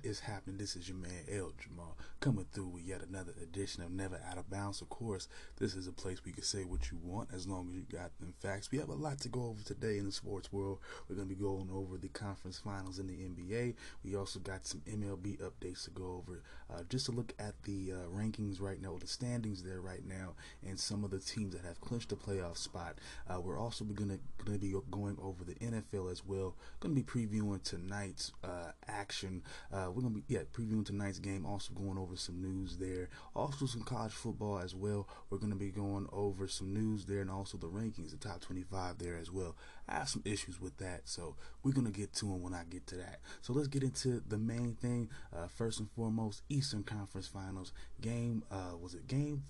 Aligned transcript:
what 0.00 0.10
is 0.10 0.20
happening? 0.20 0.56
This 0.56 0.76
is 0.76 0.88
your 0.88 0.96
man 0.98 1.24
El 1.30 1.52
Jamal 1.58 1.96
coming 2.20 2.46
through 2.52 2.68
with 2.68 2.82
yet 2.82 3.00
another 3.02 3.32
edition 3.42 3.82
of 3.82 3.90
Never 3.90 4.20
Out 4.30 4.36
of 4.36 4.50
Bounds. 4.50 4.82
Of 4.82 4.90
course, 4.90 5.26
this 5.58 5.74
is 5.74 5.86
a 5.86 5.92
place 5.92 6.18
you 6.24 6.32
can 6.32 6.42
say 6.42 6.64
what 6.64 6.90
you 6.90 6.98
want 7.02 7.30
as 7.34 7.46
long 7.46 7.68
as 7.70 7.76
you 7.76 7.84
got 7.90 8.10
them 8.20 8.34
facts. 8.40 8.70
We 8.70 8.78
have 8.78 8.90
a 8.90 8.94
lot 8.94 9.20
to 9.20 9.28
go 9.28 9.44
over 9.44 9.62
today 9.62 9.96
in 9.98 10.04
the 10.04 10.12
sports 10.12 10.52
world. 10.52 10.80
We're 11.08 11.16
going 11.16 11.28
to 11.28 11.34
be 11.34 11.40
going 11.40 11.70
over 11.72 11.96
the 11.96 12.08
conference 12.08 12.58
finals 12.58 12.98
in 12.98 13.06
the 13.06 13.14
NBA. 13.14 13.74
We 14.04 14.16
also 14.16 14.38
got 14.38 14.66
some 14.66 14.82
MLB 14.86 15.40
updates 15.40 15.84
to 15.84 15.90
go 15.90 16.22
over. 16.22 16.42
Uh, 16.70 16.82
just 16.88 17.06
to 17.06 17.12
look 17.12 17.32
at 17.38 17.54
the 17.64 17.92
uh, 17.92 18.08
rankings 18.14 18.60
right 18.60 18.80
now, 18.80 18.96
the 19.00 19.06
standings 19.06 19.62
there 19.62 19.80
right 19.80 20.04
now, 20.06 20.34
and 20.66 20.78
some 20.78 21.04
of 21.04 21.10
the 21.10 21.18
teams 21.18 21.54
that 21.54 21.64
have 21.64 21.80
clinched 21.80 22.12
a 22.12 22.16
playoff 22.16 22.58
spot. 22.58 22.98
Uh, 23.28 23.40
we're 23.40 23.58
also 23.58 23.84
going 23.84 24.10
to 24.44 24.58
be 24.58 24.74
going 24.90 25.16
over 25.22 25.42
the 25.44 25.54
NFL 25.54 26.12
as 26.12 26.24
well. 26.24 26.54
Going 26.80 26.94
to 26.94 27.02
be 27.02 27.02
previewing 27.02 27.62
tonight's 27.62 28.32
uh, 28.44 28.72
action. 28.86 29.42
Uh, 29.72 29.90
we're 29.94 30.02
gonna 30.02 30.14
be 30.14 30.24
yeah 30.28 30.40
previewing 30.52 30.84
tonight's 30.84 31.18
game. 31.18 31.46
Also 31.46 31.72
going 31.72 31.98
over 31.98 32.09
some 32.16 32.40
news 32.40 32.76
there. 32.78 33.08
Also 33.34 33.66
some 33.66 33.82
college 33.82 34.12
football 34.12 34.58
as 34.58 34.74
well. 34.74 35.08
We're 35.28 35.38
gonna 35.38 35.56
be 35.56 35.70
going 35.70 36.06
over 36.12 36.48
some 36.48 36.72
news 36.72 37.06
there 37.06 37.20
and 37.20 37.30
also 37.30 37.58
the 37.58 37.68
rankings, 37.68 38.10
the 38.10 38.16
top 38.16 38.40
25 38.40 38.98
there 38.98 39.16
as 39.16 39.30
well. 39.30 39.56
I 39.88 39.94
have 39.94 40.08
some 40.08 40.22
issues 40.24 40.60
with 40.60 40.76
that, 40.78 41.02
so 41.08 41.36
we're 41.62 41.72
gonna 41.72 41.90
get 41.90 42.12
to 42.14 42.26
them 42.26 42.42
when 42.42 42.54
I 42.54 42.64
get 42.68 42.86
to 42.88 42.96
that. 42.96 43.20
So 43.42 43.52
let's 43.52 43.68
get 43.68 43.82
into 43.82 44.22
the 44.26 44.38
main 44.38 44.74
thing. 44.74 45.10
Uh, 45.34 45.46
first 45.46 45.80
and 45.80 45.90
foremost, 45.90 46.42
Eastern 46.48 46.82
Conference 46.82 47.26
Finals 47.26 47.72
game. 48.00 48.44
Uh, 48.50 48.76
was 48.80 48.94
it 48.94 49.06
game? 49.06 49.44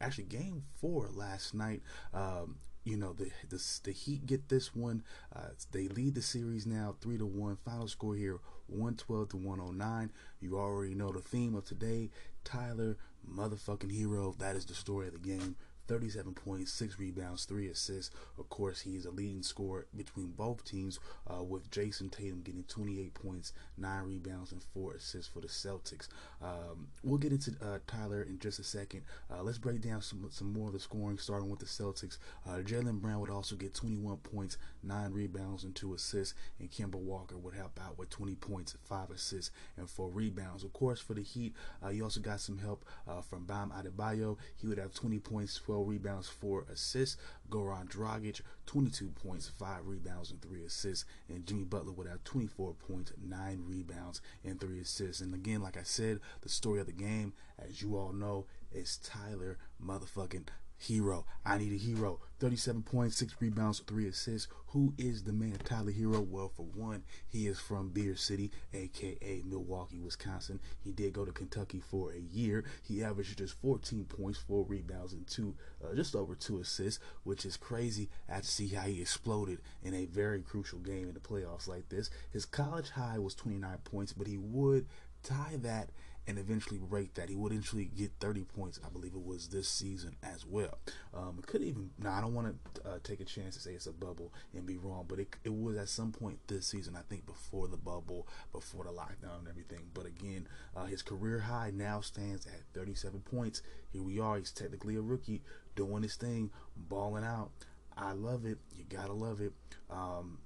Actually, 0.00 0.24
game 0.24 0.64
four 0.74 1.08
last 1.14 1.54
night. 1.54 1.82
Um, 2.12 2.56
you 2.84 2.96
know 2.96 3.12
the 3.12 3.30
the, 3.48 3.62
the 3.84 3.92
Heat 3.92 4.26
get 4.26 4.48
this 4.48 4.74
one. 4.74 5.02
Uh, 5.34 5.50
they 5.70 5.88
lead 5.88 6.14
the 6.14 6.22
series 6.22 6.66
now 6.66 6.96
three 7.00 7.18
to 7.18 7.26
one. 7.26 7.56
Final 7.64 7.88
score 7.88 8.14
here 8.14 8.38
112 8.66 9.28
to 9.30 9.36
109. 9.36 10.10
You 10.40 10.58
already 10.58 10.94
know 10.94 11.12
the 11.12 11.20
theme 11.20 11.54
of 11.54 11.64
today. 11.64 12.10
Tyler, 12.44 12.96
motherfucking 13.28 13.92
Herro. 13.92 14.36
That 14.38 14.56
is 14.56 14.66
the 14.66 14.74
story 14.74 15.08
of 15.08 15.14
the 15.14 15.18
game. 15.18 15.56
37 15.88 16.34
points, 16.34 16.72
6 16.72 16.98
rebounds, 16.98 17.44
3 17.44 17.68
assists. 17.68 18.14
Of 18.38 18.48
course, 18.48 18.80
he 18.80 18.96
is 18.96 19.04
a 19.04 19.10
leading 19.10 19.42
scorer 19.42 19.86
between 19.96 20.28
both 20.28 20.64
teams, 20.64 20.98
uh, 21.28 21.42
with 21.42 21.70
Jayson 21.70 22.10
Tatum 22.10 22.42
getting 22.42 22.64
28 22.64 23.14
points, 23.14 23.52
9 23.76 24.04
rebounds, 24.04 24.52
and 24.52 24.62
4 24.74 24.94
assists 24.94 25.32
for 25.32 25.40
the 25.40 25.48
Celtics. 25.48 26.08
Um, 26.42 26.88
we'll 27.02 27.18
get 27.18 27.32
into 27.32 27.52
uh, 27.62 27.78
Tyler 27.86 28.22
in 28.22 28.38
just 28.38 28.58
a 28.58 28.64
second. 28.64 29.02
Uh, 29.30 29.42
let's 29.42 29.58
break 29.58 29.80
down 29.80 30.02
some, 30.02 30.26
some 30.30 30.52
more 30.52 30.68
of 30.68 30.72
the 30.72 30.80
scoring, 30.80 31.18
starting 31.18 31.50
with 31.50 31.60
the 31.60 31.66
Celtics. 31.66 32.18
Uh, 32.46 32.58
Jaylen 32.58 33.00
Brown 33.00 33.20
would 33.20 33.30
also 33.30 33.56
get 33.56 33.74
21 33.74 34.18
points, 34.18 34.58
9 34.82 35.12
rebounds, 35.12 35.64
and 35.64 35.74
2 35.74 35.94
assists, 35.94 36.34
and 36.58 36.70
Kemba 36.70 36.96
Walker 36.96 37.36
would 37.36 37.54
help 37.54 37.78
out 37.84 37.98
with 37.98 38.10
20 38.10 38.34
points, 38.36 38.76
5 38.84 39.10
assists, 39.10 39.50
and 39.76 39.88
4 39.88 40.08
rebounds. 40.08 40.64
Of 40.64 40.72
course, 40.72 41.00
for 41.00 41.14
the 41.14 41.22
Heat, 41.22 41.54
uh, 41.84 41.88
you 41.88 42.04
also 42.04 42.20
got 42.20 42.40
some 42.40 42.58
help 42.58 42.84
uh, 43.08 43.20
from 43.20 43.44
Bam 43.44 43.70
Adebayo. 43.70 44.36
He 44.56 44.66
would 44.66 44.78
have 44.78 44.92
20 44.92 45.18
points, 45.18 45.54
12 45.54 45.81
rebounds, 45.84 46.28
4 46.28 46.66
assists. 46.72 47.16
Goran 47.50 47.88
Dragic, 47.88 48.40
22 48.66 49.10
points, 49.10 49.48
5 49.48 49.86
rebounds, 49.86 50.30
and 50.30 50.40
3 50.40 50.64
assists. 50.64 51.04
And 51.28 51.46
Jimmy 51.46 51.64
Butler 51.64 51.92
would 51.92 52.06
have 52.06 52.24
24 52.24 52.74
points, 52.74 53.12
9 53.22 53.64
rebounds, 53.66 54.20
and 54.44 54.60
3 54.60 54.80
assists. 54.80 55.20
And 55.20 55.34
again, 55.34 55.62
like 55.62 55.76
I 55.76 55.82
said, 55.82 56.20
the 56.40 56.48
story 56.48 56.80
of 56.80 56.86
the 56.86 56.92
game, 56.92 57.34
as 57.58 57.82
you 57.82 57.96
all 57.96 58.12
know, 58.12 58.46
is 58.72 58.98
Tyler 58.98 59.58
motherfucking 59.84 60.48
Herro. 60.82 61.24
I 61.44 61.58
need 61.58 61.72
a 61.72 61.76
hero. 61.76 62.20
37 62.40 62.82
points, 62.82 63.16
6 63.16 63.36
rebounds, 63.40 63.80
3 63.86 64.08
assists. 64.08 64.48
Who 64.68 64.94
is 64.98 65.22
the 65.22 65.32
man, 65.32 65.58
Tyler 65.64 65.92
Herro? 65.92 66.26
Well, 66.26 66.50
for 66.56 66.64
one, 66.64 67.04
he 67.28 67.46
is 67.46 67.60
from 67.60 67.90
Beer 67.90 68.16
City, 68.16 68.50
aka 68.74 69.42
Milwaukee, 69.44 70.00
Wisconsin. 70.00 70.58
He 70.82 70.90
did 70.90 71.12
go 71.12 71.24
to 71.24 71.32
Kentucky 71.32 71.80
for 71.80 72.12
a 72.12 72.18
year. 72.18 72.64
He 72.82 73.04
averaged 73.04 73.38
just 73.38 73.60
14 73.60 74.04
points, 74.06 74.38
4 74.40 74.64
rebounds, 74.64 75.12
and 75.12 75.26
2, 75.26 75.54
uh, 75.84 75.94
just 75.94 76.16
over 76.16 76.34
2 76.34 76.58
assists, 76.58 77.02
which 77.22 77.44
is 77.44 77.56
crazy. 77.56 78.08
I 78.28 78.40
see 78.40 78.68
how 78.68 78.82
he 78.82 79.00
exploded 79.00 79.60
in 79.82 79.94
a 79.94 80.06
very 80.06 80.42
crucial 80.42 80.80
game 80.80 81.08
in 81.08 81.14
the 81.14 81.20
playoffs 81.20 81.68
like 81.68 81.88
this. 81.90 82.10
His 82.32 82.44
college 82.44 82.90
high 82.90 83.18
was 83.18 83.34
29 83.34 83.78
points, 83.84 84.12
but 84.12 84.26
he 84.26 84.38
would 84.38 84.86
tie 85.22 85.58
that 85.60 85.90
and 86.26 86.38
eventually 86.38 86.78
break 86.78 87.14
that. 87.14 87.28
He 87.28 87.34
would 87.34 87.52
eventually 87.52 87.84
get 87.84 88.12
30 88.20 88.44
points, 88.44 88.80
I 88.84 88.88
believe 88.88 89.14
it 89.14 89.24
was 89.24 89.48
this 89.48 89.68
season 89.68 90.16
as 90.22 90.46
well. 90.46 90.78
Um, 91.14 91.36
it 91.38 91.46
could 91.46 91.62
even, 91.62 91.90
now 91.98 92.12
I 92.12 92.20
don't 92.20 92.34
want 92.34 92.54
to 92.74 92.88
uh, 92.88 92.98
take 93.02 93.20
a 93.20 93.24
chance 93.24 93.56
to 93.56 93.60
say 93.60 93.72
it's 93.72 93.86
a 93.86 93.92
bubble 93.92 94.32
and 94.54 94.66
be 94.66 94.76
wrong, 94.76 95.06
but 95.08 95.18
it, 95.18 95.34
it 95.44 95.52
was 95.52 95.76
at 95.76 95.88
some 95.88 96.12
point 96.12 96.38
this 96.46 96.66
season, 96.66 96.96
I 96.96 97.02
think 97.08 97.26
before 97.26 97.68
the 97.68 97.76
bubble, 97.76 98.28
before 98.52 98.84
the 98.84 98.90
lockdown 98.90 99.40
and 99.40 99.48
everything. 99.48 99.86
But 99.94 100.06
again, 100.06 100.46
uh, 100.76 100.84
his 100.84 101.02
career 101.02 101.40
high 101.40 101.72
now 101.74 102.00
stands 102.00 102.46
at 102.46 102.62
37 102.74 103.20
points. 103.20 103.62
Here 103.90 104.02
we 104.02 104.20
are. 104.20 104.38
He's 104.38 104.52
technically 104.52 104.96
a 104.96 105.02
rookie 105.02 105.42
doing 105.74 106.02
his 106.02 106.16
thing, 106.16 106.50
balling 106.76 107.24
out. 107.24 107.50
I 107.96 108.12
love 108.12 108.46
it. 108.46 108.58
You 108.74 108.84
gotta 108.88 109.12
love 109.12 109.40
it. 109.40 109.52
Um, 109.90 110.38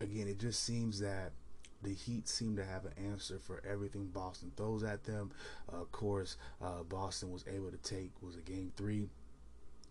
again, 0.00 0.28
it 0.28 0.38
just 0.38 0.62
seems 0.62 1.00
that 1.00 1.32
the 1.82 1.92
Heat 1.92 2.28
seem 2.28 2.56
to 2.56 2.64
have 2.64 2.84
an 2.84 2.92
answer 3.10 3.38
for 3.38 3.62
everything 3.68 4.06
Boston 4.06 4.52
throws 4.56 4.82
at 4.82 5.04
them. 5.04 5.30
Uh, 5.72 5.80
of 5.80 5.92
course, 5.92 6.36
uh, 6.62 6.82
Boston 6.82 7.30
was 7.30 7.44
able 7.52 7.70
to 7.70 7.78
take 7.78 8.10
was 8.20 8.36
a 8.36 8.40
game 8.40 8.72
three. 8.76 9.08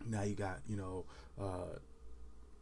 Now 0.05 0.23
you 0.23 0.35
got 0.35 0.59
you 0.67 0.75
know, 0.75 1.05
uh, 1.39 1.79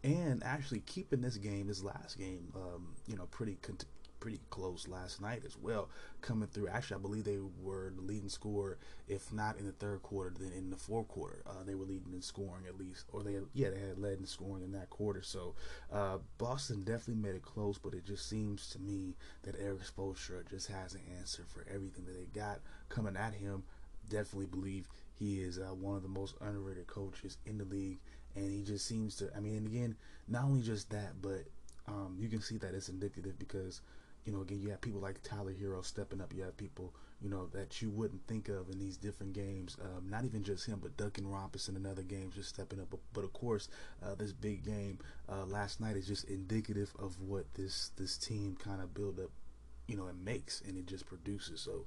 and 0.04 0.44
actually 0.44 0.82
keeping 0.82 1.22
this 1.22 1.38
game, 1.38 1.68
this 1.68 1.84
last 1.84 2.18
game, 2.18 2.52
um, 2.56 2.90
you 3.08 3.16
know, 3.16 3.26
pretty 3.26 3.58
cont- 3.62 3.86
pretty 4.24 4.40
close 4.50 4.88
last 4.88 5.22
night 5.22 5.44
as 5.46 5.58
well, 5.58 5.90
coming 6.22 6.48
through. 6.48 6.70
Actually, 6.70 6.96
I 6.96 7.00
believe 7.00 7.26
they 7.26 7.40
were 7.62 7.92
the 7.94 8.02
leading 8.02 8.30
scorer, 8.30 8.78
if 9.06 9.34
not 9.34 9.60
in 9.60 9.66
the 9.66 9.74
third 9.74 10.02
quarter, 10.02 10.34
then 10.40 10.54
in 10.58 10.70
the 10.70 10.78
fourth 10.78 11.10
quarter. 11.10 11.44
Uh, 11.46 11.62
they 11.66 11.76
were 11.76 11.84
leading 11.84 12.14
in 12.14 12.22
scoring 12.22 12.64
at 12.66 12.80
least, 12.80 13.04
or 13.12 13.22
they 13.22 13.36
yeah 13.54 13.70
they 13.70 13.82
had 13.82 14.00
led 14.00 14.20
in 14.20 14.26
scoring 14.26 14.64
in 14.64 14.72
that 14.72 14.90
quarter. 14.90 15.22
So 15.22 15.56
uh, 15.92 16.20
Boston 16.38 16.84
definitely 16.86 17.22
made 17.22 17.36
it 17.36 17.42
close, 17.42 17.78
but 17.78 17.94
it 17.94 18.06
just 18.06 18.30
seems 18.30 18.70
to 18.70 18.80
me 18.80 19.18
that 19.42 19.60
Erik 19.60 19.82
Spoelstra 19.82 20.50
just 20.50 20.72
has 20.72 20.94
an 20.94 21.02
answer 21.20 21.44
for 21.54 21.66
everything 21.70 22.06
that 22.06 22.14
they 22.14 22.40
got 22.40 22.62
coming 22.88 23.18
at 23.18 23.34
him. 23.34 23.64
Definitely 24.10 24.46
believe 24.46 24.88
he 25.20 25.42
is 25.42 25.60
uh, 25.60 25.74
one 25.76 25.98
of 25.98 26.02
the 26.02 26.08
most 26.08 26.36
underrated 26.40 26.88
coaches 26.88 27.40
in 27.46 27.58
the 27.58 27.66
league, 27.66 28.00
and 28.38 28.50
he 28.50 28.64
just 28.64 28.86
seems 28.86 29.18
to. 29.18 29.30
I 29.36 29.42
mean, 29.42 29.58
and 29.58 29.68
again, 29.68 29.98
not 30.30 30.46
only 30.46 30.62
just 30.62 30.92
that, 30.92 31.22
but 31.22 31.44
um, 31.90 32.16
you 32.18 32.30
can 32.30 32.42
see 32.42 32.56
that 32.60 32.74
it's 32.74 32.88
indicative 32.88 33.38
because 33.38 33.82
you 34.26 34.32
know, 34.32 34.42
again, 34.42 34.62
you 34.62 34.70
have 34.70 34.82
people 34.82 35.02
like 35.02 35.22
Tyler 35.22 35.54
Herro 35.54 35.84
stepping 35.84 36.22
up. 36.22 36.34
You 36.34 36.44
have 36.44 36.56
people, 36.56 36.94
you 37.22 37.30
know, 37.30 37.48
that 37.54 37.82
you 37.82 37.90
wouldn't 37.90 38.26
think 38.28 38.48
of 38.50 38.70
in 38.70 38.80
these 38.80 38.98
different 38.98 39.34
games. 39.34 39.78
Um, 39.82 40.10
not 40.10 40.24
even 40.26 40.44
just 40.44 40.66
him, 40.66 40.80
but 40.82 40.96
Duncan 40.96 41.28
Robinson 41.28 41.76
in 41.76 41.86
other 41.86 42.04
games 42.04 42.36
just 42.36 42.50
stepping 42.50 42.80
up. 42.80 42.88
But, 42.90 43.00
but 43.14 43.24
of 43.24 43.34
course, 43.34 43.68
uh, 44.02 44.16
this 44.16 44.32
big 44.32 44.64
game 44.64 45.00
uh, 45.30 45.46
last 45.46 45.82
night 45.82 45.98
is 45.98 46.08
just 46.08 46.26
indicative 46.26 46.94
of 47.00 47.20
what 47.22 47.54
this 47.56 47.92
this 47.98 48.18
team 48.18 48.56
kind 48.56 48.82
of 48.82 48.94
build 48.94 49.20
up, 49.20 49.32
you 49.88 49.98
know, 49.98 50.08
it 50.08 50.16
makes 50.24 50.62
and 50.62 50.78
it 50.78 50.86
just 50.86 51.06
produces. 51.06 51.60
So 51.60 51.86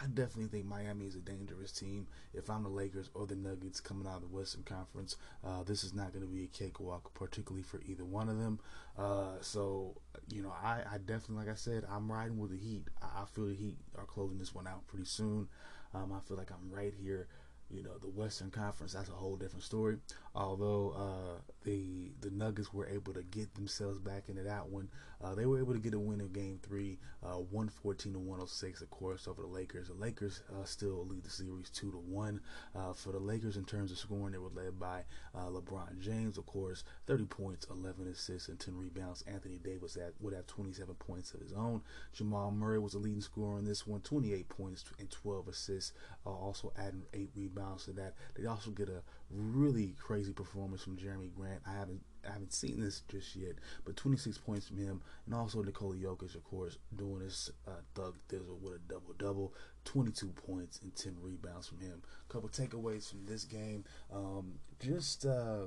I 0.00 0.06
definitely 0.06 0.46
think 0.46 0.66
Miami 0.66 1.06
is 1.06 1.16
a 1.16 1.20
dangerous 1.20 1.72
team. 1.72 2.06
If 2.32 2.48
I'm 2.48 2.62
the 2.62 2.68
Lakers 2.68 3.10
or 3.14 3.26
the 3.26 3.34
Nuggets 3.34 3.80
coming 3.80 4.06
out 4.06 4.16
of 4.16 4.22
the 4.22 4.28
Western 4.36 4.62
Conference, 4.62 5.16
uh, 5.44 5.64
this 5.64 5.82
is 5.82 5.92
not 5.92 6.12
going 6.12 6.24
to 6.24 6.30
be 6.30 6.44
a 6.44 6.46
cakewalk, 6.46 7.12
particularly 7.14 7.64
for 7.64 7.80
either 7.84 8.04
one 8.04 8.28
of 8.28 8.38
them. 8.38 8.60
Uh, 8.96 9.38
so, 9.40 9.96
you 10.28 10.42
know, 10.42 10.52
I, 10.62 10.82
I, 10.92 10.98
definitely, 10.98 11.44
like 11.44 11.48
I 11.48 11.56
said, 11.56 11.84
I'm 11.90 12.10
riding 12.10 12.38
with 12.38 12.52
the 12.52 12.58
Heat. 12.58 12.84
I, 13.02 13.22
I, 13.22 13.24
feel 13.26 13.46
the 13.46 13.54
Heat 13.54 13.76
are 13.96 14.04
closing 14.04 14.38
this 14.38 14.54
one 14.54 14.68
out 14.68 14.86
pretty 14.86 15.06
soon. 15.06 15.48
Um, 15.92 16.12
I 16.12 16.20
feel 16.26 16.36
like 16.36 16.50
I'm 16.50 16.70
right 16.70 16.94
here 17.00 17.26
you 17.70 17.82
know, 17.82 17.98
the 17.98 18.08
Western 18.08 18.50
Conference, 18.50 18.94
that's 18.94 19.08
a 19.08 19.12
whole 19.12 19.36
different 19.36 19.64
story. 19.64 19.98
Although 20.34 20.94
uh, 20.96 21.40
the 21.64 22.12
the 22.20 22.30
Nuggets 22.30 22.72
were 22.72 22.86
able 22.86 23.12
to 23.12 23.22
get 23.22 23.54
themselves 23.54 23.98
back 23.98 24.28
into 24.28 24.42
that 24.44 24.68
one, 24.68 24.88
uh, 25.22 25.34
they 25.34 25.46
were 25.46 25.58
able 25.58 25.74
to 25.74 25.80
get 25.80 25.94
a 25.94 25.98
win 25.98 26.20
in 26.20 26.28
Game 26.28 26.60
Three, 26.62 26.98
uh, 27.22 27.38
114 27.38 28.12
to 28.12 28.18
106, 28.18 28.80
of 28.80 28.90
course, 28.90 29.28
over 29.28 29.42
the 29.42 29.48
Lakers. 29.48 29.88
The 29.88 29.94
Lakers 29.94 30.42
uh, 30.50 30.64
still 30.64 31.06
lead 31.06 31.24
the 31.24 31.30
series 31.30 31.68
two 31.70 31.90
to 31.90 31.98
one. 31.98 32.40
Uh, 32.74 32.92
for 32.92 33.12
the 33.12 33.18
Lakers, 33.18 33.56
in 33.56 33.64
terms 33.64 33.90
of 33.90 33.98
scoring, 33.98 34.32
they 34.32 34.38
were 34.38 34.48
led 34.48 34.78
by 34.78 35.02
LeBron 35.34 36.00
James, 36.00 36.38
of 36.38 36.46
course, 36.46 36.84
30 37.06 37.24
points, 37.26 37.66
11 37.70 38.08
assists, 38.08 38.48
and 38.48 38.58
10 38.58 38.76
rebounds. 38.76 39.22
Anthony 39.26 39.58
Davis 39.58 39.94
had, 39.94 40.12
would 40.20 40.34
have 40.34 40.46
27 40.46 40.94
points 40.94 41.34
of 41.34 41.40
his 41.40 41.52
own. 41.52 41.82
Jamal 42.12 42.50
Murray 42.50 42.78
was 42.78 42.92
the 42.92 42.98
leading 42.98 43.20
scorer 43.20 43.58
in 43.58 43.64
this 43.64 43.86
one, 43.86 44.00
28 44.00 44.48
points 44.48 44.84
and 44.98 45.10
12 45.10 45.48
assists, 45.48 45.92
also 46.24 46.72
adding 46.78 47.02
eight 47.12 47.30
rebounds 47.34 47.57
rebounds 47.58 47.84
to 47.84 47.92
that. 47.92 48.14
They 48.36 48.46
also 48.46 48.70
get 48.70 48.88
a 48.88 49.02
really 49.30 49.94
crazy 49.98 50.32
performance 50.32 50.82
from 50.82 50.96
Jerami 50.96 51.32
Grant. 51.34 51.60
I 51.66 51.72
haven't 51.72 52.00
I 52.28 52.32
haven't 52.32 52.52
seen 52.52 52.80
this 52.80 53.02
just 53.08 53.36
yet, 53.36 53.54
but 53.84 53.96
26 53.96 54.38
points 54.38 54.68
from 54.68 54.78
him, 54.78 55.00
and 55.24 55.34
also 55.34 55.62
Nikola 55.62 55.94
Jokic, 55.94 56.34
of 56.34 56.44
course, 56.44 56.76
doing 56.96 57.20
his 57.20 57.50
uh, 57.66 57.70
thug 57.94 58.16
thizzle 58.28 58.60
with 58.60 58.74
a 58.74 58.78
double 58.88 59.14
double, 59.18 59.54
22 59.84 60.28
points 60.28 60.80
and 60.82 60.94
10 60.94 61.16
rebounds 61.22 61.68
from 61.68 61.80
him. 61.80 62.02
A 62.28 62.32
couple 62.32 62.48
takeaways 62.48 63.08
from 63.08 63.24
this 63.26 63.44
game, 63.44 63.84
um, 64.12 64.54
just. 64.80 65.24
Uh, 65.24 65.66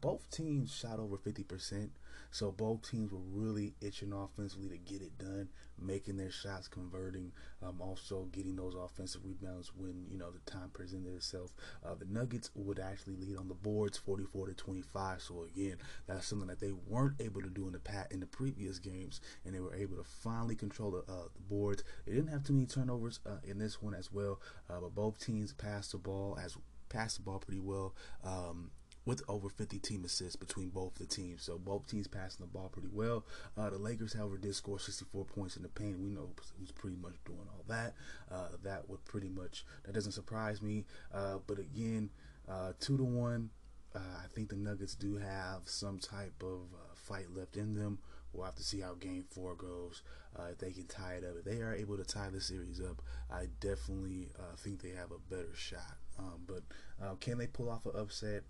both 0.00 0.30
teams 0.30 0.74
shot 0.74 0.98
over 0.98 1.16
50%. 1.16 1.90
So 2.30 2.50
both 2.50 2.90
teams 2.90 3.12
were 3.12 3.20
really 3.30 3.74
itching 3.80 4.12
offensively 4.12 4.68
to 4.68 4.76
get 4.76 5.02
it 5.02 5.16
done, 5.18 5.48
making 5.80 6.16
their 6.16 6.32
shots, 6.32 6.66
converting, 6.66 7.30
um, 7.62 7.80
also 7.80 8.24
getting 8.32 8.56
those 8.56 8.74
offensive 8.74 9.24
rebounds 9.24 9.72
when 9.76 10.06
you 10.10 10.18
know 10.18 10.32
the 10.32 10.50
time 10.50 10.70
presented 10.72 11.14
itself. 11.14 11.52
Uh, 11.84 11.94
the 11.94 12.06
Nuggets 12.06 12.50
would 12.56 12.80
actually 12.80 13.14
lead 13.14 13.36
on 13.36 13.46
the 13.46 13.54
boards, 13.54 13.98
44 13.98 14.48
to 14.48 14.54
25. 14.54 15.22
So 15.22 15.44
again, 15.44 15.76
that's 16.08 16.26
something 16.26 16.48
that 16.48 16.58
they 16.58 16.72
weren't 16.72 17.20
able 17.20 17.40
to 17.40 17.50
do 17.50 17.66
in 17.68 17.72
the 17.72 17.78
pat 17.78 18.10
in 18.10 18.18
the 18.18 18.26
previous 18.26 18.80
games, 18.80 19.20
and 19.44 19.54
they 19.54 19.60
were 19.60 19.74
able 19.74 19.96
to 19.96 20.04
finally 20.04 20.56
control 20.56 20.90
the, 20.90 21.12
uh, 21.12 21.28
the 21.34 21.42
boards. 21.48 21.84
They 22.04 22.14
didn't 22.14 22.30
have 22.30 22.42
too 22.42 22.54
many 22.54 22.66
turnovers 22.66 23.20
uh, 23.24 23.38
in 23.44 23.58
this 23.58 23.80
one 23.80 23.94
as 23.94 24.12
well, 24.12 24.40
uh, 24.68 24.80
but 24.80 24.94
both 24.94 25.24
teams 25.24 25.52
passed 25.52 25.92
the 25.92 25.98
ball 25.98 26.36
as 26.42 26.56
passed 26.88 27.16
the 27.16 27.22
ball 27.22 27.38
pretty 27.38 27.60
well. 27.60 27.94
Um, 28.24 28.70
with 29.06 29.22
over 29.28 29.48
50 29.48 29.78
team 29.78 30.04
assists 30.04 30.36
between 30.36 30.70
both 30.70 30.94
the 30.94 31.06
teams. 31.06 31.42
So 31.42 31.58
both 31.58 31.86
teams 31.86 32.08
passing 32.08 32.44
the 32.44 32.50
ball 32.50 32.68
pretty 32.72 32.88
well. 32.92 33.24
Uh, 33.56 33.70
the 33.70 33.78
Lakers, 33.78 34.14
however, 34.14 34.38
did 34.38 34.54
score 34.54 34.78
64 34.78 35.24
points 35.24 35.56
in 35.56 35.62
the 35.62 35.68
paint. 35.68 36.00
We 36.00 36.10
know 36.10 36.30
who's 36.58 36.72
pretty 36.72 36.96
much 36.96 37.14
doing 37.24 37.46
all 37.52 37.64
that. 37.68 37.94
Uh, 38.30 38.48
that 38.62 38.88
would 38.88 39.04
pretty 39.04 39.28
much 39.28 39.64
that 39.84 39.94
doesn't 39.94 40.12
surprise 40.12 40.62
me. 40.62 40.84
Uh, 41.12 41.38
but 41.46 41.58
again, 41.58 42.10
uh, 42.48 42.72
two 42.80 42.96
to 42.96 43.04
one. 43.04 43.50
Uh, 43.94 44.00
I 44.24 44.26
think 44.34 44.48
the 44.48 44.56
Nuggets 44.56 44.96
do 44.96 45.16
have 45.18 45.60
some 45.66 45.98
type 46.00 46.42
of 46.42 46.62
uh, 46.74 46.94
fight 46.94 47.26
left 47.32 47.56
in 47.56 47.74
them. 47.74 47.98
We'll 48.32 48.44
have 48.44 48.56
to 48.56 48.64
see 48.64 48.80
how 48.80 48.94
Game 48.94 49.24
Four 49.30 49.54
goes. 49.54 50.02
if 50.50 50.58
they 50.58 50.72
can 50.72 50.86
tie 50.86 51.14
it 51.14 51.24
up, 51.24 51.36
if 51.38 51.44
they 51.44 51.62
are 51.62 51.72
able 51.72 51.96
to 51.96 52.02
tie 52.02 52.30
the 52.30 52.40
series 52.40 52.80
up, 52.80 53.00
I 53.30 53.46
definitely 53.60 54.30
think 54.58 54.82
they 54.82 54.88
have 54.90 55.12
a 55.12 55.32
better 55.32 55.54
shot. 55.54 55.98
Um, 56.18 56.44
but 56.44 57.20
can 57.20 57.38
they 57.38 57.46
pull 57.46 57.70
off 57.70 57.86
an 57.86 57.92
upset? 57.94 58.42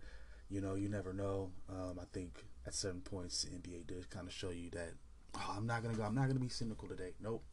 You 0.49 0.61
know, 0.61 0.75
you 0.75 0.89
never 0.89 1.13
know. 1.13 1.51
Um, 1.69 1.99
I 2.01 2.05
think 2.13 2.45
at 2.67 2.75
certain 2.75 3.01
points, 3.01 3.43
the 3.43 3.51
NBA 3.51 3.87
does 3.87 4.07
kind 4.07 4.27
of 4.27 4.33
show 4.33 4.51
you 4.51 4.71
that 4.71 4.93
oh, 5.37 5.55
I'm 5.57 5.67
not 5.67 5.83
gonna 5.83 5.95
go. 5.95 6.03
I'm 6.03 6.15
not 6.15 6.29
gonna 6.29 6.41
be 6.41 6.49
cynical 6.49 6.89
today. 6.89 7.13
Nope, 7.21 7.45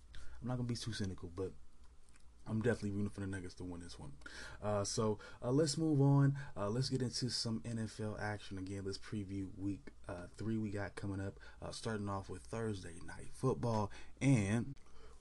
I'm 0.41 0.47
not 0.47 0.57
gonna 0.57 0.67
be 0.67 0.75
too 0.75 0.93
cynical, 0.93 1.29
but. 1.35 1.51
I'm 2.47 2.59
definitely 2.59 2.89
rooting 2.89 3.11
for 3.11 3.21
the 3.21 3.27
Nuggets 3.27 3.53
to 3.55 3.63
win 3.63 3.81
this 3.81 3.99
one. 3.99 4.11
Uh, 4.63 4.83
so 4.83 5.19
uh, 5.45 5.51
let's 5.51 5.77
move 5.77 6.01
on. 6.01 6.35
Uh, 6.57 6.69
let's 6.69 6.89
get 6.89 7.03
into 7.03 7.29
some 7.29 7.61
NFL 7.61 8.19
action 8.19 8.57
again. 8.57 8.81
Let's 8.83 8.97
preview 8.97 9.47
week 9.59 9.91
uh, 10.09 10.25
three 10.39 10.57
we 10.57 10.71
got 10.71 10.95
coming 10.95 11.21
up. 11.21 11.39
Uh, 11.61 11.71
starting 11.71 12.09
off 12.09 12.29
with 12.29 12.41
Thursday 12.41 12.95
night 13.05 13.29
football 13.31 13.91
and 14.21 14.73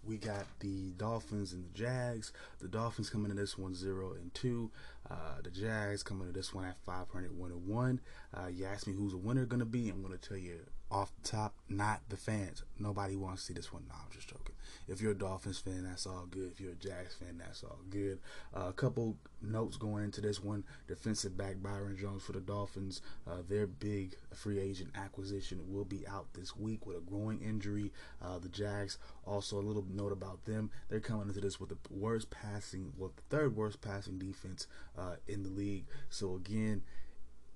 we 0.03 0.17
got 0.17 0.47
the 0.61 0.93
Dolphins 0.97 1.53
and 1.53 1.65
the 1.65 1.79
Jags. 1.79 2.33
The 2.61 2.69
Dolphins 2.69 3.11
coming 3.11 3.31
in 3.31 3.37
this 3.37 3.59
one 3.59 3.75
zero 3.75 4.13
and 4.13 4.33
two. 4.35 4.71
Uh, 5.11 5.41
the 5.43 5.51
Jags 5.51 6.03
coming 6.03 6.27
to 6.27 6.33
this 6.33 6.55
one 6.55 6.65
at 6.65 6.77
500 6.87 7.37
1 7.37 7.51
and 7.51 7.67
1. 7.67 8.01
Uh, 8.33 8.47
you 8.47 8.65
ask 8.65 8.87
me 8.87 8.93
who's 8.93 9.13
the 9.13 9.19
winner 9.19 9.45
going 9.45 9.61
to 9.61 9.67
be, 9.67 9.89
I'm 9.89 10.03
going 10.03 10.17
to 10.17 10.29
tell 10.29 10.37
you 10.37 10.61
off 10.91 11.13
the 11.23 11.29
top, 11.29 11.55
not 11.69 12.01
the 12.09 12.17
fans. 12.17 12.63
Nobody 12.79 13.17
wants 13.17 13.43
to 13.43 13.47
see 13.49 13.55
this 13.55 13.73
one. 13.73 13.85
No, 13.89 13.95
I'm 13.95 14.13
just 14.13 14.29
joking. 14.29 14.55
If 14.91 15.01
you're 15.01 15.13
a 15.13 15.19
Dolphins 15.19 15.61
fan, 15.61 15.85
that's 15.85 16.05
all 16.05 16.27
good. 16.29 16.51
If 16.51 16.61
you're 16.61 16.73
a 16.73 16.75
Jags 16.75 17.15
fan, 17.15 17.39
that's 17.39 17.63
all 17.63 17.79
good. 17.91 18.19
Uh, 18.55 18.67
a 18.69 18.73
couple 18.73 19.17
notes 19.41 19.77
going 19.77 20.03
into 20.03 20.21
this 20.21 20.43
one. 20.43 20.65
Defensive 20.89 21.39
back 21.39 21.63
Byron 21.63 21.97
Jones 21.97 22.25
for 22.25 22.33
the 22.33 22.41
Dolphins. 22.41 23.01
Uh, 23.25 23.43
their 23.49 23.69
big 23.69 24.17
free 24.35 24.59
agent 24.59 24.91
acquisition 24.97 25.61
will 25.69 25.85
be 25.85 26.05
out 26.09 26.27
this 26.35 26.57
week 26.57 26.87
with 26.87 26.97
a 26.97 27.01
groin 27.01 27.39
injury. 27.41 27.93
Uh, 28.21 28.41
the 28.41 28.49
Jags, 28.49 28.99
also 29.25 29.61
a 29.61 29.63
little 29.63 29.87
note 29.89 30.11
about 30.11 30.45
them. 30.45 30.73
They're 30.89 30.99
coming 30.99 31.29
into 31.29 31.41
this 31.41 31.61
with 31.61 31.69
the 31.69 31.79
worst 31.89 32.29
passing, 32.31 32.93
well, 32.99 33.13
the 33.15 33.37
third 33.37 33.55
worst 33.55 33.81
passing 33.81 34.19
defense 34.19 34.67
uh, 34.99 35.15
in 35.29 35.45
the 35.45 35.51
league. 35.51 35.87
So 36.09 36.35
again, 36.35 36.83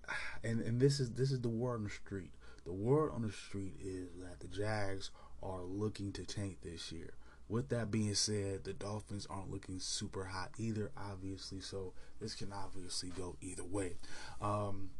and 0.44 0.60
and 0.60 0.80
this 0.80 1.00
is 1.00 1.10
this 1.14 1.32
is 1.32 1.40
the 1.40 1.48
word 1.48 1.74
on 1.74 1.84
the 1.84 1.90
street. 1.90 2.30
The 2.64 2.72
word 2.72 3.10
on 3.12 3.22
the 3.22 3.32
street 3.32 3.74
is 3.82 4.08
that 4.22 4.38
the 4.38 4.46
Jags 4.46 5.10
are 5.42 5.62
looking 5.62 6.12
to 6.12 6.24
tank 6.24 6.58
this 6.62 6.92
year. 6.92 7.14
With 7.48 7.68
that 7.68 7.90
being 7.90 8.14
said, 8.14 8.64
the 8.64 8.72
Dolphins 8.72 9.26
aren't 9.28 9.50
looking 9.50 9.78
super 9.78 10.24
hot 10.24 10.50
either, 10.58 10.90
obviously. 10.96 11.60
So 11.60 11.92
this 12.20 12.34
can 12.34 12.52
obviously 12.52 13.10
go 13.10 13.36
either 13.40 13.64
way. 13.64 13.96
Um, 14.40 14.90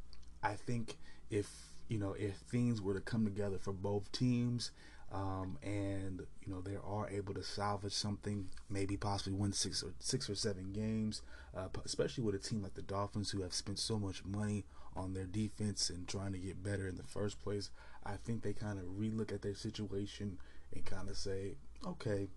I 0.43 0.55
think 0.55 0.99
if 1.31 1.49
you 1.89 1.99
know 1.99 2.13
if 2.13 2.37
things 2.37 2.81
were 2.81 2.95
to 2.95 3.01
come 3.01 3.25
together 3.25 3.59
for 3.59 3.73
both 3.73 4.13
teams, 4.13 4.73
um, 5.13 5.59
and 5.63 6.27
you 6.45 6.53
know 6.53 6.61
they 6.61 6.77
are 6.85 7.09
able 7.09 7.35
to 7.35 7.43
salvage 7.43 7.93
something, 7.93 8.49
maybe 8.69 8.97
possibly 8.97 9.33
win 9.33 9.53
six 9.53 9.83
or 9.83 9.95
six 9.99 10.29
or 10.29 10.35
seven 10.35 10.73
games, 10.73 11.23
uh, 11.57 11.69
especially 11.85 12.25
with 12.25 12.35
a 12.35 12.39
team 12.39 12.63
like 12.63 12.75
the 12.75 12.83
Dolphins 12.83 13.31
who 13.31 13.43
have 13.43 13.55
spent 13.55 13.79
so 13.79 13.99
much 13.99 14.25
money 14.25 14.65
on 14.97 15.15
their 15.15 15.27
defense 15.27 15.91
and 15.91 16.07
trying 16.07 16.33
to 16.33 16.39
get 16.39 16.63
better 16.63 16.87
in 16.89 16.97
the 16.97 17.03
first 17.03 17.43
place. 17.43 17.71
I 18.05 18.17
think 18.25 18.43
they 18.43 18.53
kind 18.53 18.79
of 18.79 18.85
relook 18.85 19.33
at 19.33 19.43
their 19.43 19.55
situation 19.55 20.39
and 20.75 20.85
kind 20.85 21.09
of 21.09 21.17
say, 21.17 21.55
okay, 21.87 22.29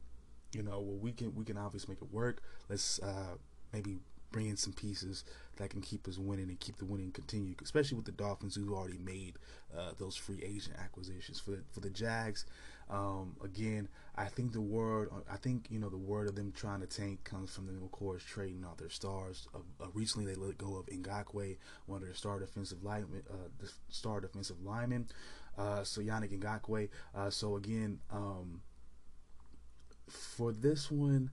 you 0.53 0.63
know, 0.63 0.79
well 0.79 0.97
we 0.97 1.11
can 1.11 1.33
we 1.35 1.45
can 1.45 1.57
obviously 1.57 1.93
make 1.93 2.01
it 2.01 2.13
work. 2.13 2.41
Let's 2.69 2.99
uh, 2.99 3.35
maybe 3.73 3.99
bring 4.31 4.47
in 4.47 4.57
some 4.57 4.73
pieces 4.73 5.23
that 5.57 5.69
can 5.69 5.81
keep 5.81 6.07
us 6.07 6.17
winning 6.17 6.49
and 6.49 6.59
keep 6.59 6.77
the 6.77 6.85
winning 6.85 7.11
continue, 7.11 7.55
especially 7.63 7.95
with 7.95 8.05
the 8.05 8.11
Dolphins 8.11 8.55
who 8.55 8.75
already 8.75 8.97
made 8.97 9.37
uh, 9.75 9.91
those 9.97 10.15
free 10.15 10.41
agent 10.43 10.75
acquisitions 10.77 11.39
for 11.39 11.51
the, 11.51 11.63
for 11.71 11.79
the 11.79 11.89
Jags. 11.89 12.45
Um, 12.89 13.35
again, 13.43 13.89
I 14.15 14.25
think 14.25 14.53
the 14.53 14.61
word, 14.61 15.09
I 15.29 15.35
think 15.37 15.67
you 15.69 15.79
know 15.79 15.89
the 15.89 15.97
word 15.97 16.27
of 16.27 16.35
them 16.35 16.53
trying 16.55 16.79
to 16.81 16.87
tank 16.87 17.23
comes 17.23 17.53
from 17.53 17.65
them, 17.67 17.81
of 17.83 17.91
course, 17.91 18.23
trading 18.23 18.63
out 18.65 18.77
their 18.77 18.89
stars. 18.89 19.47
Uh, 19.53 19.59
uh, 19.83 19.87
recently, 19.93 20.25
they 20.31 20.39
let 20.39 20.57
go 20.57 20.77
of 20.77 20.85
Ngakoue, 20.85 21.57
one 21.85 21.97
of 21.97 22.03
their 22.03 22.13
star 22.13 22.39
defensive 22.39 22.83
linemen, 22.83 23.23
uh, 23.29 23.49
the 23.59 23.69
star 23.89 24.21
defensive 24.21 24.61
lineman. 24.63 25.07
Uh, 25.57 25.83
so 25.83 26.01
Yannick 26.01 26.37
Ngakoue. 26.39 26.87
Uh, 27.15 27.29
so 27.29 27.57
again, 27.57 27.99
um, 28.11 28.61
for 30.09 30.51
this 30.51 30.91
one, 30.91 31.31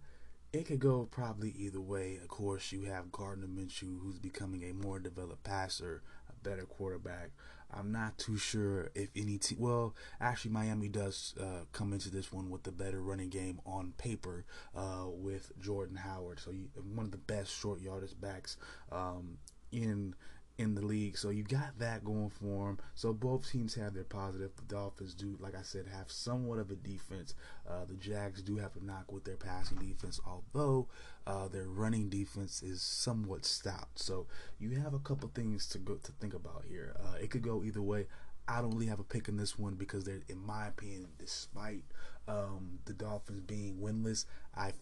it 0.53 0.67
could 0.67 0.79
go 0.79 1.09
probably 1.11 1.51
either 1.59 1.81
way. 1.81 2.19
Of 2.23 2.29
course, 2.29 2.73
you 2.73 2.83
have 2.83 3.13
Gardner 3.13 3.47
Minshew, 3.47 4.01
who's 4.01 4.19
becoming 4.19 4.63
a 4.65 4.73
more 4.73 4.99
developed 4.99 5.43
passer, 5.45 6.03
a 6.29 6.49
better 6.49 6.65
quarterback. 6.65 7.31
I'm 7.77 7.91
not 7.91 8.19
too 8.19 8.37
sure 8.37 8.91
if 8.95 9.09
any 9.17 9.39
team. 9.39 9.59
Well, 9.59 9.95
actually, 10.21 10.53
Miami 10.53 10.89
does 10.89 11.35
uh, 11.41 11.65
come 11.73 11.93
into 11.93 12.09
this 12.09 12.33
one 12.33 12.51
with 12.51 12.63
the 12.63 12.71
better 12.71 13.01
running 13.01 13.31
game 13.31 13.61
on 13.67 13.95
paper 13.99 14.45
uh, 14.77 15.07
with 15.09 15.51
Jordan 15.61 15.97
Howard. 15.97 16.39
So 16.39 16.53
you, 16.53 16.69
one 16.95 17.07
of 17.07 17.11
the 17.11 17.19
best 17.19 17.59
short 17.59 17.81
yardage 17.81 18.21
backs 18.21 18.57
um, 18.93 19.39
in 19.73 20.15
in 20.57 20.75
the 20.75 20.83
league. 20.83 21.19
So 21.19 21.31
you 21.31 21.43
got 21.43 21.79
that 21.79 22.05
going 22.05 22.31
for 22.31 22.67
them. 22.67 22.79
So 22.95 23.13
both 23.13 23.51
teams 23.51 23.75
have 23.75 23.95
their 23.95 24.05
positive. 24.05 24.53
The 24.57 24.75
Dolphins 24.75 25.15
do, 25.15 25.37
like 25.41 25.57
I 25.57 25.63
said, 25.63 25.87
have 25.87 26.11
somewhat 26.11 26.59
of 26.59 26.71
a 26.71 26.77
defense. 26.77 27.35
Uh, 27.69 27.85
the 27.87 27.95
Jags 27.95 28.43
do 28.43 28.57
have 28.57 28.77
a 28.77 28.85
knock 28.85 29.11
with 29.11 29.25
their 29.25 29.37
passing 29.37 29.79
defense, 29.79 30.21
although 30.25 30.89
uh, 31.27 31.49
their 31.49 31.67
running 31.69 32.09
defense 32.09 32.63
is 32.63 32.83
somewhat 32.83 33.45
stout. 33.45 33.89
So 33.97 34.27
you 34.59 34.79
have 34.81 34.95
a 34.95 35.01
couple 35.01 35.29
things 35.35 35.67
to 35.69 35.79
go 35.79 35.95
to 35.95 36.13
think 36.13 36.35
about 36.35 36.65
here. 36.69 36.95
Uh, 37.01 37.17
it 37.21 37.31
could 37.31 37.43
go 37.43 37.65
either 37.65 37.83
way. 37.83 38.07
I 38.47 38.61
don't 38.61 38.73
really 38.73 38.87
have 38.87 39.01
a 39.01 39.05
pick 39.05 39.29
in 39.29 39.37
this 39.39 39.59
one 39.59 39.75
because 39.75 40.05
they're, 40.05 40.21
in 40.29 40.39
my 40.39 40.67
opinion, 40.69 41.09
despite 41.19 41.83
um, 42.29 42.79
the 42.85 42.93
Dolphins 42.93 43.41
being 43.41 43.79
winless, 43.79 44.27
I 44.55 44.73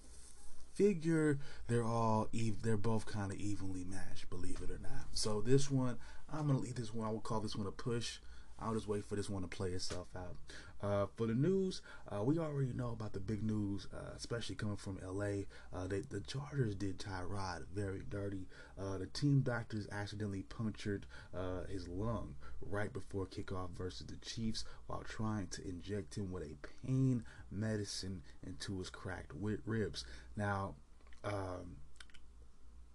figure 0.75 1.38
they're 1.69 1.85
all 1.85 2.29
they're 2.62 2.76
both 2.76 3.07
kind 3.07 3.33
of 3.33 3.38
evenly 3.38 3.85
matched, 3.85 4.31
believe 4.31 4.61
it 4.62 4.71
or 4.71 4.79
not. 4.79 5.09
So 5.12 5.41
this 5.41 5.71
one, 5.71 5.99
I'm 6.33 6.47
gonna 6.47 6.59
leave 6.59 6.76
this 6.76 6.95
one. 6.95 7.07
I 7.07 7.11
will 7.11 7.21
call 7.21 7.41
this 7.41 7.57
one 7.57 7.67
a 7.67 7.73
push. 7.73 8.19
I'll 8.59 8.75
just 8.75 8.88
wait 8.88 9.05
for 9.05 9.17
this 9.17 9.29
one 9.29 9.43
to 9.43 9.49
play 9.49 9.71
itself 9.71 10.09
out. 10.17 10.37
Uh, 10.83 11.07
for 11.15 11.27
the 11.27 11.35
news, 11.35 11.81
uh, 12.11 12.23
we 12.23 12.39
already 12.39 12.73
know 12.73 12.91
about 12.91 13.12
the 13.12 13.21
big 13.21 13.43
news, 13.43 13.87
uh, 13.95 14.11
especially 14.17 14.57
coming 14.57 14.77
from 14.77 14.99
LA. 15.07 15.45
Uh, 15.73 15.87
they, 15.87 16.01
the 16.01 16.21
Chargers 16.21 16.75
did 16.75 16.99
Tyrod 16.99 17.67
very 17.73 18.03
dirty. 18.09 18.49
Uh, 18.79 18.99
the 18.99 19.07
team 19.07 19.43
doctors 19.43 19.87
accidentally 19.93 20.43
punctured 20.43 21.07
uh, 21.35 21.65
his 21.71 21.87
lung 21.87 22.35
right 22.61 22.93
before 22.93 23.27
kickoff 23.27 23.71
versus 23.77 24.07
the 24.07 24.17
Chiefs 24.17 24.65
while 24.89 25.05
trying 25.05 25.47
to 25.49 25.67
inject 25.67 26.17
him 26.17 26.33
with 26.33 26.43
a 26.43 26.57
pain 26.85 27.25
medicine 27.51 28.23
into 28.45 28.79
his 28.79 28.91
cracked 28.91 29.33
ribs. 29.65 30.05
Now, 30.37 30.75
um, 31.23 31.77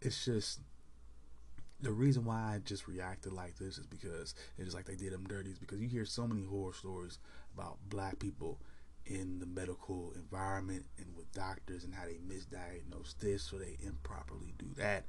it's 0.02 0.26
just 0.26 0.60
the 1.80 1.92
reason 1.92 2.26
why 2.26 2.56
I 2.56 2.60
just 2.64 2.88
reacted 2.88 3.34
like 3.34 3.58
this 3.58 3.78
is 3.78 3.86
because 3.86 4.34
it's 4.58 4.74
like 4.74 4.86
they 4.86 4.96
did 4.96 5.14
them 5.14 5.26
dirty. 5.28 5.52
Is 5.52 5.60
because 5.60 5.80
you 5.80 5.88
hear 5.88 6.06
so 6.06 6.28
many 6.28 6.44
horror 6.44 6.74
stories 6.74 7.20
about 7.58 7.78
black 7.90 8.20
people 8.20 8.60
in 9.06 9.40
the 9.40 9.46
medical 9.46 10.14
environment 10.16 10.86
and 10.98 11.08
with 11.16 11.32
doctors 11.34 11.84
and 11.84 11.94
how 11.94 12.04
they 12.06 12.20
misdiagnose 12.28 13.18
this 13.20 13.52
or 13.54 13.60
they 13.60 13.78
improperly 13.86 14.54
do 14.58 14.68
that. 14.76 15.06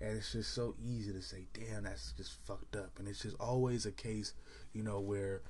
And 0.00 0.16
it's 0.16 0.32
just 0.32 0.54
so 0.54 0.74
easy 0.82 1.12
to 1.12 1.20
say, 1.20 1.46
damn, 1.52 1.84
that's 1.84 2.12
just 2.12 2.38
fucked 2.46 2.76
up. 2.76 2.98
And 2.98 3.06
it's 3.06 3.22
just 3.22 3.36
always 3.38 3.84
a 3.86 3.92
case, 3.92 4.32
you 4.72 4.82
know, 4.82 5.00
where, 5.00 5.42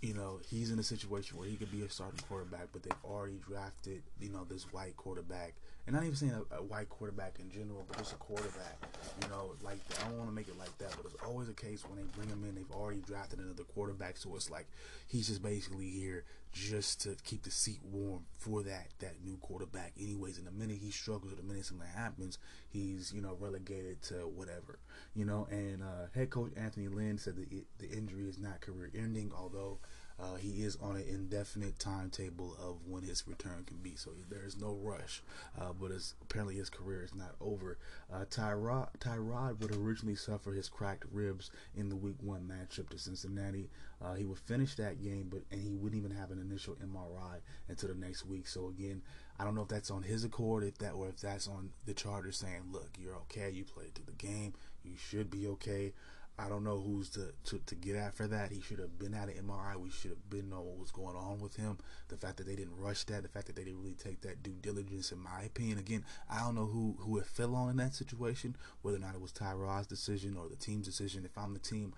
you 0.00 0.14
know, 0.14 0.40
he's 0.48 0.70
in 0.70 0.78
a 0.78 0.84
situation 0.84 1.36
where 1.36 1.48
he 1.48 1.56
could 1.56 1.70
be 1.70 1.82
a 1.82 1.90
starting 1.90 2.20
quarterback, 2.26 2.68
but 2.72 2.82
they've 2.82 2.92
already 3.04 3.40
drafted, 3.46 4.02
you 4.20 4.30
know, 4.30 4.44
this 4.48 4.72
white 4.72 4.96
quarterback 4.96 5.54
and 5.88 5.96
not 5.96 6.04
even 6.04 6.16
saying 6.16 6.34
a, 6.52 6.56
a, 6.56 6.62
white 6.62 6.90
quarterback 6.90 7.38
in 7.40 7.50
general, 7.50 7.82
but 7.88 7.96
just 7.96 8.12
a 8.12 8.16
quarterback. 8.16 8.76
You 9.22 9.28
know, 9.30 9.54
like 9.62 9.78
I 9.98 10.08
don't 10.08 10.18
want 10.18 10.28
to 10.28 10.36
make 10.36 10.46
it 10.46 10.58
like 10.58 10.76
that, 10.78 10.90
but 10.94 11.10
it's 11.10 11.22
always 11.24 11.48
a 11.48 11.54
case 11.54 11.82
when 11.88 11.96
they 11.96 12.04
bring 12.14 12.28
him 12.28 12.44
in, 12.44 12.54
they've 12.54 12.70
already 12.70 13.00
drafted 13.00 13.38
another 13.38 13.62
quarterback, 13.62 14.18
so 14.18 14.36
it's 14.36 14.50
like 14.50 14.66
he's 15.06 15.28
just 15.28 15.42
basically 15.42 15.88
here 15.88 16.24
just 16.52 17.00
to 17.02 17.16
keep 17.24 17.42
the 17.42 17.50
seat 17.50 17.80
warm 17.82 18.24
for 18.36 18.62
that 18.64 18.88
that 18.98 19.14
new 19.24 19.38
quarterback. 19.38 19.92
Anyways, 19.98 20.36
in 20.36 20.44
the 20.44 20.50
minute 20.50 20.76
he 20.78 20.90
struggles, 20.90 21.32
or 21.32 21.36
the 21.36 21.42
minute 21.42 21.64
something 21.64 21.88
happens, 21.88 22.36
he's 22.68 23.10
you 23.14 23.22
know 23.22 23.38
relegated 23.40 24.02
to 24.02 24.14
whatever. 24.28 24.80
You 25.14 25.24
know, 25.24 25.48
and 25.50 25.82
uh, 25.82 26.08
head 26.14 26.28
coach 26.28 26.52
Anthony 26.54 26.88
Lynn 26.88 27.16
said 27.16 27.36
that 27.36 27.48
the 27.78 27.88
injury 27.90 28.28
is 28.28 28.38
not 28.38 28.60
career 28.60 28.90
ending, 28.94 29.32
although 29.34 29.78
uh, 30.20 30.34
he 30.34 30.62
is 30.62 30.76
on 30.82 30.96
an 30.96 31.04
indefinite 31.08 31.78
timetable 31.78 32.56
of 32.60 32.76
when 32.86 33.02
his 33.02 33.26
return 33.26 33.64
can 33.66 33.76
be, 33.78 33.94
so 33.94 34.10
there 34.28 34.44
is 34.44 34.56
no 34.56 34.76
rush. 34.82 35.22
Uh, 35.60 35.72
but 35.78 35.92
apparently 36.22 36.56
his 36.56 36.70
career 36.70 37.02
is 37.04 37.14
not 37.14 37.36
over. 37.40 37.78
Uh, 38.12 38.24
Tyrod, 38.24 38.88
Tyrod 38.98 39.60
would 39.60 39.74
originally 39.74 40.16
suffer 40.16 40.52
his 40.52 40.68
cracked 40.68 41.04
ribs 41.12 41.50
in 41.76 41.88
the 41.88 41.96
Week 41.96 42.16
One 42.20 42.50
matchup 42.50 42.90
to 42.90 42.98
Cincinnati. 42.98 43.70
Uh, 44.02 44.14
he 44.14 44.24
would 44.24 44.38
finish 44.38 44.74
that 44.76 45.02
game, 45.02 45.28
but 45.30 45.42
and 45.52 45.60
he 45.60 45.76
wouldn't 45.76 46.02
even 46.02 46.16
have 46.16 46.30
an 46.30 46.40
initial 46.40 46.76
MRI 46.76 47.40
until 47.68 47.88
the 47.88 47.94
next 47.94 48.26
week. 48.26 48.48
So 48.48 48.68
again, 48.68 49.02
I 49.38 49.44
don't 49.44 49.54
know 49.54 49.62
if 49.62 49.68
that's 49.68 49.90
on 49.90 50.02
his 50.02 50.24
accord, 50.24 50.64
if 50.64 50.78
that 50.78 50.92
or 50.92 51.08
if 51.08 51.20
that's 51.20 51.46
on 51.46 51.70
the 51.86 51.94
Chargers 51.94 52.38
saying, 52.38 52.62
"Look, 52.72 52.90
you're 52.98 53.16
okay. 53.16 53.50
You 53.50 53.64
played 53.64 53.94
through 53.94 54.06
the 54.06 54.12
game. 54.12 54.54
You 54.82 54.96
should 54.96 55.30
be 55.30 55.46
okay." 55.48 55.92
I 56.38 56.48
don't 56.48 56.62
know 56.62 56.78
who's 56.78 57.10
to, 57.10 57.32
to, 57.46 57.58
to 57.66 57.74
get 57.74 57.96
after 57.96 58.28
that. 58.28 58.52
He 58.52 58.60
should 58.60 58.78
have 58.78 58.96
been 58.96 59.12
at 59.12 59.28
an 59.28 59.34
MRI. 59.44 59.76
We 59.76 59.90
should 59.90 60.12
have 60.12 60.30
been 60.30 60.48
know 60.48 60.60
what 60.60 60.78
was 60.78 60.92
going 60.92 61.16
on 61.16 61.40
with 61.40 61.56
him. 61.56 61.78
The 62.08 62.16
fact 62.16 62.36
that 62.36 62.46
they 62.46 62.54
didn't 62.54 62.76
rush 62.78 63.02
that, 63.04 63.24
the 63.24 63.28
fact 63.28 63.46
that 63.46 63.56
they 63.56 63.64
didn't 63.64 63.82
really 63.82 63.96
take 63.96 64.20
that 64.20 64.42
due 64.44 64.54
diligence, 64.60 65.10
in 65.10 65.18
my 65.18 65.42
opinion. 65.42 65.78
Again, 65.78 66.04
I 66.30 66.38
don't 66.40 66.54
know 66.54 66.66
who 66.66 66.96
who 67.00 67.18
it 67.18 67.26
fell 67.26 67.56
on 67.56 67.70
in 67.70 67.76
that 67.78 67.94
situation, 67.94 68.56
whether 68.82 68.98
or 68.98 69.00
not 69.00 69.16
it 69.16 69.20
was 69.20 69.32
Tyrod's 69.32 69.88
decision 69.88 70.36
or 70.36 70.48
the 70.48 70.56
team's 70.56 70.86
decision. 70.86 71.24
If 71.24 71.36
I'm 71.36 71.54
the 71.54 71.60
team, 71.60 71.92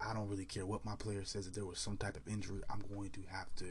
I 0.00 0.14
don't 0.14 0.28
really 0.28 0.46
care 0.46 0.64
what 0.64 0.84
my 0.84 0.96
player 0.96 1.24
says. 1.24 1.46
If 1.46 1.54
there 1.54 1.66
was 1.66 1.78
some 1.78 1.98
type 1.98 2.16
of 2.16 2.26
injury, 2.26 2.62
I'm 2.70 2.82
going 2.94 3.10
to 3.10 3.20
have 3.30 3.54
to 3.56 3.66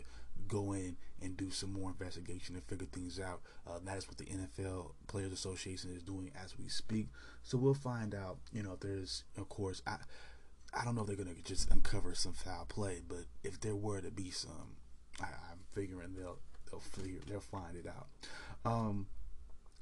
go 0.48 0.74
in 0.74 0.98
and 1.22 1.36
do 1.38 1.50
some 1.50 1.74
more 1.74 1.90
investigation 1.90 2.56
and 2.56 2.64
figure 2.66 2.88
things 2.92 3.20
out. 3.20 3.42
Uh, 3.68 3.80
that 3.84 3.98
is 3.98 4.08
what 4.08 4.18
the 4.18 4.26
NFL 4.26 4.92
Players 5.08 5.34
Association 5.34 5.92
is 5.96 6.04
doing 6.04 6.32
as 6.42 6.58
we 6.58 6.68
speak. 6.68 7.08
So 7.44 7.58
we'll 7.58 7.74
find 7.74 8.14
out. 8.14 8.38
You 8.54 8.64
know, 8.64 8.74
if 8.74 8.80
there's, 8.82 9.24
of 9.38 9.50
course, 9.50 9.82
I, 9.88 9.98
I 10.74 10.84
don't 10.84 10.96
know 10.96 11.02
if 11.02 11.08
they're 11.08 11.16
gonna 11.16 11.36
just 11.44 11.72
uncover 11.72 12.14
some 12.16 12.34
foul 12.34 12.66
play, 12.66 13.02
but 13.08 13.26
if 13.44 13.60
there 13.60 13.76
were 13.76 14.02
to 14.02 14.12
be 14.12 14.32
some, 14.32 14.76
I, 15.22 15.26
am 15.26 15.60
figuring 15.74 16.16
they'll 16.18 16.40
they'll 16.70 16.80
figure 16.80 17.20
they'll 17.28 17.40
find 17.40 17.76
it 17.76 17.88
out. 17.88 18.08
Um, 18.66 19.08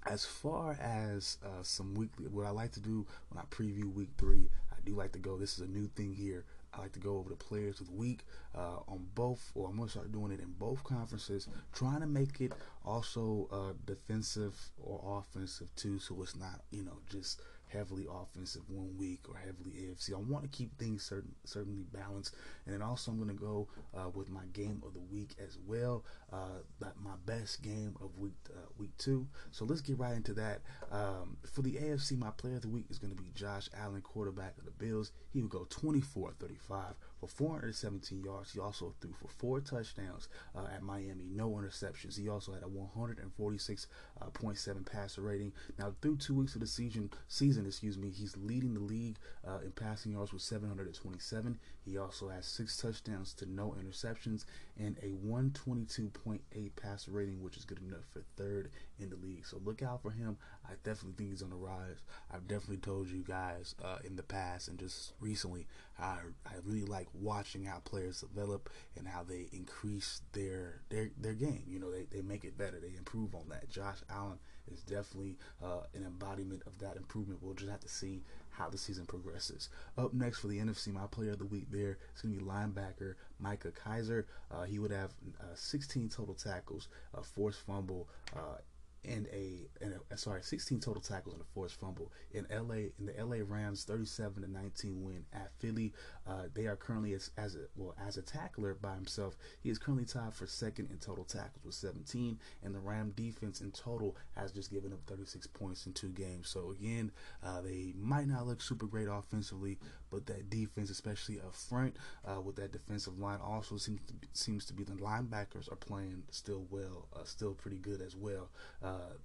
as 0.06 0.26
far 0.26 0.74
as 0.74 1.38
uh, 1.44 1.64
some 1.64 1.96
weekly, 1.96 2.28
what 2.28 2.46
I 2.46 2.50
like 2.50 2.74
to 2.74 2.82
do 2.82 3.06
when 3.30 3.42
I 3.42 3.46
preview 3.56 3.92
week 3.94 4.10
three, 4.18 4.50
I 4.72 4.76
do 4.86 4.96
like 4.96 5.14
to 5.14 5.20
go. 5.20 5.38
This 5.38 5.54
is 5.54 5.62
a 5.62 5.72
new 5.72 5.88
thing 5.88 6.14
here. 6.14 6.46
I 6.76 6.82
like 6.82 6.94
to 6.94 7.00
go 7.00 7.18
over 7.18 7.30
the 7.30 7.36
players 7.36 7.80
of 7.80 7.88
the 7.88 7.94
week 7.94 8.26
uh, 8.56 8.80
on 8.88 9.06
both, 9.14 9.52
or 9.56 9.70
I'm 9.70 9.78
gonna 9.78 9.90
start 9.90 10.12
doing 10.12 10.32
it 10.32 10.40
in 10.40 10.52
both 10.58 10.84
conferences, 10.84 11.48
trying 11.74 12.02
to 12.02 12.08
make 12.08 12.42
it 12.42 12.54
also 12.84 13.48
uh, 13.52 13.74
defensive 13.86 14.56
or 14.82 15.20
offensive 15.20 15.68
too, 15.76 16.00
so 16.00 16.22
it's 16.22 16.36
not 16.36 16.62
you 16.72 16.84
know 16.84 16.98
just 17.10 17.42
heavily 17.74 18.06
offensive 18.10 18.62
one 18.70 18.96
week 18.98 19.22
or 19.28 19.36
heavily 19.36 19.72
AFC. 19.72 20.14
I 20.14 20.18
want 20.18 20.44
to 20.44 20.50
keep 20.50 20.78
things 20.78 21.04
certain, 21.04 21.34
certainly 21.44 21.86
balanced, 21.92 22.36
and 22.66 22.74
then 22.74 22.82
also 22.82 23.12
I'm 23.12 23.18
going 23.18 23.30
to 23.30 23.42
go 23.42 23.68
uh, 23.96 24.10
with 24.14 24.30
my 24.30 24.46
game 24.54 24.82
of 24.86 24.94
the 24.94 25.00
week 25.00 25.36
as 25.44 25.58
well. 25.66 26.06
Uh, 26.32 26.60
my 27.02 27.16
best 27.26 27.62
game 27.62 27.96
of 28.02 28.18
week 28.18 28.36
uh, 28.50 28.68
week 28.78 28.96
two. 28.98 29.28
So 29.52 29.66
let's 29.66 29.82
get 29.82 29.98
right 29.98 30.16
into 30.16 30.34
that. 30.36 30.62
Um, 30.92 31.38
for 31.52 31.62
the 31.62 31.74
AFC, 31.74 32.18
my 32.18 32.32
player 32.32 32.56
of 32.56 32.62
the 32.62 32.70
week 32.70 32.86
is 32.90 33.00
going 33.00 33.16
to 33.16 33.22
be 33.22 33.32
Josh 33.36 33.70
Allen, 33.78 34.02
quarterback 34.02 34.58
of 34.58 34.66
the 34.66 34.72
Bills. 34.72 35.12
He 35.32 35.42
would 35.42 35.52
go 35.52 35.66
24-35 35.70 36.94
for 37.28 37.28
417 37.28 38.22
yards. 38.22 38.52
He 38.52 38.60
also 38.60 38.94
threw 39.00 39.14
for 39.14 39.28
four 39.28 39.60
touchdowns 39.62 40.28
uh, 40.56 40.68
at 40.74 40.84
Miami, 40.84 41.26
no 41.30 41.50
interceptions. 41.52 42.20
He 42.20 42.28
also 42.30 42.52
had 42.54 42.64
a 42.64 42.68
146.7 42.68 43.88
uh, 44.22 44.90
passer 44.90 45.22
rating. 45.22 45.54
Now 45.80 45.94
through 46.02 46.18
two 46.18 46.36
weeks 46.36 46.56
of 46.56 46.62
the 46.62 46.68
season, 46.68 47.12
season 47.28 47.66
excuse 47.66 47.98
me, 47.98 48.10
he's 48.10 48.36
leading 48.38 48.74
the 48.74 48.82
league 48.82 49.18
uh, 49.48 49.60
in 49.64 49.72
passing 49.72 50.14
yards 50.14 50.34
with 50.34 50.42
727. 50.42 51.58
He 51.86 51.98
also 51.98 52.30
has 52.30 52.46
six 52.46 52.78
touchdowns 52.78 53.34
to 53.36 53.46
no 53.46 53.76
interceptions 53.80 54.46
and 54.80 54.98
a 55.02 55.12
122.8 55.26 56.40
passer 56.76 57.12
rating, 57.12 57.42
which 57.42 57.58
is 57.58 57.66
good 57.66 57.82
enough 57.82 58.06
for 58.12 58.24
third 58.38 58.72
in 59.00 59.10
the 59.10 59.16
league. 59.16 59.46
So 59.46 59.60
look 59.64 59.82
out 59.82 60.02
for 60.02 60.12
him. 60.12 60.38
I 60.66 60.74
definitely 60.84 61.14
think 61.18 61.32
he's 61.32 61.42
on 61.44 61.50
the 61.50 61.56
rise. 61.56 61.98
I've 62.32 62.48
definitely 62.48 62.78
told 62.78 63.10
you 63.10 63.24
guys 63.28 63.76
uh, 63.84 63.98
in 64.04 64.16
the 64.16 64.24
past 64.24 64.68
and 64.68 64.80
just 64.80 65.14
recently, 65.20 65.68
I 66.00 66.20
I 66.46 66.54
really 66.64 66.86
like 66.86 67.08
watching 67.14 67.66
how 67.66 67.80
players 67.80 68.22
develop 68.22 68.70
and 68.98 69.08
how 69.08 69.24
they 69.24 69.48
increase 69.52 70.22
their 70.32 70.82
their 70.90 71.10
their 71.18 71.34
game. 71.34 71.64
You 71.68 71.80
know, 71.80 71.92
they, 71.92 72.06
they 72.12 72.22
make 72.22 72.46
it 72.46 72.58
better. 72.58 72.80
They 72.80 72.96
improve 72.98 73.36
on 73.36 73.50
that. 73.50 73.70
Josh 73.70 73.98
Allen 74.10 74.40
is 74.72 74.82
definitely 74.82 75.38
uh, 75.64 75.82
an 75.94 76.06
embodiment 76.06 76.64
of 76.66 76.78
that 76.80 76.98
improvement. 76.98 77.40
We'll 77.42 77.54
just 77.54 77.72
have 77.72 77.80
to 77.82 77.90
see 77.90 78.22
how 78.52 78.70
the 78.70 78.78
season 78.78 79.06
progresses. 79.06 79.70
Up 79.98 80.14
next 80.14 80.40
for 80.40 80.48
the 80.48 80.60
NFC, 80.60 80.94
my 80.94 81.08
player 81.08 81.32
of 81.32 81.40
the 81.40 81.46
week 81.46 81.66
there 81.72 81.98
is 82.16 82.22
going 82.22 82.38
to 82.38 82.44
be 82.44 82.50
linebacker 82.50 83.16
Micah 83.40 83.72
Kiser. 83.72 84.26
Uh, 84.52 84.64
he 84.64 84.80
would 84.80 84.92
have 84.92 85.12
uh, 85.42 85.56
16 85.56 86.10
total 86.10 86.36
tackles, 86.36 86.88
a 87.14 87.24
forced 87.24 87.60
fumble, 87.62 88.08
uh, 88.36 88.58
and 89.06 89.28
a, 89.34 89.68
and 89.82 89.96
a 90.12 90.18
sorry 90.18 90.42
16 90.42 90.80
total 90.80 91.02
tackles 91.02 91.34
and 91.34 91.42
a 91.42 91.46
forced 91.54 91.80
fumble 91.80 92.12
in 92.32 92.46
LA 92.50 92.90
in 93.00 93.06
the 93.06 93.14
LA 93.24 93.38
Rams 93.46 93.84
37 93.84 94.44
to 94.44 94.52
19 94.52 95.04
win 95.04 95.26
at 95.34 95.52
Philly. 95.60 95.94
Uh, 96.28 96.44
they 96.54 96.68
are 96.68 96.76
currently 96.76 97.14
as, 97.14 97.32
as 97.38 97.56
a 97.56 97.66
well 97.76 97.96
as 98.06 98.18
a 98.18 98.22
tackler 98.22 98.76
by 98.76 98.96
himself. 98.96 99.38
He 99.62 99.70
is 99.70 99.78
currently 99.78 100.06
tied 100.06 100.34
for 100.34 100.48
second 100.48 100.90
in 100.92 100.98
total 100.98 101.24
tackles 101.24 101.64
with 101.64 101.76
17, 101.76 102.40
and 102.64 102.76
the 102.76 102.80
Ram 102.80 103.14
defense 103.16 103.62
in 103.62 103.72
total 103.72 104.16
has 104.36 104.52
just 104.52 104.72
given 104.72 104.94
up 104.94 105.00
36 105.08 105.48
points 105.48 105.86
in 105.86 105.94
two 105.94 106.10
games. 106.10 106.50
So 106.50 106.72
again, 106.72 107.12
uh, 107.44 107.62
they 107.62 107.94
might 107.98 108.28
not 108.28 108.48
look 108.48 108.62
super 108.62 108.86
great 108.86 109.08
offensively, 109.10 109.78
but 110.14 110.28
that 110.28 110.52
defense, 110.52 110.92
especially 110.92 111.40
up 111.40 111.56
front 111.56 111.98
uh, 112.24 112.40
with 112.40 112.56
that 112.58 112.72
defensive 112.72 113.18
line, 113.18 113.40
also 113.44 113.78
seems 113.78 114.00
to 114.06 114.14
be, 114.14 114.28
seems 114.34 114.64
to 114.66 114.74
be 114.74 114.84
the 114.84 114.92
linebackers 114.94 115.72
are 115.72 115.76
playing 115.76 116.22
still 116.30 116.68
well, 116.70 117.08
uh, 117.16 117.24
still 117.24 117.54
pretty 117.54 117.78
good 117.78 118.00
as 118.00 118.16
well. 118.16 118.50
Uh, 118.84 119.16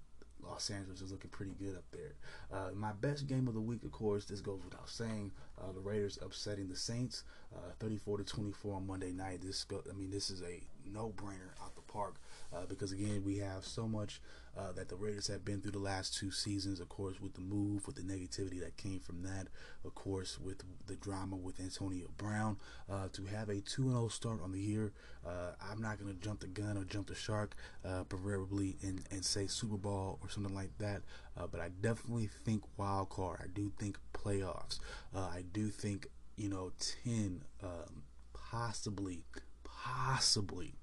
Los 0.41 0.69
Angeles 0.71 1.01
is 1.01 1.11
looking 1.11 1.29
pretty 1.29 1.51
good 1.59 1.75
up 1.75 1.83
there. 1.91 2.13
Uh, 2.51 2.71
my 2.73 2.91
best 2.93 3.27
game 3.27 3.47
of 3.47 3.53
the 3.53 3.61
week, 3.61 3.83
of 3.83 3.91
course, 3.91 4.25
this 4.25 4.41
goes 4.41 4.61
without 4.63 4.89
saying. 4.89 5.31
Uh, 5.61 5.71
the 5.73 5.79
Raiders 5.79 6.17
upsetting 6.21 6.69
the 6.69 6.75
Saints, 6.75 7.23
uh, 7.55 7.71
34 7.79 8.19
to 8.19 8.23
24 8.23 8.75
on 8.75 8.87
Monday 8.87 9.11
night. 9.11 9.41
This, 9.43 9.65
I 9.71 9.93
mean, 9.93 10.09
this 10.09 10.29
is 10.29 10.41
a 10.41 10.61
no-brainer 10.91 11.51
out 11.61 11.75
the 11.75 11.81
park 11.81 12.15
uh, 12.53 12.65
because 12.67 12.91
again, 12.91 13.23
we 13.23 13.37
have 13.37 13.65
so 13.65 13.87
much 13.87 14.21
uh, 14.57 14.71
that 14.73 14.89
the 14.89 14.95
Raiders 14.95 15.27
have 15.27 15.45
been 15.45 15.61
through 15.61 15.71
the 15.71 15.79
last 15.79 16.17
two 16.17 16.31
seasons. 16.31 16.79
Of 16.79 16.89
course, 16.89 17.19
with 17.21 17.33
the 17.33 17.41
move, 17.41 17.85
with 17.85 17.95
the 17.95 18.01
negativity 18.01 18.59
that 18.61 18.77
came 18.77 18.99
from 18.99 19.21
that. 19.23 19.47
Of 19.85 19.95
course, 19.95 20.39
with 20.39 20.63
the 20.87 20.95
drama 20.95 21.35
with 21.35 21.59
Antonio 21.59 22.07
Brown. 22.17 22.57
Uh, 22.89 23.07
to 23.13 23.25
have 23.25 23.49
a 23.49 23.61
2 23.61 23.89
0 23.89 24.07
start 24.07 24.41
on 24.43 24.51
the 24.51 24.59
year, 24.59 24.91
uh, 25.25 25.51
I'm 25.61 25.81
not 25.81 25.99
going 25.99 26.13
to 26.13 26.19
jump 26.19 26.39
the 26.39 26.47
gun 26.47 26.77
or 26.77 26.83
jump 26.83 27.07
the 27.07 27.15
shark, 27.15 27.55
uh, 27.85 28.03
preferably, 28.03 28.77
and, 28.81 29.01
and 29.11 29.23
say 29.23 29.47
Super 29.47 29.77
Bowl 29.77 30.19
or 30.21 30.29
something 30.29 30.55
like 30.55 30.75
that. 30.79 31.03
Uh, 31.37 31.47
but 31.47 31.61
I 31.61 31.69
definitely 31.81 32.29
think 32.45 32.63
wild 32.77 33.09
card. 33.09 33.39
I 33.43 33.47
do 33.47 33.71
think 33.77 33.97
playoffs. 34.13 34.79
I 35.15 35.43
do 35.53 35.69
think, 35.69 36.07
you 36.35 36.49
know, 36.49 36.71
10, 37.03 37.43
um, 37.63 38.03
possibly, 38.33 39.23
possibly. 39.63 40.78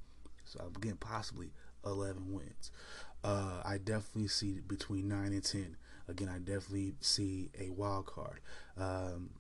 So 0.57 0.71
again, 0.77 0.97
possibly 0.99 1.53
11 1.85 2.33
wins. 2.33 2.71
Uh, 3.25 3.63
I 3.65 3.79
definitely 3.79 4.29
see 4.29 4.61
between 4.67 5.09
nine 5.09 5.33
and 5.33 5.43
ten. 5.45 5.77
Again, 6.09 6.29
I 6.29 6.39
definitely 6.39 6.95
see 7.01 7.51
a 7.59 7.71
wild 7.71 8.07
card. 8.07 8.41
Um, 8.79 9.31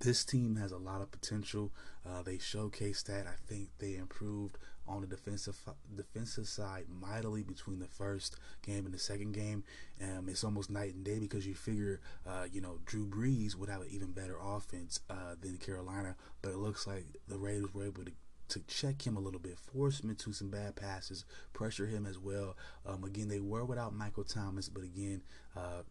this 0.00 0.24
team 0.24 0.56
has 0.56 0.70
a 0.70 0.78
lot 0.78 1.00
of 1.02 1.10
potential. 1.10 1.72
Uh, 2.08 2.22
they 2.22 2.36
showcased 2.36 3.04
that. 3.04 3.26
I 3.26 3.34
think 3.48 3.70
they 3.78 3.96
improved 3.96 4.58
on 4.86 5.00
the 5.00 5.06
defensive 5.06 5.56
defensive 5.96 6.48
side 6.48 6.86
mightily 6.88 7.42
between 7.42 7.78
the 7.78 7.86
first 7.86 8.36
game 8.62 8.84
and 8.84 8.94
the 8.94 8.98
second 8.98 9.32
game. 9.32 9.64
Um, 10.00 10.28
it's 10.28 10.44
almost 10.44 10.70
night 10.70 10.94
and 10.94 11.04
day 11.04 11.18
because 11.18 11.46
you 11.46 11.54
figure, 11.54 12.00
uh, 12.26 12.44
you 12.50 12.60
know, 12.60 12.78
Drew 12.84 13.06
Brees 13.06 13.56
would 13.56 13.68
have 13.68 13.82
an 13.82 13.88
even 13.90 14.12
better 14.12 14.36
offense 14.40 15.00
uh, 15.10 15.34
than 15.40 15.56
Carolina, 15.56 16.16
but 16.42 16.50
it 16.52 16.58
looks 16.58 16.86
like 16.86 17.06
the 17.28 17.38
Raiders 17.38 17.72
were 17.74 17.86
able 17.86 18.04
to 18.04 18.12
to 18.52 18.60
check 18.66 19.06
him 19.06 19.16
a 19.16 19.20
little 19.20 19.40
bit, 19.40 19.58
force 19.58 20.00
him 20.00 20.10
into 20.10 20.32
some 20.32 20.50
bad 20.50 20.76
passes, 20.76 21.24
pressure 21.54 21.86
him 21.86 22.04
as 22.06 22.18
well. 22.18 22.54
Um, 22.86 23.02
again, 23.04 23.28
they 23.28 23.40
were 23.40 23.64
without 23.64 23.94
Michael 23.94 24.24
Thomas, 24.24 24.68
but 24.68 24.84
again, 24.84 25.22
uh, 25.56 25.82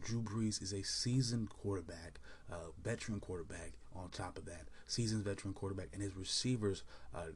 Drew 0.00 0.20
Brees 0.20 0.62
is 0.62 0.72
a 0.74 0.82
seasoned 0.82 1.48
quarterback, 1.48 2.20
uh, 2.50 2.70
veteran 2.82 3.18
quarterback. 3.20 3.72
On 3.94 4.08
top 4.08 4.38
of 4.38 4.46
that, 4.46 4.68
seasoned 4.86 5.24
veteran 5.24 5.52
quarterback, 5.52 5.88
and 5.92 6.02
his 6.02 6.16
receivers, 6.16 6.82
uh, 7.14 7.26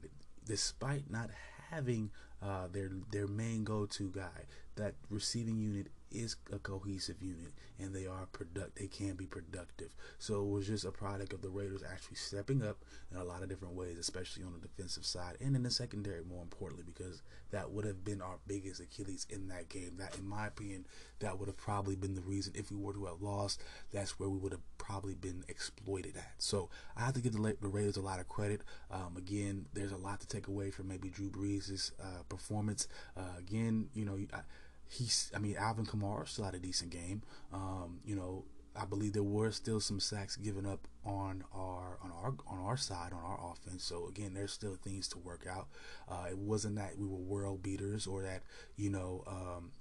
despite 0.45 1.09
not 1.09 1.29
having 1.69 2.09
uh, 2.41 2.67
their 2.71 2.89
their 3.11 3.27
main 3.27 3.63
go-to 3.63 4.09
guy, 4.09 4.45
that 4.75 4.95
receiving 5.09 5.57
unit 5.59 5.87
is 6.11 6.35
a 6.53 6.59
cohesive 6.59 7.21
unit 7.21 7.53
and 7.79 7.93
they 7.93 8.05
are 8.05 8.27
product 8.31 8.77
they 8.77 8.87
can 8.87 9.15
be 9.15 9.25
productive. 9.25 9.89
So 10.19 10.41
it 10.41 10.49
was 10.49 10.67
just 10.67 10.85
a 10.85 10.91
product 10.91 11.33
of 11.33 11.41
the 11.41 11.49
Raiders 11.49 11.83
actually 11.83 12.17
stepping 12.17 12.63
up 12.63 12.77
in 13.11 13.17
a 13.17 13.23
lot 13.23 13.43
of 13.43 13.49
different 13.49 13.75
ways, 13.75 13.97
especially 13.97 14.43
on 14.43 14.53
the 14.53 14.59
defensive 14.67 15.05
side 15.05 15.37
and 15.41 15.55
in 15.55 15.63
the 15.63 15.71
secondary 15.71 16.23
more 16.23 16.41
importantly 16.41 16.85
because 16.85 17.21
that 17.51 17.71
would 17.71 17.85
have 17.85 18.03
been 18.03 18.21
our 18.21 18.37
biggest 18.47 18.81
Achilles 18.81 19.27
in 19.29 19.47
that 19.49 19.69
game. 19.69 19.97
That 19.97 20.17
in 20.17 20.27
my 20.27 20.47
opinion, 20.47 20.85
that 21.19 21.39
would 21.39 21.47
have 21.47 21.57
probably 21.57 21.95
been 21.95 22.15
the 22.15 22.21
reason 22.21 22.53
if 22.55 22.71
we 22.71 22.77
were 22.77 22.93
to 22.93 23.05
have 23.05 23.21
lost, 23.21 23.61
that's 23.91 24.19
where 24.19 24.29
we 24.29 24.37
would 24.37 24.51
have 24.51 24.61
probably 24.77 25.15
been 25.15 25.43
exploited 25.47 26.17
at. 26.17 26.33
So 26.37 26.69
I 26.95 27.05
have 27.05 27.13
to 27.13 27.21
give 27.21 27.33
the, 27.33 27.57
the 27.61 27.67
Raiders 27.67 27.97
a 27.97 28.01
lot 28.01 28.19
of 28.19 28.27
credit. 28.27 28.61
Um, 28.91 29.15
again, 29.17 29.65
there's 29.73 29.91
a 29.91 29.97
lot 29.97 30.19
to 30.21 30.27
take 30.27 30.47
away 30.47 30.71
from 30.71 30.87
maybe 30.87 31.09
Drew 31.09 31.29
Brees' 31.29 31.91
uh, 32.01 32.23
performance. 32.29 32.87
Uh, 33.15 33.37
again, 33.37 33.89
you 33.93 34.05
know, 34.05 34.17
I, 34.33 34.39
he's 34.89 35.31
I 35.35 35.39
mean 35.39 35.55
Alvin 35.57 35.85
Kamara 35.85 36.27
still 36.27 36.45
had 36.45 36.55
a 36.55 36.59
decent 36.59 36.91
game. 36.91 37.23
Um, 37.53 37.99
you 38.05 38.15
know, 38.15 38.45
I 38.75 38.85
believe 38.85 39.13
there 39.13 39.23
were 39.23 39.51
still 39.51 39.79
some 39.79 39.99
sacks 39.99 40.35
given 40.35 40.65
up 40.65 40.87
on 41.03 41.43
our 41.53 41.97
on 42.03 42.11
our 42.11 42.33
on 42.47 42.59
our 42.59 42.77
side 42.77 43.11
on 43.13 43.23
our 43.23 43.51
offense. 43.51 43.83
So 43.83 44.07
again, 44.07 44.33
there's 44.33 44.53
still 44.53 44.75
things 44.75 45.07
to 45.09 45.17
work 45.17 45.45
out. 45.49 45.67
Uh, 46.07 46.25
it 46.29 46.37
wasn't 46.37 46.75
that 46.75 46.97
we 46.97 47.05
were 47.05 47.17
world 47.17 47.63
beaters 47.63 48.05
or 48.05 48.21
that 48.21 48.43
you 48.75 48.89
know 48.89 49.23
um, 49.27 49.71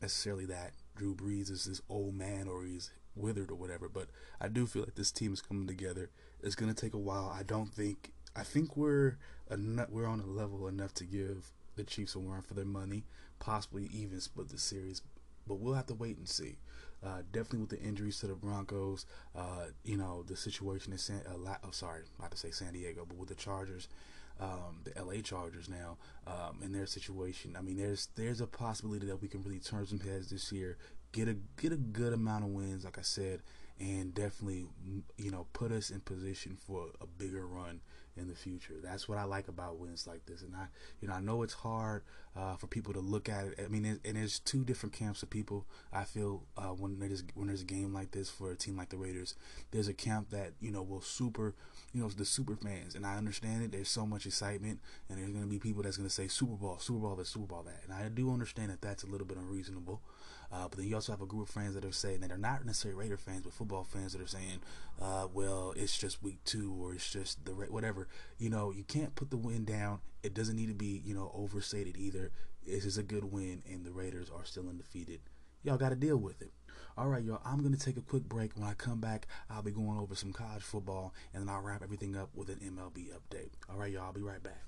necessarily 0.00 0.46
that 0.46 0.72
Drew 0.94 1.14
Brees 1.14 1.50
is 1.50 1.64
this 1.64 1.82
old 1.88 2.14
man 2.14 2.48
or 2.48 2.64
he's 2.64 2.90
withered 3.16 3.50
or 3.50 3.56
whatever. 3.56 3.88
But 3.88 4.08
I 4.40 4.48
do 4.48 4.66
feel 4.66 4.82
like 4.82 4.94
this 4.94 5.10
team 5.10 5.32
is 5.32 5.42
coming 5.42 5.66
together. 5.66 6.10
It's 6.42 6.54
gonna 6.54 6.74
take 6.74 6.94
a 6.94 6.98
while. 6.98 7.34
I 7.36 7.42
don't 7.42 7.72
think 7.72 8.12
I 8.36 8.42
think 8.44 8.76
we're 8.76 9.18
enough, 9.50 9.88
we're 9.90 10.06
on 10.06 10.20
a 10.20 10.26
level 10.26 10.68
enough 10.68 10.94
to 10.94 11.04
give 11.04 11.52
the 11.74 11.84
Chiefs 11.84 12.14
a 12.14 12.18
run 12.18 12.42
for 12.42 12.54
their 12.54 12.64
money 12.64 13.04
possibly 13.38 13.88
even 13.92 14.20
split 14.20 14.48
the 14.48 14.58
series. 14.58 15.02
But 15.46 15.56
we'll 15.60 15.74
have 15.74 15.86
to 15.86 15.94
wait 15.94 16.16
and 16.18 16.28
see. 16.28 16.56
Uh, 17.04 17.22
definitely 17.30 17.60
with 17.60 17.70
the 17.70 17.80
injuries 17.80 18.18
to 18.18 18.26
the 18.26 18.34
Broncos, 18.34 19.06
uh, 19.34 19.66
you 19.84 19.96
know 19.96 20.24
the 20.26 20.36
situation 20.36 20.92
in 20.92 20.98
San. 20.98 21.20
Uh, 21.28 21.36
La- 21.36 21.58
oh, 21.62 21.70
sorry, 21.70 22.02
not 22.20 22.30
to 22.30 22.36
say 22.36 22.50
San 22.50 22.72
Diego, 22.72 23.04
but 23.06 23.16
with 23.18 23.28
the 23.28 23.34
Chargers, 23.34 23.88
um, 24.40 24.80
the 24.84 25.00
LA 25.00 25.20
Chargers 25.20 25.68
now, 25.68 25.98
um, 26.26 26.60
in 26.64 26.72
their 26.72 26.86
situation. 26.86 27.54
I 27.56 27.60
mean, 27.60 27.76
there's 27.76 28.08
there's 28.16 28.40
a 28.40 28.46
possibility 28.46 29.06
that 29.06 29.20
we 29.20 29.28
can 29.28 29.42
really 29.42 29.60
turn 29.60 29.86
some 29.86 30.00
heads 30.00 30.30
this 30.30 30.50
year, 30.50 30.78
get 31.12 31.28
a 31.28 31.36
get 31.60 31.70
a 31.72 31.76
good 31.76 32.12
amount 32.12 32.44
of 32.44 32.50
wins, 32.50 32.84
like 32.84 32.98
I 32.98 33.02
said, 33.02 33.42
and 33.78 34.14
definitely 34.14 34.64
you 35.16 35.30
know 35.30 35.46
put 35.52 35.72
us 35.72 35.90
in 35.90 36.00
position 36.00 36.56
for 36.66 36.88
a 37.00 37.06
bigger 37.06 37.46
run 37.46 37.80
in 38.16 38.28
the 38.28 38.34
future. 38.34 38.74
That's 38.82 39.08
what 39.08 39.18
I 39.18 39.24
like 39.24 39.48
about 39.48 39.78
wins 39.78 40.06
like 40.06 40.26
this. 40.26 40.42
And 40.42 40.54
I, 40.54 40.66
you 41.00 41.08
know, 41.08 41.14
I 41.14 41.20
know 41.20 41.42
it's 41.42 41.54
hard 41.54 42.02
uh, 42.36 42.56
for 42.56 42.66
people 42.66 42.92
to 42.92 43.00
look 43.00 43.28
at 43.28 43.46
it. 43.46 43.60
I 43.64 43.68
mean, 43.68 43.84
it, 43.84 44.00
and 44.04 44.16
there's 44.16 44.38
two 44.38 44.64
different 44.64 44.92
camps 44.92 45.22
of 45.22 45.30
people. 45.30 45.66
I 45.92 46.04
feel 46.04 46.42
uh, 46.56 46.68
when 46.68 46.98
there's 46.98 47.24
when 47.34 47.48
there's 47.48 47.62
a 47.62 47.66
game 47.66 47.94
like 47.94 48.10
this 48.10 48.28
for 48.28 48.50
a 48.50 48.56
team 48.56 48.76
like 48.76 48.90
the 48.90 48.96
Raiders, 48.96 49.34
there's 49.70 49.88
a 49.88 49.94
camp 49.94 50.30
that 50.30 50.52
you 50.60 50.70
know 50.70 50.82
will 50.82 51.00
super, 51.00 51.54
you 51.92 52.02
know, 52.02 52.08
the 52.08 52.24
super 52.24 52.56
fans, 52.56 52.94
and 52.94 53.06
I 53.06 53.16
understand 53.16 53.64
it. 53.64 53.72
There's 53.72 53.88
so 53.88 54.06
much 54.06 54.26
excitement, 54.26 54.80
and 55.08 55.18
there's 55.18 55.30
going 55.30 55.44
to 55.44 55.50
be 55.50 55.58
people 55.58 55.82
that's 55.82 55.96
going 55.96 56.08
to 56.08 56.14
say 56.14 56.28
Super 56.28 56.56
Bowl, 56.56 56.78
Super 56.78 57.00
Bowl, 57.00 57.16
this, 57.16 57.30
Super 57.30 57.46
Bowl, 57.46 57.62
that, 57.64 57.82
and 57.84 57.92
I 57.92 58.08
do 58.08 58.30
understand 58.32 58.70
that 58.70 58.82
that's 58.82 59.02
a 59.02 59.06
little 59.06 59.26
bit 59.26 59.38
unreasonable. 59.38 60.00
Uh, 60.52 60.68
but 60.68 60.78
then 60.78 60.86
you 60.86 60.94
also 60.94 61.12
have 61.12 61.20
a 61.20 61.26
group 61.26 61.48
of 61.48 61.54
fans 61.54 61.74
that 61.74 61.84
are 61.84 61.92
saying 61.92 62.20
that 62.20 62.28
they're 62.28 62.38
not 62.38 62.64
necessarily 62.64 63.00
Raider 63.00 63.16
fans, 63.16 63.42
but 63.42 63.52
football 63.52 63.84
fans 63.84 64.12
that 64.12 64.22
are 64.22 64.26
saying, 64.26 64.60
uh, 65.00 65.26
well, 65.32 65.72
it's 65.76 65.96
just 65.96 66.22
week 66.22 66.38
two 66.44 66.76
or 66.80 66.94
it's 66.94 67.10
just 67.10 67.44
the 67.44 67.52
whatever. 67.52 68.08
You 68.38 68.50
know, 68.50 68.72
you 68.72 68.84
can't 68.84 69.14
put 69.14 69.30
the 69.30 69.36
win 69.36 69.64
down. 69.64 70.00
It 70.22 70.34
doesn't 70.34 70.56
need 70.56 70.68
to 70.68 70.74
be, 70.74 71.02
you 71.04 71.14
know, 71.14 71.30
overstated 71.34 71.96
either. 71.96 72.30
This 72.66 72.84
is 72.84 72.98
a 72.98 73.02
good 73.02 73.24
win, 73.24 73.62
and 73.70 73.84
the 73.84 73.92
Raiders 73.92 74.30
are 74.30 74.44
still 74.44 74.68
undefeated. 74.68 75.20
Y'all 75.62 75.76
got 75.76 75.90
to 75.90 75.96
deal 75.96 76.16
with 76.16 76.42
it. 76.42 76.50
All 76.98 77.08
right, 77.08 77.22
y'all. 77.22 77.42
I'm 77.44 77.62
gonna 77.62 77.76
take 77.76 77.96
a 77.98 78.00
quick 78.00 78.24
break. 78.24 78.56
When 78.56 78.66
I 78.66 78.72
come 78.72 79.00
back, 79.00 79.26
I'll 79.50 79.62
be 79.62 79.70
going 79.70 79.98
over 79.98 80.14
some 80.14 80.32
college 80.32 80.62
football, 80.62 81.12
and 81.34 81.42
then 81.42 81.54
I'll 81.54 81.60
wrap 81.60 81.82
everything 81.82 82.16
up 82.16 82.30
with 82.34 82.48
an 82.48 82.58
MLB 82.60 83.10
update. 83.10 83.50
All 83.68 83.76
right, 83.76 83.92
y'all. 83.92 84.04
I'll 84.04 84.12
be 84.12 84.22
right 84.22 84.42
back. 84.42 84.62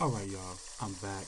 All 0.00 0.10
right, 0.10 0.28
y'all. 0.28 0.56
I'm 0.80 0.92
back. 1.02 1.26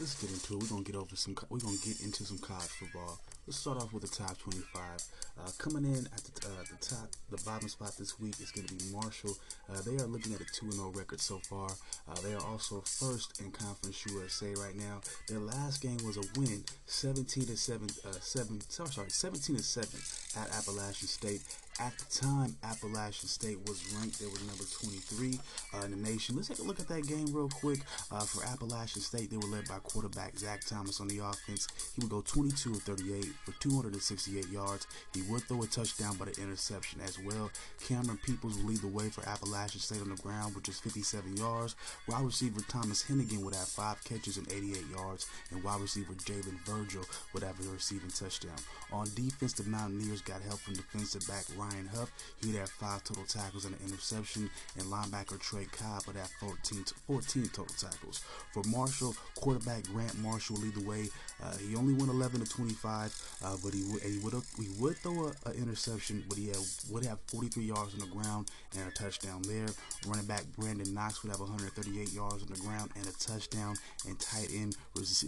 Let's 0.00 0.16
get 0.16 0.30
into 0.32 0.54
it. 0.54 0.62
We're 0.62 0.68
gonna 0.68 0.84
get 0.84 0.96
over 0.96 1.14
some. 1.16 1.36
We're 1.50 1.58
gonna 1.58 1.76
get 1.84 2.00
into 2.00 2.24
some 2.24 2.38
college 2.38 2.72
football. 2.80 3.20
Let's 3.50 3.58
start 3.58 3.78
off 3.78 3.92
with 3.92 4.08
the 4.08 4.16
top 4.16 4.38
25. 4.38 4.78
Uh, 4.78 5.50
coming 5.58 5.84
in 5.84 6.06
at 6.06 6.22
the, 6.22 6.46
uh, 6.46 6.62
the 6.70 6.86
top, 6.86 7.08
the 7.30 7.42
bottom 7.44 7.68
spot 7.68 7.96
this 7.98 8.20
week 8.20 8.38
is 8.40 8.52
going 8.52 8.68
to 8.68 8.74
be 8.74 8.84
Marshall. 8.92 9.36
Uh, 9.68 9.80
they 9.80 10.00
are 10.00 10.06
looking 10.06 10.32
at 10.34 10.40
a 10.40 10.44
2 10.44 10.70
0 10.70 10.92
record 10.94 11.20
so 11.20 11.38
far. 11.38 11.68
Uh, 12.08 12.14
they 12.22 12.32
are 12.32 12.46
also 12.46 12.80
first 12.82 13.40
in 13.40 13.50
Conference 13.50 14.06
USA 14.06 14.54
right 14.54 14.76
now. 14.76 15.00
Their 15.26 15.40
last 15.40 15.82
game 15.82 15.98
was 16.06 16.16
a 16.16 16.22
win, 16.38 16.62
17 16.86 17.46
to 17.46 17.56
7, 17.56 17.88
uh, 18.06 18.12
7 18.20 18.60
sorry, 18.68 18.90
sorry, 18.90 19.10
17 19.10 19.56
to 19.56 19.62
7 19.64 19.88
at 20.36 20.56
Appalachian 20.56 21.08
State. 21.08 21.42
At 21.80 21.96
the 21.96 22.20
time, 22.20 22.56
Appalachian 22.62 23.28
State 23.28 23.58
was 23.66 23.82
ranked. 23.94 24.20
They 24.20 24.26
were 24.26 24.38
number 24.46 24.64
23 24.64 25.40
uh, 25.72 25.84
in 25.86 25.90
the 25.92 25.96
nation. 25.96 26.36
Let's 26.36 26.48
take 26.48 26.58
a 26.58 26.62
look 26.62 26.78
at 26.78 26.88
that 26.88 27.06
game 27.06 27.26
real 27.32 27.48
quick. 27.48 27.80
Uh, 28.12 28.20
for 28.20 28.44
Appalachian 28.44 29.00
State, 29.00 29.30
they 29.30 29.38
were 29.38 29.48
led 29.48 29.66
by 29.66 29.78
quarterback 29.78 30.38
Zach 30.38 30.60
Thomas 30.66 31.00
on 31.00 31.08
the 31.08 31.20
offense. 31.20 31.68
He 31.96 32.02
would 32.02 32.10
go 32.10 32.20
22 32.20 32.72
of 32.72 32.82
38 32.82 33.24
for 33.44 33.52
268 33.60 34.48
yards. 34.48 34.86
He 35.14 35.22
would 35.22 35.42
throw 35.42 35.62
a 35.62 35.66
touchdown, 35.66 36.16
but 36.18 36.28
an 36.36 36.42
interception 36.42 37.00
as 37.00 37.18
well. 37.18 37.50
Camerun 37.84 38.20
Peoples 38.22 38.56
would 38.56 38.66
lead 38.66 38.78
the 38.78 38.88
way 38.88 39.08
for 39.08 39.26
Appalachian 39.28 39.80
State 39.80 40.00
on 40.02 40.10
the 40.10 40.22
ground, 40.22 40.54
which 40.54 40.68
is 40.68 40.78
57 40.78 41.36
yards. 41.36 41.76
Wide 42.08 42.24
receiver 42.24 42.60
Thomas 42.68 43.04
Hennigan 43.04 43.42
would 43.42 43.54
have 43.54 43.68
five 43.68 44.02
catches 44.04 44.36
and 44.36 44.50
88 44.50 44.84
yards, 44.94 45.26
and 45.50 45.62
wide 45.62 45.80
receiver 45.80 46.14
Jalen 46.14 46.58
Virgil 46.64 47.04
would 47.32 47.42
have 47.42 47.58
a 47.60 47.70
receiving 47.70 48.10
touchdown. 48.10 48.58
On 48.92 49.06
defense, 49.14 49.54
the 49.54 49.64
Mountaineers 49.64 50.22
got 50.22 50.42
help 50.42 50.60
from 50.60 50.74
defensive 50.74 51.26
back 51.26 51.44
Ryan 51.56 51.88
Huff. 51.94 52.10
He 52.40 52.48
would 52.48 52.60
have 52.60 52.70
five 52.70 53.04
total 53.04 53.24
tackles 53.24 53.64
and 53.64 53.74
an 53.74 53.86
interception, 53.86 54.50
and 54.76 54.86
linebacker 54.86 55.38
Trey 55.40 55.66
Cobb 55.70 56.06
would 56.06 56.16
have 56.16 56.30
14, 56.40 56.84
14 57.06 57.44
total 57.52 57.74
tackles. 57.78 58.22
For 58.52 58.62
Marshall, 58.64 59.14
quarterback 59.36 59.84
Grant 59.84 60.18
Marshall 60.18 60.56
lead 60.56 60.74
the 60.74 60.88
way. 60.88 61.08
Uh, 61.42 61.56
he 61.56 61.76
only 61.76 61.94
went 61.94 62.10
11 62.10 62.40
to 62.40 62.50
25, 62.50 63.14
uh, 63.44 63.56
but 63.62 63.74
he 63.74 63.82
would 63.84 64.02
he 64.02 64.18
would 64.18 64.34
he 64.58 64.68
would 64.78 64.96
throw 64.98 65.32
an 65.46 65.52
interception, 65.56 66.24
but 66.28 66.38
he 66.38 66.48
had, 66.48 66.58
would 66.90 67.04
have 67.04 67.18
43 67.26 67.64
yards 67.64 67.94
on 67.94 68.00
the 68.00 68.06
ground 68.06 68.50
and 68.76 68.88
a 68.88 68.90
touchdown 68.92 69.42
there. 69.42 69.68
Running 70.06 70.26
back 70.26 70.44
Brandon 70.56 70.92
Knox 70.92 71.22
would 71.22 71.30
have 71.30 71.40
138 71.40 72.12
yards 72.12 72.42
on 72.42 72.48
the 72.48 72.60
ground 72.60 72.90
and 72.96 73.06
a 73.06 73.12
touchdown, 73.12 73.76
and 74.06 74.18
tight 74.18 74.48
end 74.54 74.76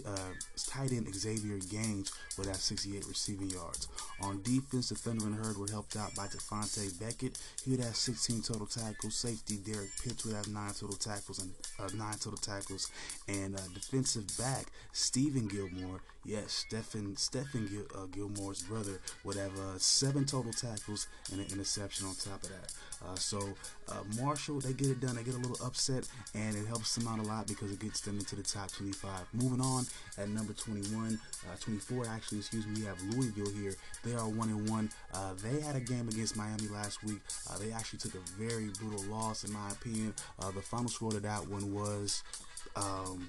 uh, 0.05 0.17
tight 0.67 0.91
end 0.91 1.13
Xavier 1.13 1.59
Gaines 1.69 2.11
would 2.37 2.47
have 2.47 2.57
68 2.57 3.05
receiving 3.07 3.49
yards. 3.49 3.87
On 4.21 4.41
defense, 4.41 4.89
the 4.89 4.95
Thundering 4.95 5.33
Herd 5.33 5.57
were 5.57 5.69
helped 5.69 5.95
out 5.95 6.15
by 6.15 6.27
Devontae 6.27 6.99
Beckett. 6.99 7.37
He 7.63 7.71
would 7.71 7.79
have 7.79 7.95
16 7.95 8.41
total 8.41 8.67
tackles. 8.67 9.15
Safety 9.15 9.57
Derek 9.57 9.89
Pitts 10.03 10.25
would 10.25 10.35
have 10.35 10.47
nine 10.47 10.73
total 10.73 10.95
tackles 10.95 11.39
and 11.39 11.51
uh, 11.79 11.89
nine 11.95 12.17
total 12.17 12.37
tackles. 12.37 12.89
And 13.27 13.55
uh, 13.55 13.59
defensive 13.73 14.25
back 14.37 14.65
Stephen 14.91 15.47
Gilmore, 15.47 16.01
yes, 16.25 16.65
Stephen 16.67 17.15
Stephen 17.17 17.67
Uh, 17.95 18.05
Gilmore's 18.07 18.63
brother 18.63 18.99
would 19.23 19.35
have 19.35 19.57
uh, 19.59 19.77
seven 19.77 20.25
total 20.25 20.51
tackles 20.51 21.07
and 21.31 21.39
an 21.39 21.47
interception 21.51 22.07
on 22.07 22.15
top 22.15 22.43
of 22.43 22.49
that. 22.49 22.73
Uh, 23.05 23.15
so 23.15 23.39
uh, 23.89 24.03
Marshall, 24.19 24.59
they 24.59 24.73
get 24.73 24.87
it 24.87 24.99
done. 24.99 25.15
They 25.15 25.23
get 25.23 25.35
a 25.35 25.37
little 25.37 25.65
upset, 25.65 26.07
and 26.33 26.55
it 26.55 26.65
helps 26.67 26.95
them 26.95 27.07
out 27.07 27.19
a 27.19 27.23
lot 27.23 27.47
because 27.47 27.71
it 27.71 27.79
gets 27.79 28.01
them 28.01 28.17
into 28.17 28.35
the 28.35 28.43
top 28.43 28.71
25. 28.71 29.09
Moving 29.33 29.61
on 29.61 29.85
at 30.17 30.29
number 30.29 30.53
21, 30.53 31.19
uh, 31.45 31.55
24 31.59 32.07
actually, 32.07 32.39
excuse 32.39 32.65
me, 32.67 32.81
we 32.81 32.85
have 32.85 33.01
Louisville 33.13 33.51
here. 33.51 33.73
They 34.03 34.13
are 34.13 34.27
one 34.27 34.49
and 34.49 34.69
one. 34.69 34.89
They 35.41 35.61
had 35.61 35.75
a 35.75 35.79
game 35.79 36.07
against 36.07 36.37
Miami 36.37 36.67
last 36.67 37.03
week. 37.03 37.19
They 37.59 37.71
actually 37.71 37.99
took 37.99 38.15
a 38.15 38.23
very 38.37 38.69
brutal 38.79 39.03
loss, 39.05 39.43
in 39.43 39.51
my 39.51 39.69
opinion. 39.69 40.13
The 40.39 40.61
final 40.61 40.89
score 40.89 41.11
to 41.11 41.19
that 41.19 41.47
one 41.47 41.73
was. 41.73 42.23
Um, 42.75 43.27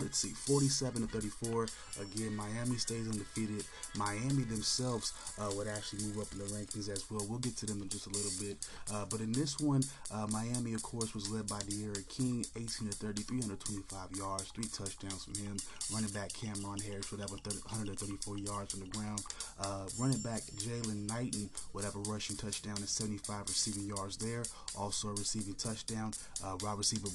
let's 0.00 0.18
see 0.18 0.30
47 0.30 1.02
to 1.02 1.08
34 1.08 1.66
again 2.02 2.34
miami 2.36 2.76
stays 2.76 3.08
undefeated. 3.08 3.64
Miami 3.96 4.42
themselves 4.42 5.12
uh, 5.38 5.50
would 5.54 5.68
actually 5.68 6.04
move 6.04 6.18
up 6.18 6.26
in 6.32 6.38
the 6.38 6.44
rankings 6.44 6.88
as 6.88 7.08
well. 7.10 7.24
We'll 7.28 7.38
get 7.38 7.56
to 7.58 7.66
them 7.66 7.80
in 7.82 7.88
just 7.88 8.06
a 8.06 8.10
little 8.10 8.32
bit. 8.40 8.66
Uh, 8.92 9.04
but 9.08 9.20
in 9.20 9.32
this 9.32 9.60
one 9.60 9.82
uh, 10.12 10.26
miami 10.30 10.74
of 10.74 10.82
course 10.82 11.14
was 11.14 11.30
led 11.30 11.46
by 11.46 11.60
D'Eriq 11.60 12.08
King 12.08 12.44
18 12.56 12.88
to 12.88 12.96
30 12.96 13.22
325 13.22 14.16
yards 14.16 14.50
three 14.50 14.64
touchdowns 14.64 15.24
from 15.24 15.34
him. 15.34 15.56
Running 15.92 16.10
back 16.10 16.32
cameron 16.32 16.80
harris 16.80 17.10
would 17.10 17.20
have 17.20 17.30
134 17.30 18.38
yards 18.38 18.74
on 18.74 18.80
the 18.80 18.86
ground. 18.86 19.22
Uh, 19.60 19.86
running 19.98 20.20
back 20.20 20.42
jalen 20.58 21.06
knighton 21.06 21.48
would 21.72 21.84
have 21.84 21.94
a 21.94 22.10
rushing 22.10 22.36
touchdown 22.36 22.76
and 22.76 22.88
75 22.88 23.42
receiving 23.46 23.86
yards 23.86 24.16
there. 24.16 24.42
Also 24.76 25.08
a 25.08 25.12
receiving 25.12 25.54
touchdown 25.54 26.12
uh, 26.42 26.56
wide 26.62 26.78
receiver 26.78 27.08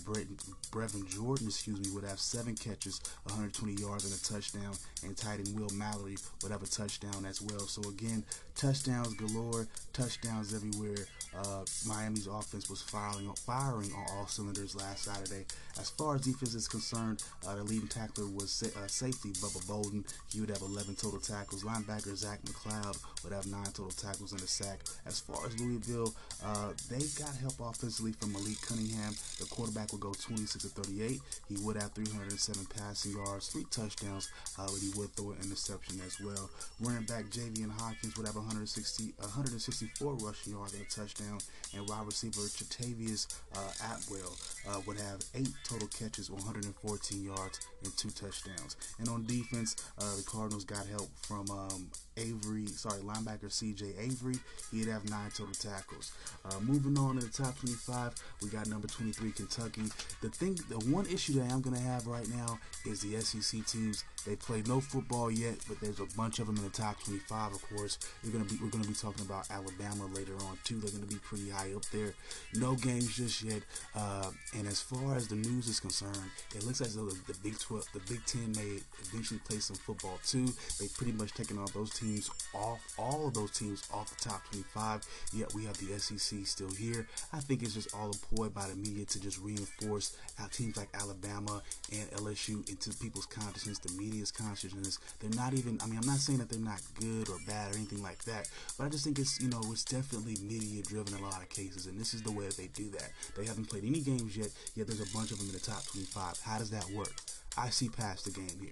brevin 0.72 1.08
jordan 1.08 1.48
excuse 1.48 1.80
me 1.80 1.90
would 1.94 2.04
have 2.04 2.20
seven 2.20 2.56
catches, 2.56 2.69
120 2.70 3.74
yards 3.82 4.06
and 4.06 4.14
a 4.14 4.24
touchdown, 4.24 4.74
and 5.04 5.18
tight 5.18 5.40
end 5.40 5.60
Will 5.60 5.70
Mallory 5.74 6.18
would 6.42 6.52
have 6.52 6.64
a 6.64 6.68
touchdown 6.68 7.26
as 7.26 7.42
well. 7.42 7.60
So 7.60 7.88
again, 7.90 8.24
touchdowns 8.56 9.14
galore, 9.16 9.68
touchdowns 9.94 10.54
everywhere. 10.54 11.08
Uh, 11.36 11.64
Miami's 11.88 12.28
offense 12.28 12.70
was 12.70 12.82
firing, 12.82 13.32
firing 13.46 13.92
on 13.94 14.06
all 14.16 14.28
cylinders 14.28 14.76
last 14.76 15.04
Saturday. 15.06 15.46
As 15.80 15.90
far 15.90 16.16
as 16.16 16.22
defense 16.22 16.56
is 16.56 16.68
concerned, 16.68 17.24
uh, 17.48 17.56
the 17.56 17.64
leading 17.64 17.88
tackler 17.88 18.26
was 18.28 18.52
sa- 18.52 18.80
uh, 18.80 18.88
safety 18.88 19.30
Bubba 19.34 19.66
Bolden. 19.68 20.04
He 20.32 20.40
would 20.42 20.50
have 20.50 20.62
11 20.62 20.96
total 20.96 21.20
tackles. 21.20 21.64
Linebacker 21.64 22.16
Zach 22.16 22.42
McCloud 22.44 22.98
would 23.24 23.34
have 23.34 23.48
nine 23.48 23.66
total 23.66 23.92
tackles 23.92 24.32
and 24.32 24.42
a 24.42 24.48
sack. 24.48 24.80
As 25.06 25.20
far 25.20 25.46
as 25.46 25.60
Louisville, 25.60 26.14
uh, 26.44 26.74
they 26.90 27.04
got 27.18 27.36
help 27.36 27.60
offensively 27.60 28.12
from 28.14 28.34
Malik 28.34 28.60
Cunningham. 28.62 29.14
The 29.40 29.46
quarterback 29.46 29.92
would 29.92 30.02
go 30.02 30.14
26 30.14 30.64
to 30.64 30.70
38. 30.70 31.22
He 31.48 31.56
would 31.64 31.76
have 31.76 31.92
307 31.94 32.66
passing 32.66 33.14
yards, 33.14 33.48
three 33.50 33.66
touchdowns, 33.72 34.30
uh, 34.58 34.66
but 34.66 34.80
he 34.82 34.90
would 34.98 35.14
throw 35.16 35.32
an 35.32 35.38
interception 35.44 36.00
as 36.06 36.20
well. 36.20 36.50
Running 36.80 37.04
back 37.06 37.26
Javian 37.26 37.72
Hawkins 37.72 38.18
would 38.18 38.26
have 38.26 38.36
160, 38.36 39.14
164 39.20 40.14
rushing 40.16 40.54
yards 40.54 40.74
and 40.74 40.82
a 40.82 40.86
touchdown, 40.90 41.19
and 41.20 41.88
wide 41.88 42.06
receiver 42.06 42.42
Chatarius 42.42 43.28
uh, 43.56 43.94
Atwell 43.94 44.36
uh, 44.68 44.82
would 44.86 44.98
have 44.98 45.20
eight 45.36 45.50
total 45.64 45.88
catches, 45.88 46.30
114 46.32 47.24
yards, 47.24 47.60
and 47.84 47.96
two 47.98 48.10
touchdowns. 48.10 48.76
And 49.00 49.08
on 49.10 49.26
defense, 49.26 49.76
uh, 49.98 50.16
the 50.16 50.24
Cardinals 50.24 50.66
got 50.66 50.86
help 50.88 51.10
from 51.22 51.50
um, 51.52 51.90
Avery, 52.20 52.68
sorry, 52.68 53.02
linebacker 53.02 53.52
C.J. 53.52 53.94
Avery. 54.00 54.36
He'd 54.72 54.88
have 54.88 55.10
nine 55.10 55.30
total 55.32 55.54
tackles. 55.54 56.12
Uh, 56.46 56.60
moving 56.62 56.98
on 56.98 57.16
to 57.16 57.26
the 57.26 57.32
top 57.32 57.58
25, 57.60 58.14
we 58.42 58.50
got 58.50 58.68
number 58.68 58.88
23 58.88 59.32
Kentucky. 59.32 59.84
The 60.22 60.30
thing, 60.30 60.60
the 60.70 60.80
one 60.92 61.06
issue 61.08 61.34
that 61.34 61.52
I'm 61.52 61.62
gonna 61.62 61.80
have 61.80 62.08
right 62.08 62.28
now 62.30 62.60
is 62.86 63.02
the 63.02 63.20
SEC 63.22 63.66
teams. 63.66 64.04
They 64.26 64.36
played 64.36 64.68
no 64.68 64.82
football 64.82 65.32
yet, 65.32 65.56
but 65.68 65.80
there's 65.80 66.00
a 66.00 66.06
bunch 66.18 66.40
of 66.40 66.48
them 66.48 66.58
in 66.58 66.64
the 66.64 66.70
top 66.70 67.02
25. 67.04 67.54
Of 67.54 67.70
course, 67.76 67.98
we're 68.24 68.32
gonna 68.32 68.46
be 68.46 68.58
we're 68.62 68.70
gonna 68.70 68.88
be 68.88 68.94
talking 68.94 69.26
about 69.26 69.50
Alabama 69.50 70.06
later 70.14 70.36
on 70.48 70.58
too. 70.64 70.80
They're 70.80 70.92
gonna 70.92 71.06
be 71.06 71.16
pretty 71.16 71.50
high 71.50 71.74
up 71.74 71.86
there. 71.86 72.14
No 72.56 72.76
games 72.76 73.16
just 73.16 73.42
yet. 73.44 73.62
Uh, 73.96 74.32
and 74.58 74.68
as 74.68 74.82
far 74.82 75.16
as 75.16 75.28
the 75.28 75.36
news 75.36 75.68
is 75.68 75.80
concerned, 75.80 76.30
it 76.56 76.66
looks 76.66 76.82
as 76.82 76.96
though 76.96 77.06
the, 77.06 77.18
the 77.32 77.38
Big 77.44 77.58
12, 77.58 77.86
the 77.94 78.00
Big 78.12 78.26
10 78.26 78.52
may 78.54 78.80
eventually 79.02 79.40
play 79.48 79.60
some 79.60 79.76
football 79.78 80.20
too. 80.26 80.48
They 80.80 80.88
pretty 80.88 81.14
much 81.14 81.34
taken 81.34 81.58
all 81.58 81.68
those 81.74 81.92
teams 82.10 82.30
off, 82.54 82.80
all 82.98 83.28
of 83.28 83.34
those 83.34 83.52
teams 83.52 83.84
off 83.94 84.10
the 84.10 84.30
top 84.30 84.44
25. 84.52 85.06
Yet 85.34 85.54
we 85.54 85.66
have 85.66 85.78
the 85.78 85.98
SEC 86.00 86.46
still 86.46 86.72
here. 86.72 87.08
I 87.34 87.40
think 87.40 87.62
it's 87.62 87.74
just 87.74 87.94
all 87.94 88.10
a 88.10 88.36
ploy 88.36 88.50
by 88.50 88.68
the 88.68 88.76
media 88.76 89.06
to 89.06 89.20
just 89.20 89.40
reinforce 89.40 90.18
our 90.40 90.48
teams 90.50 90.78
like 90.78 90.90
Alabama 90.94 91.62
and 91.92 92.10
LSU 92.12 92.68
into 92.70 92.98
people's 93.00 93.26
consciousness, 93.26 93.80
the 93.80 93.92
media's 93.94 94.32
consciousness. 94.32 95.00
They're 95.20 95.30
not 95.32 95.54
even. 95.54 95.80
I 95.82 95.88
mean, 95.88 96.00
I'm 96.00 96.08
not 96.08 96.18
saying 96.18 96.40
that 96.40 96.50
they're 96.50 96.60
not 96.60 96.82
good 97.00 97.30
or 97.30 97.38
bad 97.48 97.74
or 97.74 97.78
anything 97.78 98.02
like 98.02 98.24
that, 98.26 98.50
but 98.78 98.86
I 98.86 98.90
just 98.90 99.04
think 99.04 99.20
it's 99.20 99.40
you 99.40 99.50
know 99.50 99.62
it's 99.72 99.84
definitely 99.84 100.38
media 100.44 100.82
driven 100.84 101.14
in 101.14 101.24
a 101.24 101.28
lot 101.30 101.42
of 101.42 101.50
cases, 101.50 101.86
and 101.86 102.00
this 102.00 102.14
is 102.14 102.22
the 102.22 102.32
way 102.32 102.46
that 102.46 102.58
they 102.58 102.68
do 102.74 102.90
that. 102.92 103.12
They 103.36 103.46
haven't 103.46 103.70
played 103.70 103.84
any 103.84 104.02
games 104.02 104.36
yet, 104.36 104.50
yet 104.76 104.88
there's 104.88 105.02
a 105.02 105.14
bunch 105.16 105.32
of 105.32 105.38
them 105.38 105.48
in 105.48 105.54
the 105.54 105.60
top 105.60 105.86
25. 105.88 106.40
How 106.42 106.58
does 106.58 106.70
that 106.72 106.90
work? 106.92 107.14
I 107.58 107.70
see 107.70 107.90
past 107.90 108.26
the 108.26 108.32
game 108.32 108.60
here. 108.60 108.72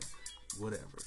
Whatever. 0.59 0.97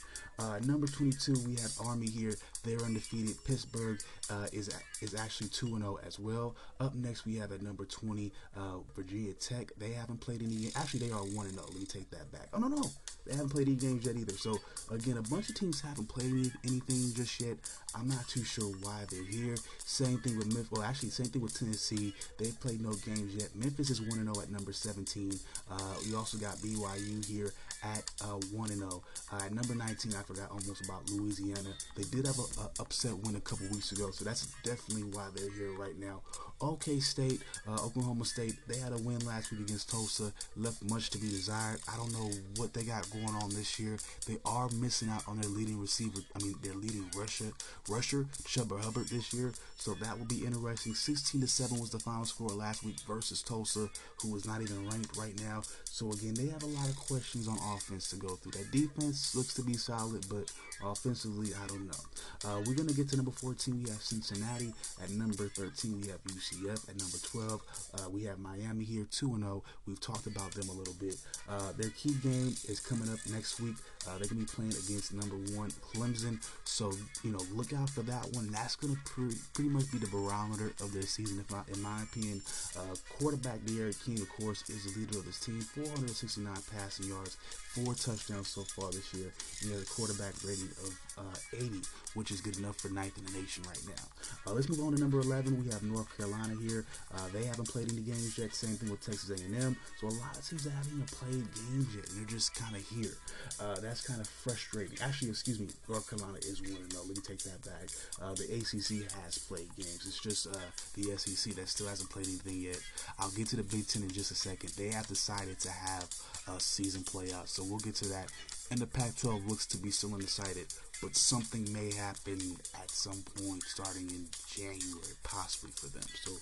Uh, 0.40 0.58
number 0.60 0.86
22, 0.86 1.34
we 1.46 1.54
have 1.56 1.70
Army 1.86 2.08
here. 2.08 2.34
They're 2.64 2.80
undefeated. 2.80 3.36
Pittsburgh 3.44 4.00
uh, 4.30 4.46
is 4.52 4.70
is 5.02 5.14
actually 5.14 5.48
2 5.48 5.78
0 5.78 5.98
as 6.06 6.18
well. 6.18 6.56
Up 6.78 6.94
next, 6.94 7.26
we 7.26 7.36
have 7.36 7.52
at 7.52 7.62
number 7.62 7.84
20, 7.84 8.32
uh, 8.56 8.60
Virginia 8.96 9.34
Tech. 9.34 9.72
They 9.78 9.92
haven't 9.92 10.20
played 10.20 10.42
any. 10.42 10.70
Actually, 10.76 11.08
they 11.08 11.12
are 11.12 11.22
1 11.22 11.32
0. 11.32 11.46
Let 11.56 11.74
me 11.78 11.84
take 11.84 12.10
that 12.10 12.30
back. 12.32 12.48
Oh, 12.54 12.58
no, 12.58 12.68
no. 12.68 12.82
They 13.26 13.32
haven't 13.32 13.50
played 13.50 13.68
any 13.68 13.76
games 13.76 14.06
yet 14.06 14.16
either. 14.16 14.32
So, 14.32 14.56
again, 14.90 15.18
a 15.18 15.22
bunch 15.22 15.50
of 15.50 15.56
teams 15.56 15.80
haven't 15.80 16.08
played 16.08 16.30
any, 16.30 16.50
anything 16.66 17.12
just 17.14 17.38
yet. 17.40 17.58
I'm 17.94 18.08
not 18.08 18.26
too 18.28 18.44
sure 18.44 18.72
why 18.82 19.04
they're 19.10 19.24
here. 19.24 19.56
Same 19.78 20.18
thing 20.20 20.38
with 20.38 20.46
Memphis. 20.54 20.70
Well, 20.70 20.82
actually, 20.82 21.10
same 21.10 21.26
thing 21.26 21.42
with 21.42 21.58
Tennessee. 21.58 22.14
They've 22.38 22.58
played 22.60 22.80
no 22.80 22.92
games 22.92 23.34
yet. 23.34 23.54
Memphis 23.54 23.90
is 23.90 24.00
1 24.00 24.10
0 24.10 24.42
at 24.42 24.50
number 24.50 24.72
17. 24.72 25.32
Uh, 25.70 25.76
we 26.06 26.14
also 26.14 26.38
got 26.38 26.56
BYU 26.56 27.24
here 27.24 27.52
at 27.82 28.10
uh, 28.22 28.38
1 28.52 28.68
0. 28.68 29.02
Uh, 29.32 29.36
at 29.44 29.52
number 29.52 29.74
19, 29.74 30.14
I 30.14 30.22
forgot 30.30 30.50
almost 30.50 30.84
about 30.84 31.10
Louisiana. 31.10 31.74
They 31.96 32.04
did 32.04 32.26
have 32.26 32.38
an 32.38 32.68
upset 32.78 33.16
win 33.18 33.34
a 33.34 33.40
couple 33.40 33.66
weeks 33.68 33.90
ago, 33.90 34.10
so 34.12 34.24
that's 34.24 34.46
definitely 34.62 35.02
why 35.10 35.28
they're 35.34 35.50
here 35.50 35.72
right 35.76 35.98
now. 35.98 36.22
OK 36.60 37.00
State, 37.00 37.40
uh, 37.66 37.74
Oklahoma 37.84 38.24
State, 38.24 38.54
they 38.68 38.78
had 38.78 38.92
a 38.92 38.98
win 38.98 39.18
last 39.26 39.50
week 39.50 39.62
against 39.62 39.90
Tulsa, 39.90 40.32
left 40.56 40.82
much 40.88 41.10
to 41.10 41.18
be 41.18 41.28
desired. 41.28 41.80
I 41.92 41.96
don't 41.96 42.12
know 42.12 42.30
what 42.56 42.74
they 42.74 42.84
got 42.84 43.10
going 43.10 43.34
on 43.42 43.50
this 43.50 43.80
year. 43.80 43.98
They 44.26 44.36
are 44.44 44.68
missing 44.68 45.08
out 45.08 45.26
on 45.26 45.40
their 45.40 45.50
leading 45.50 45.80
receiver, 45.80 46.20
I 46.36 46.44
mean, 46.44 46.54
their 46.62 46.74
leading 46.74 47.10
rusher, 47.16 47.52
rusher 47.88 48.26
Chuba 48.44 48.82
Hubbard 48.84 49.08
this 49.08 49.32
year, 49.32 49.52
so 49.76 49.94
that 49.94 50.18
will 50.18 50.26
be 50.26 50.44
interesting. 50.44 50.94
16 50.94 51.40
to 51.40 51.46
7 51.46 51.80
was 51.80 51.90
the 51.90 51.98
final 51.98 52.26
score 52.26 52.50
last 52.50 52.84
week 52.84 52.96
versus 53.08 53.42
Tulsa, 53.42 53.88
who 54.22 54.36
is 54.36 54.46
not 54.46 54.60
even 54.60 54.86
ranked 54.88 55.16
right 55.16 55.38
now. 55.40 55.62
So, 55.84 56.12
again, 56.12 56.34
they 56.34 56.48
have 56.48 56.62
a 56.62 56.66
lot 56.66 56.88
of 56.88 56.96
questions 56.96 57.48
on 57.48 57.56
offense 57.74 58.10
to 58.10 58.16
go 58.16 58.36
through. 58.36 58.52
That 58.52 58.70
defense 58.70 59.34
looks 59.34 59.54
to 59.54 59.62
be 59.62 59.74
solid, 59.74 60.09
but 60.28 60.50
offensively, 60.84 61.50
I 61.54 61.66
don't 61.66 61.86
know. 61.86 62.02
Uh, 62.44 62.62
we're 62.66 62.74
going 62.74 62.88
to 62.88 62.94
get 62.94 63.08
to 63.10 63.16
number 63.16 63.30
14. 63.30 63.82
We 63.82 63.90
have 63.90 64.00
Cincinnati. 64.00 64.72
At 65.02 65.10
number 65.10 65.48
13, 65.48 66.00
we 66.00 66.08
have 66.08 66.22
UCF. 66.24 66.88
At 66.88 66.98
number 66.98 67.18
12, 67.22 67.60
uh, 67.94 68.10
we 68.10 68.24
have 68.24 68.38
Miami 68.38 68.84
here, 68.84 69.06
2 69.10 69.38
0. 69.38 69.62
We've 69.86 70.00
talked 70.00 70.26
about 70.26 70.52
them 70.52 70.68
a 70.68 70.72
little 70.72 70.94
bit. 70.94 71.16
Uh, 71.48 71.72
their 71.76 71.90
key 71.90 72.14
game 72.22 72.54
is 72.68 72.80
coming 72.80 73.08
up 73.10 73.18
next 73.32 73.60
week. 73.60 73.76
Uh, 74.08 74.16
they're 74.18 74.28
going 74.28 74.44
to 74.44 74.46
be 74.46 74.56
playing 74.56 74.72
against 74.72 75.12
number 75.12 75.36
one 75.56 75.70
Clemson. 75.92 76.40
So, 76.64 76.92
you 77.22 77.32
know, 77.32 77.40
look 77.52 77.72
out 77.72 77.90
for 77.90 78.02
that 78.02 78.26
one. 78.32 78.50
That's 78.50 78.76
going 78.76 78.94
to 78.94 79.00
pre- 79.04 79.36
pretty 79.52 79.70
much 79.70 79.90
be 79.92 79.98
the 79.98 80.06
barometer 80.08 80.72
of 80.80 80.92
their 80.92 81.02
season, 81.02 81.44
if 81.46 81.54
I, 81.54 81.62
in 81.72 81.82
my 81.82 82.02
opinion. 82.02 82.40
Uh, 82.76 82.94
quarterback 83.18 83.64
D'Eriq 83.66 84.04
King, 84.04 84.20
of 84.20 84.28
course, 84.30 84.68
is 84.70 84.84
the 84.84 84.98
leader 84.98 85.18
of 85.18 85.26
this 85.26 85.40
team. 85.40 85.60
469 85.60 86.54
passing 86.72 87.08
yards, 87.08 87.36
four 87.74 87.94
touchdowns 87.94 88.48
so 88.48 88.62
far 88.62 88.90
this 88.90 89.12
year. 89.12 89.32
And 89.60 89.70
he 89.70 89.76
has 89.76 89.82
a 89.82 89.86
quarterback 89.86 90.34
rating 90.44 90.69
of 90.84 90.98
uh, 91.18 91.56
80, 91.56 91.80
which 92.14 92.30
is 92.30 92.40
good 92.40 92.58
enough 92.58 92.76
for 92.76 92.88
ninth 92.88 93.16
in 93.18 93.24
the 93.24 93.40
nation 93.40 93.62
right 93.66 93.82
now. 93.86 94.04
Uh, 94.46 94.54
let's 94.54 94.68
move 94.68 94.80
on 94.80 94.92
to 94.94 95.00
number 95.00 95.20
11. 95.20 95.62
We 95.62 95.70
have 95.70 95.82
North 95.82 96.08
Carolina 96.16 96.54
here. 96.60 96.84
Uh, 97.14 97.28
they 97.32 97.44
haven't 97.44 97.68
played 97.68 97.92
any 97.92 98.02
games 98.02 98.36
yet. 98.38 98.54
Same 98.54 98.76
thing 98.76 98.90
with 98.90 99.04
Texas 99.04 99.30
A&M. 99.30 99.76
So 100.00 100.06
a 100.06 100.16
lot 100.20 100.36
of 100.36 100.46
teams 100.46 100.64
that 100.64 100.70
haven't 100.70 100.92
even 100.92 101.06
played 101.06 101.44
games 101.54 101.94
yet, 101.94 102.06
they're 102.14 102.24
just 102.24 102.54
kind 102.54 102.76
of 102.76 102.82
here. 102.88 103.14
Uh, 103.60 103.80
that's 103.80 104.06
kind 104.06 104.20
of 104.20 104.28
frustrating. 104.28 104.98
Actually, 105.02 105.30
excuse 105.30 105.60
me, 105.60 105.68
North 105.88 106.08
Carolina 106.08 106.38
is 106.38 106.60
one 106.62 106.76
and 106.80 106.92
zero. 106.92 107.04
Let 107.06 107.16
me 107.16 107.22
take 107.22 107.42
that 107.44 107.62
back. 107.64 107.88
Uh, 108.22 108.34
the 108.34 108.44
ACC 108.44 109.10
has 109.24 109.38
played 109.38 109.68
games. 109.76 110.04
It's 110.06 110.20
just 110.20 110.46
uh, 110.46 110.58
the 110.94 111.16
SEC 111.16 111.54
that 111.54 111.68
still 111.68 111.88
hasn't 111.88 112.10
played 112.10 112.26
anything 112.26 112.60
yet. 112.60 112.80
I'll 113.18 113.30
get 113.30 113.48
to 113.48 113.56
the 113.56 113.62
Big 113.62 113.86
Ten 113.86 114.02
in 114.02 114.10
just 114.10 114.30
a 114.30 114.34
second. 114.34 114.70
They 114.70 114.88
have 114.88 115.06
decided 115.06 115.58
to 115.60 115.70
have 115.70 116.08
a 116.48 116.60
season 116.60 117.04
play 117.04 117.32
out, 117.32 117.48
so 117.48 117.64
we'll 117.64 117.78
get 117.78 117.94
to 117.96 118.08
that. 118.08 118.30
And 118.70 118.78
the 118.78 118.86
Pac-12 118.86 119.48
looks 119.48 119.66
to 119.66 119.78
be 119.78 119.90
still 119.90 120.14
undecided 120.14 120.66
but 121.02 121.16
something 121.16 121.64
may 121.72 121.92
happen 121.94 122.38
at 122.76 122.90
some 122.90 123.22
point 123.36 123.62
starting 123.64 124.08
in 124.10 124.28
January, 124.46 125.16
possibly 125.22 125.70
for 125.72 125.88
them. 125.88 126.04
So 126.24 126.32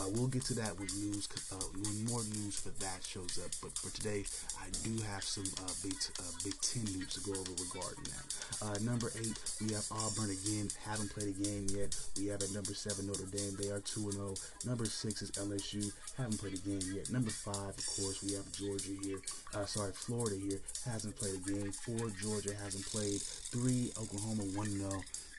uh, 0.00 0.08
we'll 0.14 0.26
get 0.26 0.42
to 0.46 0.54
that 0.54 0.78
with 0.78 0.94
news, 0.96 1.28
uh, 1.52 1.62
when 1.78 2.04
more 2.06 2.24
news 2.34 2.58
for 2.58 2.70
that 2.82 3.04
shows 3.06 3.38
up. 3.38 3.50
But 3.62 3.78
for 3.78 3.94
today, 3.94 4.24
I 4.58 4.66
do 4.82 4.98
have 5.14 5.22
some 5.22 5.46
uh, 5.62 5.70
Big 5.82 5.94
uh, 6.18 6.34
Big 6.42 6.58
Ten 6.60 6.84
news 6.98 7.14
to 7.14 7.20
go 7.22 7.38
over 7.38 7.54
regarding 7.62 8.04
that. 8.10 8.26
Uh, 8.62 8.76
number 8.82 9.12
eight, 9.22 9.38
we 9.62 9.72
have 9.74 9.86
Auburn 9.92 10.30
again. 10.34 10.68
Haven't 10.82 11.14
played 11.14 11.28
a 11.28 11.38
game 11.38 11.66
yet. 11.70 11.94
We 12.18 12.26
have 12.28 12.42
at 12.42 12.50
number 12.52 12.74
seven 12.74 13.06
Notre 13.06 13.30
Dame. 13.30 13.54
They 13.54 13.70
are 13.70 13.80
two 13.80 14.10
and 14.10 14.18
zero. 14.18 14.34
Number 14.66 14.84
six 14.86 15.22
is 15.22 15.30
LSU. 15.32 15.92
Haven't 16.16 16.38
played 16.38 16.54
a 16.54 16.62
game 16.66 16.82
yet. 16.94 17.10
Number 17.12 17.30
five, 17.30 17.78
of 17.78 17.86
course, 17.86 18.22
we 18.22 18.34
have 18.34 18.50
Georgia 18.52 18.94
here. 19.02 19.20
Uh, 19.54 19.66
sorry, 19.66 19.92
Florida 19.92 20.36
here 20.36 20.60
hasn't 20.84 21.14
played 21.16 21.34
a 21.34 21.42
game. 21.50 21.72
Four, 21.72 22.10
Georgia 22.20 22.54
hasn't 22.54 22.84
played. 22.86 23.20
Three, 23.22 23.92
Oklahoma 24.08 24.42
1 24.54 24.66
0. 24.66 24.90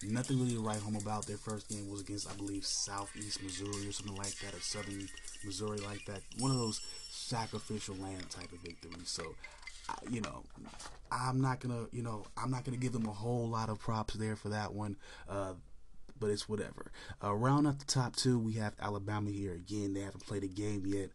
Nothing 0.04 0.40
really 0.40 0.54
to 0.54 0.62
write 0.62 0.80
home 0.80 0.96
about. 0.96 1.26
Their 1.26 1.38
first 1.38 1.68
game 1.70 1.90
was 1.90 2.02
against, 2.02 2.30
I 2.30 2.34
believe, 2.36 2.66
Southeast 2.66 3.44
Missouri 3.44 3.88
or 3.88 3.92
something 3.92 4.16
like 4.16 4.36
that, 4.40 4.54
or 4.54 4.60
Southern 4.62 5.08
Missouri 5.44 5.80
like 5.80 6.06
that. 6.06 6.22
One 6.38 6.52
of 6.52 6.58
those 6.58 6.82
sacrificial 7.10 7.96
lamb 7.96 8.22
type 8.30 8.52
of 8.52 8.60
victories. 8.60 9.10
So, 9.10 9.36
you 10.10 10.22
know, 10.22 10.44
I'm 11.12 11.42
not 11.42 11.60
gonna, 11.60 11.88
you 11.92 12.04
know, 12.04 12.26
I'm 12.38 12.52
not 12.52 12.64
gonna 12.64 12.78
give 12.78 12.94
them 12.94 13.08
a 13.08 13.14
whole 13.14 13.50
lot 13.50 13.70
of 13.70 13.80
props 13.80 14.14
there 14.14 14.36
for 14.36 14.50
that 14.50 14.74
one. 14.74 14.96
Uh, 15.28 15.54
but 16.20 16.30
it's 16.30 16.48
whatever. 16.48 16.92
Uh, 17.24 17.34
up 17.66 17.80
the 17.80 17.86
top 17.86 18.16
two, 18.16 18.38
we 18.38 18.54
have 18.54 18.74
Alabama 18.80 19.30
here 19.30 19.54
again. 19.54 19.94
They 19.94 20.02
haven't 20.02 20.26
played 20.26 20.44
a 20.44 20.48
game 20.48 20.84
yet. 20.86 21.10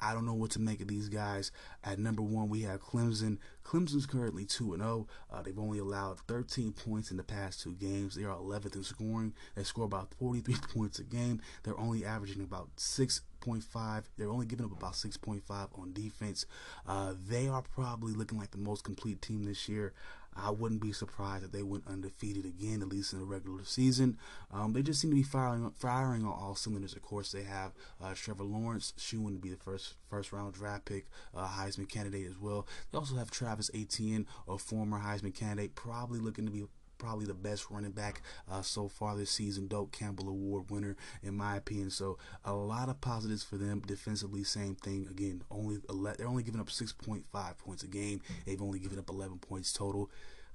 I 0.00 0.14
don't 0.14 0.26
know 0.26 0.34
what 0.34 0.50
to 0.52 0.60
make 0.60 0.80
of 0.80 0.88
these 0.88 1.08
guys. 1.08 1.52
At 1.84 1.98
number 1.98 2.22
one, 2.22 2.48
we 2.48 2.62
have 2.62 2.80
Clemson. 2.80 3.38
Clemson's 3.64 4.06
currently 4.06 4.44
2 4.44 4.72
and 4.72 4.82
0. 4.82 5.06
Uh, 5.30 5.42
they've 5.42 5.58
only 5.58 5.78
allowed 5.78 6.18
13 6.20 6.72
points 6.72 7.10
in 7.10 7.16
the 7.16 7.22
past 7.22 7.60
two 7.60 7.74
games. 7.74 8.14
They 8.14 8.24
are 8.24 8.36
11th 8.36 8.76
in 8.76 8.82
scoring. 8.82 9.34
They 9.54 9.62
score 9.62 9.84
about 9.84 10.14
43 10.18 10.54
points 10.74 10.98
a 10.98 11.04
game. 11.04 11.40
They're 11.62 11.78
only 11.78 12.04
averaging 12.04 12.42
about 12.42 12.74
6.5. 12.76 14.04
They're 14.16 14.30
only 14.30 14.46
giving 14.46 14.66
up 14.66 14.72
about 14.72 14.94
6.5 14.94 15.42
on 15.78 15.92
defense. 15.92 16.46
Uh, 16.86 17.14
they 17.28 17.48
are 17.48 17.62
probably 17.62 18.12
looking 18.12 18.38
like 18.38 18.50
the 18.50 18.58
most 18.58 18.84
complete 18.84 19.20
team 19.22 19.44
this 19.44 19.68
year. 19.68 19.92
I 20.34 20.50
wouldn't 20.50 20.80
be 20.80 20.92
surprised 20.92 21.44
if 21.44 21.52
they 21.52 21.62
went 21.62 21.86
undefeated 21.86 22.46
again, 22.46 22.82
at 22.82 22.88
least 22.88 23.12
in 23.12 23.18
the 23.18 23.24
regular 23.24 23.64
season. 23.64 24.16
Um, 24.52 24.72
they 24.72 24.82
just 24.82 25.00
seem 25.00 25.10
to 25.10 25.16
be 25.16 25.22
firing 25.22 25.70
firing 25.76 26.24
on 26.24 26.32
all 26.32 26.54
cylinders. 26.54 26.94
Of 26.94 27.02
course, 27.02 27.32
they 27.32 27.42
have 27.42 27.72
uh, 28.00 28.14
Trevor 28.14 28.44
Lawrence, 28.44 28.92
shooing 28.96 29.34
to 29.34 29.40
be 29.40 29.50
the 29.50 29.56
first 29.56 29.94
first 30.08 30.32
round 30.32 30.54
draft 30.54 30.84
pick, 30.84 31.06
uh, 31.34 31.48
Heisman 31.48 31.88
candidate 31.88 32.28
as 32.28 32.38
well. 32.38 32.66
They 32.90 32.98
also 32.98 33.16
have 33.16 33.30
Travis 33.30 33.70
Etienne, 33.74 34.26
a 34.48 34.56
former 34.56 35.00
Heisman 35.00 35.34
candidate, 35.34 35.74
probably 35.74 36.20
looking 36.20 36.46
to 36.46 36.52
be 36.52 36.64
probably 37.00 37.26
the 37.26 37.34
best 37.34 37.70
running 37.70 37.90
back 37.90 38.22
uh, 38.50 38.62
so 38.62 38.88
far 38.88 39.16
this 39.16 39.30
season. 39.30 39.66
Doak 39.66 39.90
Campbell 39.90 40.28
Award 40.28 40.70
winner, 40.70 40.96
in 41.22 41.34
my 41.34 41.56
opinion. 41.56 41.90
So 41.90 42.18
a 42.44 42.52
lot 42.54 42.88
of 42.88 43.00
positives 43.00 43.42
for 43.42 43.56
them 43.56 43.80
defensively. 43.80 44.44
Same 44.44 44.76
thing 44.76 45.08
again. 45.10 45.42
Only 45.50 45.78
they're 46.16 46.28
only 46.28 46.42
giving 46.42 46.60
up 46.60 46.68
6.5 46.68 47.58
points 47.58 47.82
a 47.82 47.88
game. 47.88 48.20
They've 48.46 48.62
only 48.62 48.78
given 48.78 48.98
up 48.98 49.08
11 49.10 49.38
points 49.38 49.72
total 49.72 50.10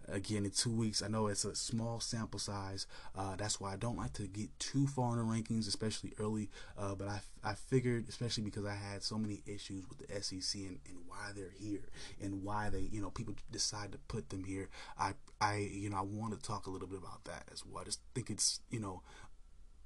again 0.10 0.46
in 0.46 0.52
two 0.52 0.72
weeks. 0.72 1.02
I 1.02 1.08
know 1.08 1.28
it's 1.28 1.46
a 1.46 1.56
small 1.56 2.00
sample 2.00 2.40
size. 2.40 2.88
Uh, 3.16 3.36
that's 3.36 3.60
why 3.60 3.74
I 3.74 3.76
don't 3.76 3.98
like 3.98 4.14
to 4.14 4.28
get 4.28 4.58
too 4.60 4.88
far 4.88 5.14
in 5.14 5.18
the 5.18 5.24
rankings, 5.24 5.68
especially 5.68 6.14
early. 6.20 6.50
Uh, 6.78 6.96
but 6.96 7.08
I, 7.08 7.22
I 7.44 7.54
figured, 7.54 8.08
especially 8.10 8.44
because 8.44 8.66
I 8.66 8.76
had 8.76 9.04
so 9.04 9.18
many 9.18 9.42
issues 9.46 9.86
with 9.88 10.00
the 10.00 10.22
SEC 10.22 10.62
and, 10.62 10.80
and 10.88 10.98
why 11.08 11.32
they're 11.36 11.54
here 11.60 11.90
and 12.22 12.44
why 12.44 12.70
they, 12.70 12.82
you 12.92 13.02
know, 13.02 13.10
people 13.10 13.36
decide 13.52 13.92
to 13.92 13.98
put 14.08 14.30
them 14.30 14.44
here. 14.44 14.70
I, 14.98 15.14
I, 15.42 15.58
you 15.72 15.90
know, 15.90 15.98
I 15.98 16.02
want 16.02 16.34
to 16.34 16.42
talk 16.42 16.68
a 16.68 16.70
little 16.72 16.88
bit 16.88 17.00
about 17.00 17.26
that 17.26 17.44
as 17.52 17.66
well. 17.66 17.82
I 17.82 17.86
just 17.86 18.00
think 18.14 18.30
it's, 18.30 18.60
you 18.70 18.80
know, 18.80 19.02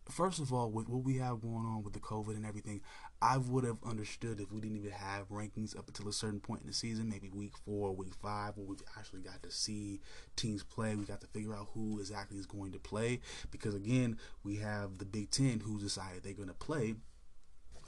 first 0.10 0.40
of 0.40 0.52
all, 0.52 0.70
with 0.70 0.90
what 0.90 1.04
we 1.04 1.18
have 1.18 1.42
going 1.42 1.66
on 1.66 1.84
with 1.84 1.94
the 1.94 2.00
COVID 2.00 2.36
and 2.36 2.46
everything, 2.46 2.82
I 3.22 3.38
would 3.38 3.66
have 3.66 3.78
understood 3.86 4.40
if 4.40 4.52
we 4.52 4.62
didn't 4.62 4.78
even 4.78 4.92
have 4.92 5.30
rankings 5.30 5.78
up 5.78 5.88
until 5.88 6.08
a 6.08 6.14
certain 6.14 6.40
point 6.40 6.62
in 6.62 6.68
the 6.68 6.74
season, 6.74 7.10
maybe 7.10 7.30
week 7.30 7.58
four, 7.66 7.94
week 7.94 8.14
five, 8.22 8.56
where 8.56 8.66
we've 8.66 8.82
actually 8.98 9.22
got 9.22 9.44
to 9.44 9.52
see 9.52 10.00
teams 10.38 10.64
play. 10.64 10.96
We 10.96 11.04
got 11.04 11.20
to 11.22 11.28
figure 11.28 11.54
out 11.54 11.68
who 11.74 12.00
exactly 12.00 12.38
is 12.38 12.46
going 12.46 12.72
to 12.72 12.80
play. 12.80 13.20
Because 13.52 13.76
again, 13.76 14.18
we 14.44 14.58
have 14.58 15.00
the 15.00 15.06
Big 15.06 15.32
Ten 15.32 15.60
who 15.60 15.80
decided 15.80 16.24
they're 16.24 16.34
going 16.34 16.48
to 16.48 16.54
play 16.54 16.96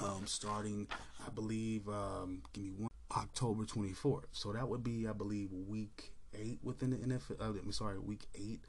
um, 0.04 0.24
starting, 0.26 0.88
I 1.26 1.30
believe, 1.30 1.88
um, 1.88 2.42
give 2.54 2.64
me 2.64 2.72
one, 2.78 2.90
October 3.16 3.64
24th. 3.64 4.26
So 4.32 4.52
that 4.54 4.68
would 4.68 4.84
be, 4.84 5.08
I 5.08 5.14
believe, 5.14 5.50
week 5.52 6.14
eight 6.34 6.60
within 6.64 6.92
the 6.92 6.98
NFL. 6.98 7.40
Uh, 7.40 7.60
I'm 7.64 7.72
sorry, 7.72 8.00
week 8.00 8.26
eight 8.36 8.62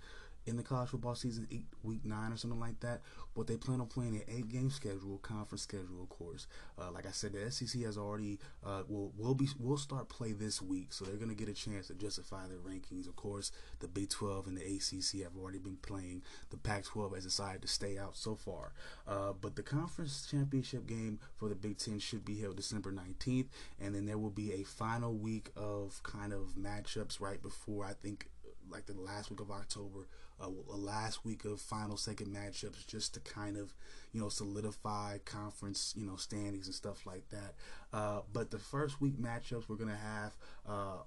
in 0.46 0.56
the 0.56 0.62
college 0.62 0.90
football 0.90 1.14
season, 1.14 1.46
eight, 1.50 1.66
week 1.82 2.04
nine 2.04 2.32
or 2.32 2.36
something 2.36 2.60
like 2.60 2.80
that. 2.80 3.00
But 3.34 3.46
they 3.46 3.56
plan 3.56 3.80
on 3.80 3.86
playing 3.86 4.16
an 4.16 4.22
eight 4.28 4.48
game 4.48 4.70
schedule, 4.70 5.18
conference 5.22 5.62
schedule, 5.62 6.02
of 6.02 6.08
course. 6.08 6.46
Uh, 6.78 6.90
like 6.92 7.06
I 7.06 7.12
said, 7.12 7.32
the 7.32 7.50
SEC 7.50 7.82
has 7.82 7.96
already 7.96 8.38
uh, 8.64 8.82
will 8.88 9.12
will 9.16 9.34
be 9.34 9.48
will 9.58 9.76
start 9.76 10.08
play 10.08 10.32
this 10.32 10.60
week, 10.60 10.92
so 10.92 11.04
they're 11.04 11.16
gonna 11.16 11.34
get 11.34 11.48
a 11.48 11.54
chance 11.54 11.86
to 11.86 11.94
justify 11.94 12.46
their 12.46 12.58
rankings. 12.58 13.08
Of 13.08 13.16
course, 13.16 13.52
the 13.80 13.88
Big 13.88 14.10
12 14.10 14.48
and 14.48 14.56
the 14.56 14.62
ACC 14.62 15.22
have 15.22 15.36
already 15.40 15.58
been 15.58 15.76
playing. 15.76 16.22
The 16.50 16.56
Pac-12 16.56 17.14
has 17.14 17.24
decided 17.24 17.62
to 17.62 17.68
stay 17.68 17.98
out 17.98 18.16
so 18.16 18.34
far. 18.34 18.72
Uh, 19.06 19.32
but 19.40 19.56
the 19.56 19.62
conference 19.62 20.26
championship 20.30 20.86
game 20.86 21.18
for 21.36 21.48
the 21.48 21.54
Big 21.54 21.78
Ten 21.78 21.98
should 21.98 22.24
be 22.24 22.40
held 22.40 22.56
December 22.56 22.92
19th, 22.92 23.48
and 23.80 23.94
then 23.94 24.06
there 24.06 24.18
will 24.18 24.30
be 24.30 24.52
a 24.52 24.64
final 24.64 25.14
week 25.14 25.50
of 25.56 26.02
kind 26.02 26.32
of 26.32 26.54
matchups 26.58 27.20
right 27.20 27.40
before 27.42 27.84
I 27.84 27.94
think 27.94 28.28
like 28.70 28.86
the 28.86 28.94
last 28.94 29.30
week 29.30 29.40
of 29.40 29.50
October, 29.50 30.06
uh, 30.42 30.76
last 30.76 31.24
week 31.24 31.44
of 31.44 31.60
final 31.60 31.96
second 31.96 32.28
matchups, 32.34 32.86
just 32.86 33.14
to 33.14 33.20
kind 33.20 33.56
of 33.56 33.74
you 34.12 34.20
know 34.20 34.28
solidify 34.28 35.18
conference 35.24 35.94
you 35.96 36.06
know 36.06 36.16
standings 36.16 36.66
and 36.66 36.74
stuff 36.74 37.06
like 37.06 37.28
that. 37.30 37.54
Uh, 37.92 38.20
but 38.32 38.50
the 38.50 38.58
first 38.58 39.00
week 39.00 39.18
matchups 39.20 39.68
we're 39.68 39.76
gonna 39.76 39.96
have. 39.96 40.36
Uh, 40.68 41.02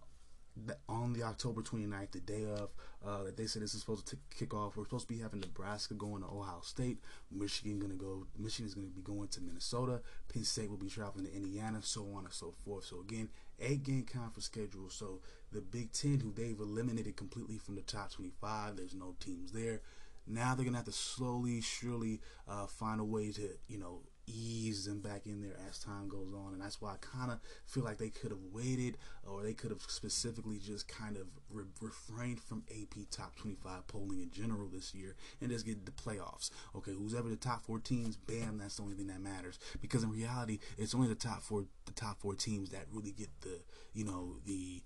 on 0.87 1.13
the 1.13 1.23
October 1.23 1.61
29th, 1.61 2.11
the 2.11 2.19
day 2.21 2.45
of, 2.45 2.69
uh, 3.05 3.23
that 3.23 3.35
they 3.35 3.45
said 3.45 3.61
this 3.61 3.73
is 3.73 3.81
supposed 3.81 4.07
to 4.07 4.17
kick 4.33 4.53
off. 4.53 4.77
We're 4.77 4.85
supposed 4.85 5.07
to 5.07 5.13
be 5.13 5.19
having 5.19 5.41
Nebraska 5.41 5.93
going 5.95 6.21
to 6.21 6.29
Ohio 6.29 6.61
State, 6.61 6.99
Michigan 7.29 7.79
gonna 7.79 7.95
go, 7.95 8.25
Michigan 8.37 8.65
is 8.67 8.73
gonna 8.73 8.87
be 8.87 9.01
going 9.01 9.27
to 9.29 9.41
Minnesota, 9.41 10.01
Penn 10.31 10.43
State 10.43 10.69
will 10.69 10.77
be 10.77 10.89
traveling 10.89 11.25
to 11.25 11.35
Indiana, 11.35 11.79
so 11.81 12.07
on 12.15 12.23
and 12.23 12.33
so 12.33 12.53
forth. 12.63 12.85
So 12.85 13.01
again, 13.01 13.29
eight 13.59 13.83
game 13.83 14.03
conference 14.03 14.45
schedule. 14.45 14.89
So 14.89 15.19
the 15.55 15.61
Big 15.61 15.91
Ten, 15.93 16.19
who 16.19 16.33
they've 16.33 16.59
eliminated 16.59 17.15
completely 17.15 17.57
from 17.57 17.75
the 17.75 17.81
top 17.81 18.11
25, 18.11 18.75
there's 18.75 18.93
no 18.93 19.15
teams 19.19 19.53
there. 19.53 19.81
Now 20.27 20.53
they're 20.53 20.65
gonna 20.65 20.77
have 20.77 20.85
to 20.85 20.91
slowly, 20.91 21.61
surely 21.61 22.19
uh, 22.47 22.67
find 22.67 22.99
a 22.99 23.03
way 23.03 23.31
to, 23.31 23.49
you 23.67 23.77
know, 23.77 24.01
ease 24.27 24.85
them 24.85 24.99
back 25.01 25.27
in 25.27 25.39
there 25.39 25.55
as 25.69 25.77
time 25.79 26.09
goes 26.09 26.33
on. 26.33 26.53
And 26.53 26.61
that's 26.61 26.81
why 26.81 26.93
I 26.93 26.97
kind 26.99 27.31
of 27.31 27.39
feel 27.65 27.83
like 27.83 27.99
they 27.99 28.09
could 28.09 28.31
have 28.31 28.39
waited 28.51 28.97
or 29.25 29.43
they 29.43 29.53
could 29.53 29.69
have 29.69 29.81
specifically 29.87 30.57
just 30.57 30.87
kind 30.87 31.15
of 31.15 31.27
re- 31.49 31.65
refrained 31.79 32.41
from 32.41 32.63
AP 32.71 33.09
top 33.11 33.35
25 33.35 33.87
polling 33.87 34.21
in 34.21 34.31
general 34.31 34.67
this 34.67 34.93
year 34.95 35.15
and 35.41 35.51
just 35.51 35.65
get 35.65 35.85
the 35.85 35.91
playoffs. 35.91 36.49
Okay, 36.75 36.91
who's 36.91 37.13
ever 37.13 37.29
the 37.29 37.35
top 37.35 37.63
four 37.63 37.79
teams, 37.79 38.17
bam, 38.17 38.57
that's 38.57 38.77
the 38.77 38.83
only 38.83 38.95
thing 38.95 39.07
that 39.07 39.21
matters. 39.21 39.59
Because 39.79 40.03
in 40.03 40.11
reality, 40.11 40.59
it's 40.77 40.95
only 40.95 41.07
the 41.07 41.15
top 41.15 41.43
four 41.43 41.65
the 41.85 41.93
top 41.93 42.19
four 42.19 42.33
teams 42.33 42.71
that 42.71 42.85
really 42.91 43.11
get 43.11 43.29
the, 43.41 43.61
you 43.93 44.03
know, 44.03 44.37
the 44.45 44.81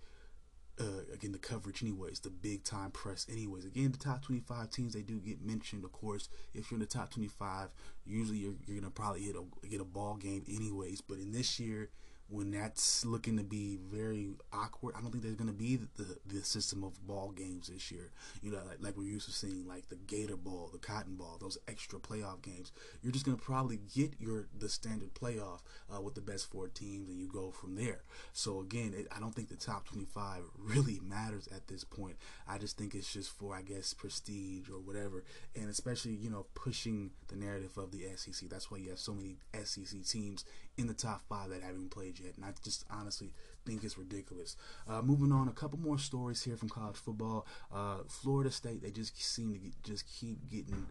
uh, 0.79 1.13
again 1.13 1.31
the 1.31 1.37
coverage 1.37 1.81
anyways 1.81 2.19
the 2.19 2.29
big 2.29 2.63
time 2.63 2.91
press 2.91 3.25
anyways. 3.29 3.65
Again 3.65 3.91
the 3.91 3.97
top 3.97 4.23
25 4.23 4.69
teams 4.69 4.93
they 4.93 5.01
do 5.01 5.19
get 5.19 5.41
mentioned 5.41 5.83
of 5.83 5.91
course. 5.91 6.29
If 6.53 6.71
you're 6.71 6.77
in 6.77 6.81
the 6.81 6.85
top 6.85 7.11
25 7.11 7.69
usually 8.05 8.37
you're, 8.37 8.53
you're 8.65 8.79
gonna 8.79 8.91
probably 8.91 9.21
hit 9.21 9.35
a 9.35 9.67
get 9.67 9.81
a 9.81 9.85
bowl 9.85 10.15
game 10.15 10.43
anyways. 10.47 11.01
But 11.01 11.19
in 11.19 11.31
this 11.31 11.59
year 11.59 11.89
when 12.29 12.51
that's 12.51 13.05
looking 13.05 13.37
to 13.37 13.43
be 13.43 13.79
very 13.91 14.29
awkward. 14.53 14.93
I 14.95 15.01
don't 15.01 15.11
think 15.11 15.23
there's 15.23 15.35
going 15.35 15.49
to 15.49 15.53
be 15.53 15.77
the, 15.77 15.87
the, 15.97 16.17
the, 16.27 16.43
system 16.43 16.83
of 16.83 17.05
bowl 17.07 17.31
games 17.35 17.67
this 17.67 17.91
year. 17.91 18.11
You 18.41 18.51
know, 18.51 18.59
like, 18.67 18.77
like 18.79 18.97
we're 18.97 19.07
used 19.07 19.25
to 19.25 19.31
seeing, 19.31 19.67
like 19.67 19.89
the 19.89 19.95
Gator 19.95 20.37
Bowl, 20.37 20.69
the 20.71 20.77
Cotton 20.77 21.15
Bowl, 21.15 21.37
those 21.41 21.57
extra 21.67 21.99
playoff 21.99 22.41
games. 22.41 22.71
You're 23.01 23.11
just 23.11 23.25
going 23.25 23.37
to 23.37 23.43
probably 23.43 23.79
get 23.95 24.13
your 24.19 24.47
the 24.57 24.69
standard 24.69 25.13
playoff 25.13 25.61
uh, 25.93 26.01
with 26.01 26.15
the 26.15 26.21
best 26.21 26.51
four 26.51 26.67
teams, 26.67 27.09
and 27.09 27.19
you 27.19 27.27
go 27.27 27.51
from 27.51 27.75
there. 27.75 28.01
So 28.33 28.59
again, 28.59 28.93
it, 28.95 29.07
I 29.15 29.19
don't 29.19 29.33
think 29.33 29.49
the 29.49 29.55
top 29.55 29.87
25 29.87 30.43
really 30.57 30.99
matters 31.03 31.47
at 31.47 31.67
this 31.67 31.83
point. 31.83 32.17
I 32.47 32.57
just 32.59 32.77
think 32.77 32.93
it's 32.93 33.11
just 33.11 33.31
for, 33.31 33.55
I 33.55 33.63
guess, 33.63 33.93
prestige 33.93 34.69
or 34.69 34.79
whatever, 34.79 35.23
and 35.55 35.69
especially 35.69 36.13
you 36.13 36.29
know 36.29 36.45
pushing 36.53 37.11
the 37.27 37.35
narrative 37.35 37.77
of 37.77 37.91
the 37.91 38.03
SEC. 38.15 38.49
That's 38.49 38.69
why 38.69 38.77
you 38.77 38.89
have 38.89 38.99
so 38.99 39.13
many 39.13 39.37
SEC 39.63 40.05
teams 40.05 40.45
in 40.79 40.87
the 40.87 40.93
top 40.93 41.21
five 41.27 41.49
that 41.49 41.61
haven't 41.61 41.91
played 41.91 42.19
yet, 42.19 42.35
and 42.37 42.45
I 42.45 42.53
just 42.63 42.85
honestly 42.89 43.33
think 43.65 43.83
it's 43.83 43.97
ridiculous. 43.97 44.55
Uh, 44.87 45.01
moving 45.01 45.31
on, 45.33 45.49
a 45.49 45.51
couple 45.51 45.77
more 45.77 45.99
stories 45.99 46.41
here 46.43 46.55
from 46.55 46.69
college 46.69 46.95
football. 46.95 47.45
Uh, 47.73 47.97
Florida 48.07 48.49
State, 48.49 48.81
they 48.81 48.89
just 48.89 49.21
seem 49.21 49.51
to 49.51 49.59
get, 49.59 49.73
just 49.83 50.05
keep 50.07 50.49
getting 50.49 50.87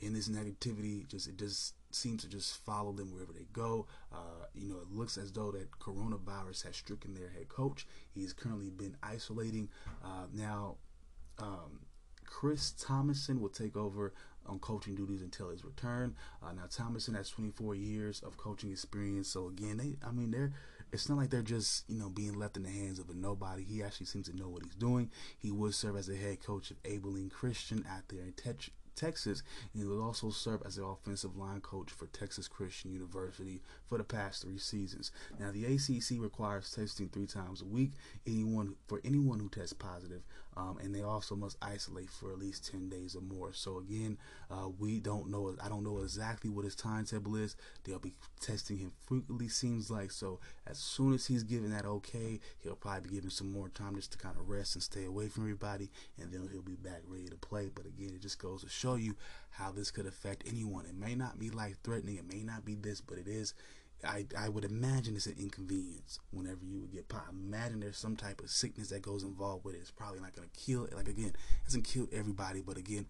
in 0.00 0.14
this 0.14 0.28
negativity. 0.28 1.06
Just 1.08 1.26
it 1.28 1.36
just 1.36 1.74
seems 1.90 2.22
to 2.22 2.28
just 2.28 2.56
follow 2.64 2.92
them 2.92 3.12
wherever 3.12 3.32
they 3.32 3.46
go. 3.52 3.86
Uh, 4.12 4.46
you 4.54 4.68
know, 4.68 4.76
it 4.76 4.96
looks 4.96 5.18
as 5.18 5.32
though 5.32 5.50
that 5.50 5.70
coronavirus 5.80 6.64
has 6.64 6.76
stricken 6.76 7.14
their 7.14 7.28
head 7.28 7.48
coach. 7.48 7.84
He's 8.14 8.32
currently 8.32 8.70
been 8.70 8.96
isolating. 9.02 9.68
Uh, 10.04 10.26
now, 10.32 10.76
um, 11.38 11.80
Chris 12.32 12.72
Thomsen 12.72 13.40
will 13.40 13.50
take 13.50 13.76
over 13.76 14.14
on 14.46 14.58
coaching 14.58 14.94
duties 14.94 15.20
until 15.20 15.50
his 15.50 15.64
return. 15.64 16.16
Uh, 16.42 16.52
now 16.52 16.62
Tomasson 16.62 17.14
has 17.14 17.28
24 17.28 17.74
years 17.74 18.20
of 18.20 18.38
coaching 18.38 18.72
experience, 18.72 19.28
so 19.28 19.48
again, 19.48 19.76
they, 19.76 19.96
I 20.04 20.12
mean, 20.12 20.30
they're 20.30 20.52
it's 20.92 21.08
not 21.08 21.18
like 21.18 21.30
they're 21.30 21.42
just 21.42 21.88
you 21.88 21.98
know 21.98 22.08
being 22.08 22.38
left 22.38 22.56
in 22.56 22.62
the 22.62 22.70
hands 22.70 22.98
of 22.98 23.10
a 23.10 23.14
nobody. 23.14 23.64
He 23.64 23.82
actually 23.82 24.06
seems 24.06 24.28
to 24.28 24.36
know 24.36 24.48
what 24.48 24.62
he's 24.62 24.74
doing. 24.74 25.10
He 25.38 25.52
would 25.52 25.74
serve 25.74 25.96
as 25.96 26.06
the 26.06 26.16
head 26.16 26.44
coach 26.44 26.70
of 26.70 26.78
Abilene 26.84 27.30
Christian 27.30 27.84
out 27.88 28.08
there 28.08 28.22
in 28.22 28.32
Texas. 28.94 29.42
And 29.72 29.82
he 29.82 29.88
will 29.88 30.02
also 30.02 30.30
serve 30.30 30.62
as 30.66 30.76
the 30.76 30.84
offensive 30.84 31.36
line 31.36 31.60
coach 31.60 31.90
for 31.90 32.06
Texas 32.06 32.48
Christian 32.48 32.92
University 32.92 33.60
for 33.88 33.98
the 33.98 34.04
past 34.04 34.42
three 34.42 34.58
seasons. 34.58 35.12
Now, 35.38 35.50
the 35.50 35.64
ACC 35.64 36.20
requires 36.20 36.70
testing 36.70 37.08
three 37.08 37.26
times 37.26 37.62
a 37.62 37.66
week. 37.66 37.92
Anyone 38.26 38.74
for 38.86 39.00
anyone 39.04 39.38
who 39.38 39.48
tests 39.48 39.72
positive, 39.72 40.22
um, 40.56 40.78
and 40.82 40.94
they 40.94 41.02
also 41.02 41.34
must 41.34 41.56
isolate 41.62 42.10
for 42.10 42.32
at 42.32 42.38
least 42.38 42.70
ten 42.70 42.88
days 42.88 43.16
or 43.16 43.22
more. 43.22 43.52
So 43.52 43.78
again, 43.78 44.18
uh, 44.50 44.68
we 44.78 45.00
don't 45.00 45.30
know. 45.30 45.56
I 45.62 45.68
don't 45.68 45.84
know 45.84 45.98
exactly 45.98 46.50
what 46.50 46.64
his 46.64 46.74
timetable 46.74 47.36
is. 47.36 47.56
They'll 47.84 47.98
be 47.98 48.14
testing 48.40 48.78
him 48.78 48.92
frequently. 49.06 49.48
Seems 49.48 49.90
like 49.90 50.10
so. 50.10 50.40
As 50.66 50.78
soon 50.78 51.14
as 51.14 51.26
he's 51.26 51.42
given 51.42 51.70
that 51.70 51.84
okay, 51.84 52.40
he'll 52.58 52.76
probably 52.76 53.08
be 53.08 53.14
given 53.16 53.30
some 53.30 53.50
more 53.50 53.68
time 53.68 53.96
just 53.96 54.12
to 54.12 54.18
kind 54.18 54.36
of 54.36 54.48
rest 54.48 54.74
and 54.74 54.82
stay 54.82 55.04
away 55.04 55.28
from 55.28 55.44
everybody, 55.44 55.90
and 56.20 56.32
then 56.32 56.48
he'll 56.52 56.62
be 56.62 56.76
back 56.76 57.02
ready 57.06 57.28
to 57.28 57.36
play. 57.36 57.70
But 57.74 57.86
again, 57.86 58.12
it 58.14 58.22
just 58.22 58.38
goes 58.38 58.62
to 58.62 58.68
show 58.68 58.81
you 58.98 59.16
how 59.50 59.70
this 59.70 59.90
could 59.90 60.06
affect 60.06 60.44
anyone. 60.46 60.86
It 60.86 60.96
may 60.96 61.14
not 61.14 61.38
be 61.38 61.50
life 61.50 61.76
threatening, 61.84 62.16
it 62.16 62.26
may 62.26 62.42
not 62.42 62.64
be 62.64 62.74
this, 62.74 63.00
but 63.00 63.18
it 63.18 63.28
is 63.28 63.54
I, 64.04 64.26
I 64.36 64.48
would 64.48 64.64
imagine 64.64 65.14
it's 65.14 65.26
an 65.26 65.36
inconvenience 65.38 66.18
whenever 66.32 66.64
you 66.64 66.80
would 66.80 66.92
get 66.92 67.08
popped. 67.08 67.30
Imagine 67.30 67.80
there's 67.80 67.96
some 67.96 68.16
type 68.16 68.40
of 68.40 68.50
sickness 68.50 68.88
that 68.88 69.02
goes 69.02 69.22
involved 69.22 69.64
with 69.64 69.74
it. 69.74 69.78
It's 69.78 69.90
probably 69.90 70.20
not 70.20 70.34
going 70.34 70.48
to 70.48 70.60
kill. 70.60 70.88
Like 70.92 71.08
again, 71.08 71.28
it 71.28 71.36
hasn't 71.64 71.84
killed 71.84 72.08
everybody, 72.12 72.60
but 72.60 72.76
again, 72.76 73.06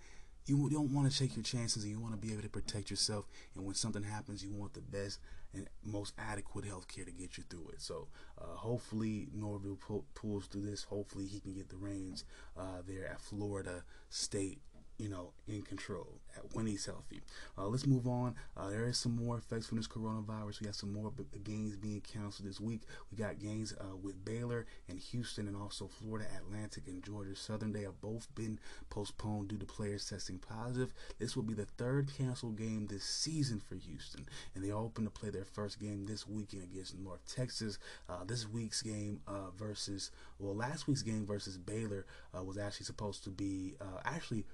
you 0.46 0.68
don't 0.68 0.92
want 0.92 1.10
to 1.10 1.16
take 1.18 1.36
your 1.36 1.44
chances 1.44 1.84
and 1.84 1.92
you 1.92 2.00
want 2.00 2.20
to 2.20 2.26
be 2.26 2.32
able 2.32 2.42
to 2.42 2.48
protect 2.48 2.90
yourself. 2.90 3.26
And 3.54 3.64
when 3.64 3.74
something 3.74 4.02
happens, 4.02 4.44
you 4.44 4.52
want 4.52 4.74
the 4.74 4.80
best 4.80 5.18
and 5.54 5.68
most 5.84 6.14
adequate 6.18 6.64
health 6.64 6.88
care 6.88 7.04
to 7.04 7.12
get 7.12 7.38
you 7.38 7.44
through 7.48 7.70
it. 7.72 7.80
So 7.80 8.08
uh, 8.40 8.56
hopefully 8.56 9.28
Norvell 9.34 9.78
pulls 10.14 10.46
through 10.46 10.62
this. 10.62 10.82
Hopefully 10.84 11.26
he 11.26 11.40
can 11.40 11.54
get 11.54 11.68
the 11.68 11.76
reins 11.76 12.24
uh, 12.58 12.82
there 12.86 13.06
at 13.06 13.20
Florida 13.20 13.84
State 14.10 14.58
you 15.02 15.08
know, 15.08 15.32
in 15.48 15.62
control 15.62 16.06
when 16.52 16.66
he's 16.66 16.86
healthy. 16.86 17.20
Uh, 17.58 17.66
let's 17.66 17.86
move 17.86 18.06
on. 18.06 18.36
Uh, 18.56 18.70
there 18.70 18.86
is 18.86 18.96
some 18.96 19.16
more 19.16 19.36
effects 19.36 19.66
from 19.66 19.78
this 19.78 19.88
coronavirus. 19.88 20.60
We 20.60 20.66
have 20.66 20.76
some 20.76 20.92
more 20.92 21.10
b- 21.10 21.24
games 21.42 21.74
being 21.76 22.00
canceled 22.00 22.48
this 22.48 22.60
week. 22.60 22.82
We 23.10 23.18
got 23.18 23.40
games 23.40 23.74
uh, 23.80 23.96
with 24.00 24.24
Baylor 24.24 24.64
and 24.88 24.98
Houston, 24.98 25.48
and 25.48 25.56
also 25.56 25.88
Florida 25.88 26.26
Atlantic 26.36 26.84
and 26.86 27.02
Georgia 27.04 27.34
Southern. 27.34 27.72
They 27.72 27.82
have 27.82 28.00
both 28.00 28.32
been 28.36 28.60
postponed 28.90 29.48
due 29.48 29.58
to 29.58 29.66
players 29.66 30.08
testing 30.08 30.38
positive. 30.38 30.94
This 31.18 31.34
will 31.34 31.42
be 31.42 31.54
the 31.54 31.66
third 31.66 32.10
canceled 32.16 32.56
game 32.56 32.86
this 32.86 33.04
season 33.04 33.60
for 33.60 33.74
Houston, 33.74 34.24
and 34.54 34.62
they 34.64 34.70
are 34.70 34.78
open 34.80 35.04
to 35.04 35.10
play 35.10 35.30
their 35.30 35.44
first 35.44 35.80
game 35.80 36.04
this 36.06 36.28
weekend 36.28 36.62
against 36.62 36.96
North 36.96 37.20
Texas. 37.26 37.78
Uh, 38.08 38.22
this 38.24 38.48
week's 38.48 38.82
game 38.82 39.20
uh, 39.26 39.50
versus, 39.58 40.12
well, 40.38 40.54
last 40.54 40.86
week's 40.86 41.02
game 41.02 41.26
versus 41.26 41.58
Baylor 41.58 42.06
uh, 42.36 42.42
was 42.44 42.56
actually 42.56 42.86
supposed 42.86 43.24
to 43.24 43.30
be 43.30 43.74
actually 44.04 44.44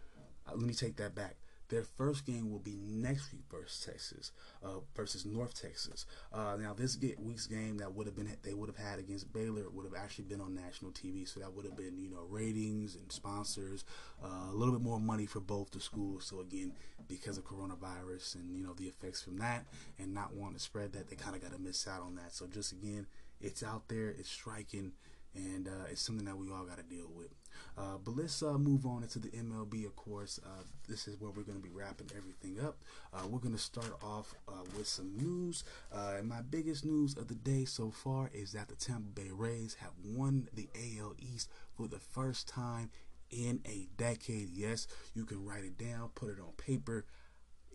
uh, 0.48 0.54
let 0.54 0.66
me 0.66 0.74
take 0.74 0.96
that 0.96 1.14
back. 1.14 1.37
Their 1.68 1.84
first 1.84 2.24
game 2.24 2.50
will 2.50 2.61
be 2.61 2.78
next 2.80 3.30
week 3.30 3.42
versus 3.50 3.84
Texas, 3.84 4.32
uh, 4.64 4.80
versus 4.96 5.26
North 5.26 5.61
Texas. 5.61 6.06
Uh, 6.32 6.56
now 6.58 6.72
this 6.72 6.96
get, 6.96 7.20
week's 7.20 7.46
game 7.46 7.76
that 7.76 7.92
would 7.92 8.06
have 8.06 8.16
been 8.16 8.34
they 8.42 8.54
would 8.54 8.70
have 8.70 8.78
had 8.78 8.98
against 8.98 9.30
Baylor 9.34 9.68
would 9.68 9.84
have 9.84 9.94
actually 9.94 10.24
been 10.24 10.40
on 10.40 10.54
national 10.54 10.92
TV, 10.92 11.28
so 11.28 11.40
that 11.40 11.52
would 11.52 11.66
have 11.66 11.76
been 11.76 11.98
you 11.98 12.08
know 12.08 12.24
ratings 12.30 12.94
and 12.94 13.12
sponsors, 13.12 13.84
uh, 14.24 14.50
a 14.50 14.54
little 14.54 14.72
bit 14.72 14.82
more 14.82 14.98
money 14.98 15.26
for 15.26 15.40
both 15.40 15.70
the 15.70 15.80
schools. 15.80 16.24
So 16.24 16.40
again, 16.40 16.72
because 17.06 17.37
of 17.37 17.44
coronavirus 17.44 18.37
and 18.37 18.56
you 18.56 18.64
know 18.64 18.72
the 18.72 18.84
effects 18.87 19.22
from 19.22 19.37
that, 19.38 19.66
and 19.98 20.14
not 20.14 20.34
wanting 20.34 20.56
to 20.56 20.61
spread 20.61 20.94
that, 20.94 21.11
they 21.11 21.16
kind 21.16 21.37
of 21.37 21.42
got 21.42 21.52
to 21.52 21.58
miss 21.58 21.87
out 21.87 22.00
on 22.00 22.14
that. 22.14 22.32
So 22.32 22.46
just 22.46 22.72
again, 22.72 23.06
it's 23.42 23.62
out 23.62 23.88
there, 23.88 24.08
it's 24.08 24.30
striking, 24.30 24.92
and 25.34 25.68
uh, 25.68 25.84
it's 25.90 26.00
something 26.00 26.24
that 26.24 26.38
we 26.38 26.50
all 26.50 26.64
got 26.64 26.78
to 26.78 26.82
deal 26.82 27.11
with. 27.14 27.28
Uh, 27.77 27.99
but 28.05 28.16
let's 28.16 28.42
uh, 28.42 28.59
move 28.59 28.87
on 28.87 29.03
into 29.03 29.18
the 29.18 29.29
MLB, 29.29 29.87
of 29.87 29.97
course. 29.97 30.40
Uh, 30.44 30.62
this 30.88 31.07
is 31.09 31.21
where 31.21 31.31
we're 31.31 31.42
going 31.42 31.61
to 31.61 31.62
be 31.62 31.75
wrapping 31.75 32.11
everything 32.16 32.64
up. 32.64 32.77
Uh, 33.12 33.27
we're 33.29 33.38
going 33.38 33.55
to 33.55 33.61
start 33.61 33.92
off 34.03 34.35
uh, 34.49 34.64
with 34.77 34.87
some 34.87 35.16
news. 35.16 35.64
Uh, 35.92 36.14
and 36.18 36.29
my 36.29 36.42
biggest 36.42 36.85
news 36.85 37.16
of 37.16 37.29
the 37.29 37.35
day 37.35 37.64
so 37.64 37.90
far 37.90 38.31
is 38.33 38.53
that 38.53 38.68
the 38.68 38.75
Tampa 38.75 39.11
Bay 39.21 39.31
Rays 39.33 39.77
have 39.81 39.92
won 40.05 40.49
the 40.53 40.68
AL 40.75 41.14
East 41.18 41.51
for 41.77 41.88
the 41.88 41.99
first 41.99 42.49
time 42.49 42.90
in 43.31 43.61
a 43.66 43.87
decade. 43.97 44.51
Yes, 44.51 44.87
you 45.14 45.25
can 45.25 45.44
write 45.44 45.64
it 45.64 45.79
down, 45.79 46.11
put 46.14 46.31
it 46.31 46.40
on 46.40 46.53
paper, 46.57 47.05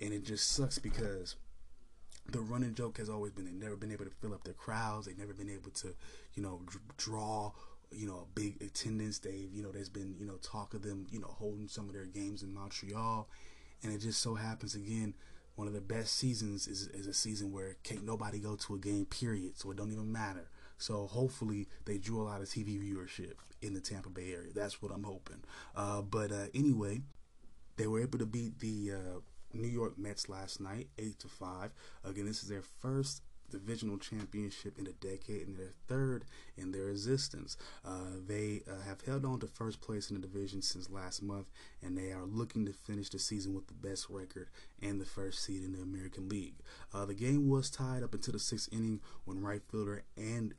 and 0.01 0.13
it 0.13 0.23
just 0.23 0.49
sucks 0.49 0.79
because 0.79 1.35
the 2.29 2.39
running 2.39 2.73
joke 2.73 2.97
has 2.97 3.09
always 3.09 3.31
been 3.33 3.45
they've 3.45 3.53
never 3.53 3.75
been 3.75 3.91
able 3.91 4.05
to 4.05 4.11
fill 4.11 4.33
up 4.33 4.43
their 4.43 4.53
crowds. 4.53 5.05
They've 5.05 5.17
never 5.17 5.33
been 5.33 5.49
able 5.49 5.71
to, 5.71 5.93
you 6.35 6.43
know, 6.43 6.61
draw 6.97 7.51
you 7.95 8.07
know, 8.07 8.27
a 8.27 8.39
big 8.39 8.61
attendance. 8.61 9.19
They've, 9.19 9.49
you 9.51 9.63
know, 9.63 9.71
there's 9.71 9.89
been, 9.89 10.15
you 10.19 10.25
know, 10.25 10.37
talk 10.37 10.73
of 10.73 10.81
them, 10.81 11.07
you 11.11 11.19
know, 11.19 11.27
holding 11.27 11.67
some 11.67 11.87
of 11.87 11.93
their 11.93 12.05
games 12.05 12.43
in 12.43 12.53
Montreal. 12.53 13.29
And 13.83 13.93
it 13.93 13.99
just 13.99 14.21
so 14.21 14.35
happens 14.35 14.75
again, 14.75 15.13
one 15.55 15.67
of 15.67 15.73
the 15.73 15.81
best 15.81 16.15
seasons 16.17 16.67
is, 16.67 16.87
is 16.87 17.07
a 17.07 17.13
season 17.13 17.51
where 17.51 17.75
can't 17.83 18.05
nobody 18.05 18.39
go 18.39 18.55
to 18.55 18.75
a 18.75 18.79
game, 18.79 19.05
period. 19.05 19.57
So 19.57 19.71
it 19.71 19.77
don't 19.77 19.91
even 19.91 20.11
matter. 20.11 20.49
So 20.77 21.07
hopefully 21.07 21.67
they 21.85 21.97
drew 21.97 22.21
a 22.21 22.25
lot 22.25 22.41
of 22.41 22.47
TV 22.47 22.79
viewership 22.79 23.33
in 23.61 23.73
the 23.73 23.81
Tampa 23.81 24.09
Bay 24.09 24.33
area. 24.33 24.51
That's 24.53 24.81
what 24.81 24.91
I'm 24.91 25.03
hoping. 25.03 25.43
Uh, 25.75 26.01
but 26.01 26.31
uh, 26.31 26.47
anyway, 26.53 27.01
they 27.77 27.87
were 27.87 28.01
able 28.01 28.19
to 28.19 28.25
beat 28.25 28.59
the 28.59 28.91
uh, 28.93 29.19
New 29.53 29.67
York 29.67 29.97
Mets 29.97 30.27
last 30.29 30.59
night, 30.59 30.87
eight 30.97 31.19
to 31.19 31.27
five. 31.27 31.71
Again, 32.03 32.25
this 32.25 32.43
is 32.43 32.49
their 32.49 32.63
first 32.81 33.21
divisional 33.53 33.97
championship 33.97 34.77
in 34.77 34.87
a 34.87 34.91
decade 34.91 35.47
and 35.47 35.57
their 35.57 35.73
third 35.87 36.25
in 36.57 36.71
their 36.71 36.89
existence. 36.89 37.57
Uh, 37.85 38.17
they 38.27 38.61
uh, 38.69 38.87
have 38.87 39.01
held 39.01 39.25
on 39.25 39.39
to 39.39 39.47
first 39.47 39.81
place 39.81 40.09
in 40.09 40.19
the 40.19 40.27
division 40.27 40.61
since 40.61 40.89
last 40.89 41.21
month, 41.21 41.47
and 41.81 41.97
they 41.97 42.11
are 42.11 42.25
looking 42.25 42.65
to 42.65 42.73
finish 42.73 43.09
the 43.09 43.19
season 43.19 43.53
with 43.53 43.67
the 43.67 43.73
best 43.73 44.07
record 44.09 44.49
and 44.81 44.99
the 44.99 45.05
first 45.05 45.43
seed 45.43 45.63
in 45.63 45.73
the 45.73 45.81
American 45.81 46.27
League. 46.27 46.55
Uh, 46.93 47.05
the 47.05 47.13
game 47.13 47.47
was 47.49 47.69
tied 47.69 48.03
up 48.03 48.13
until 48.13 48.33
the 48.33 48.39
sixth 48.39 48.69
inning 48.71 48.99
when 49.25 49.41
right 49.41 49.61
fielder 49.69 50.03
and 50.17 50.53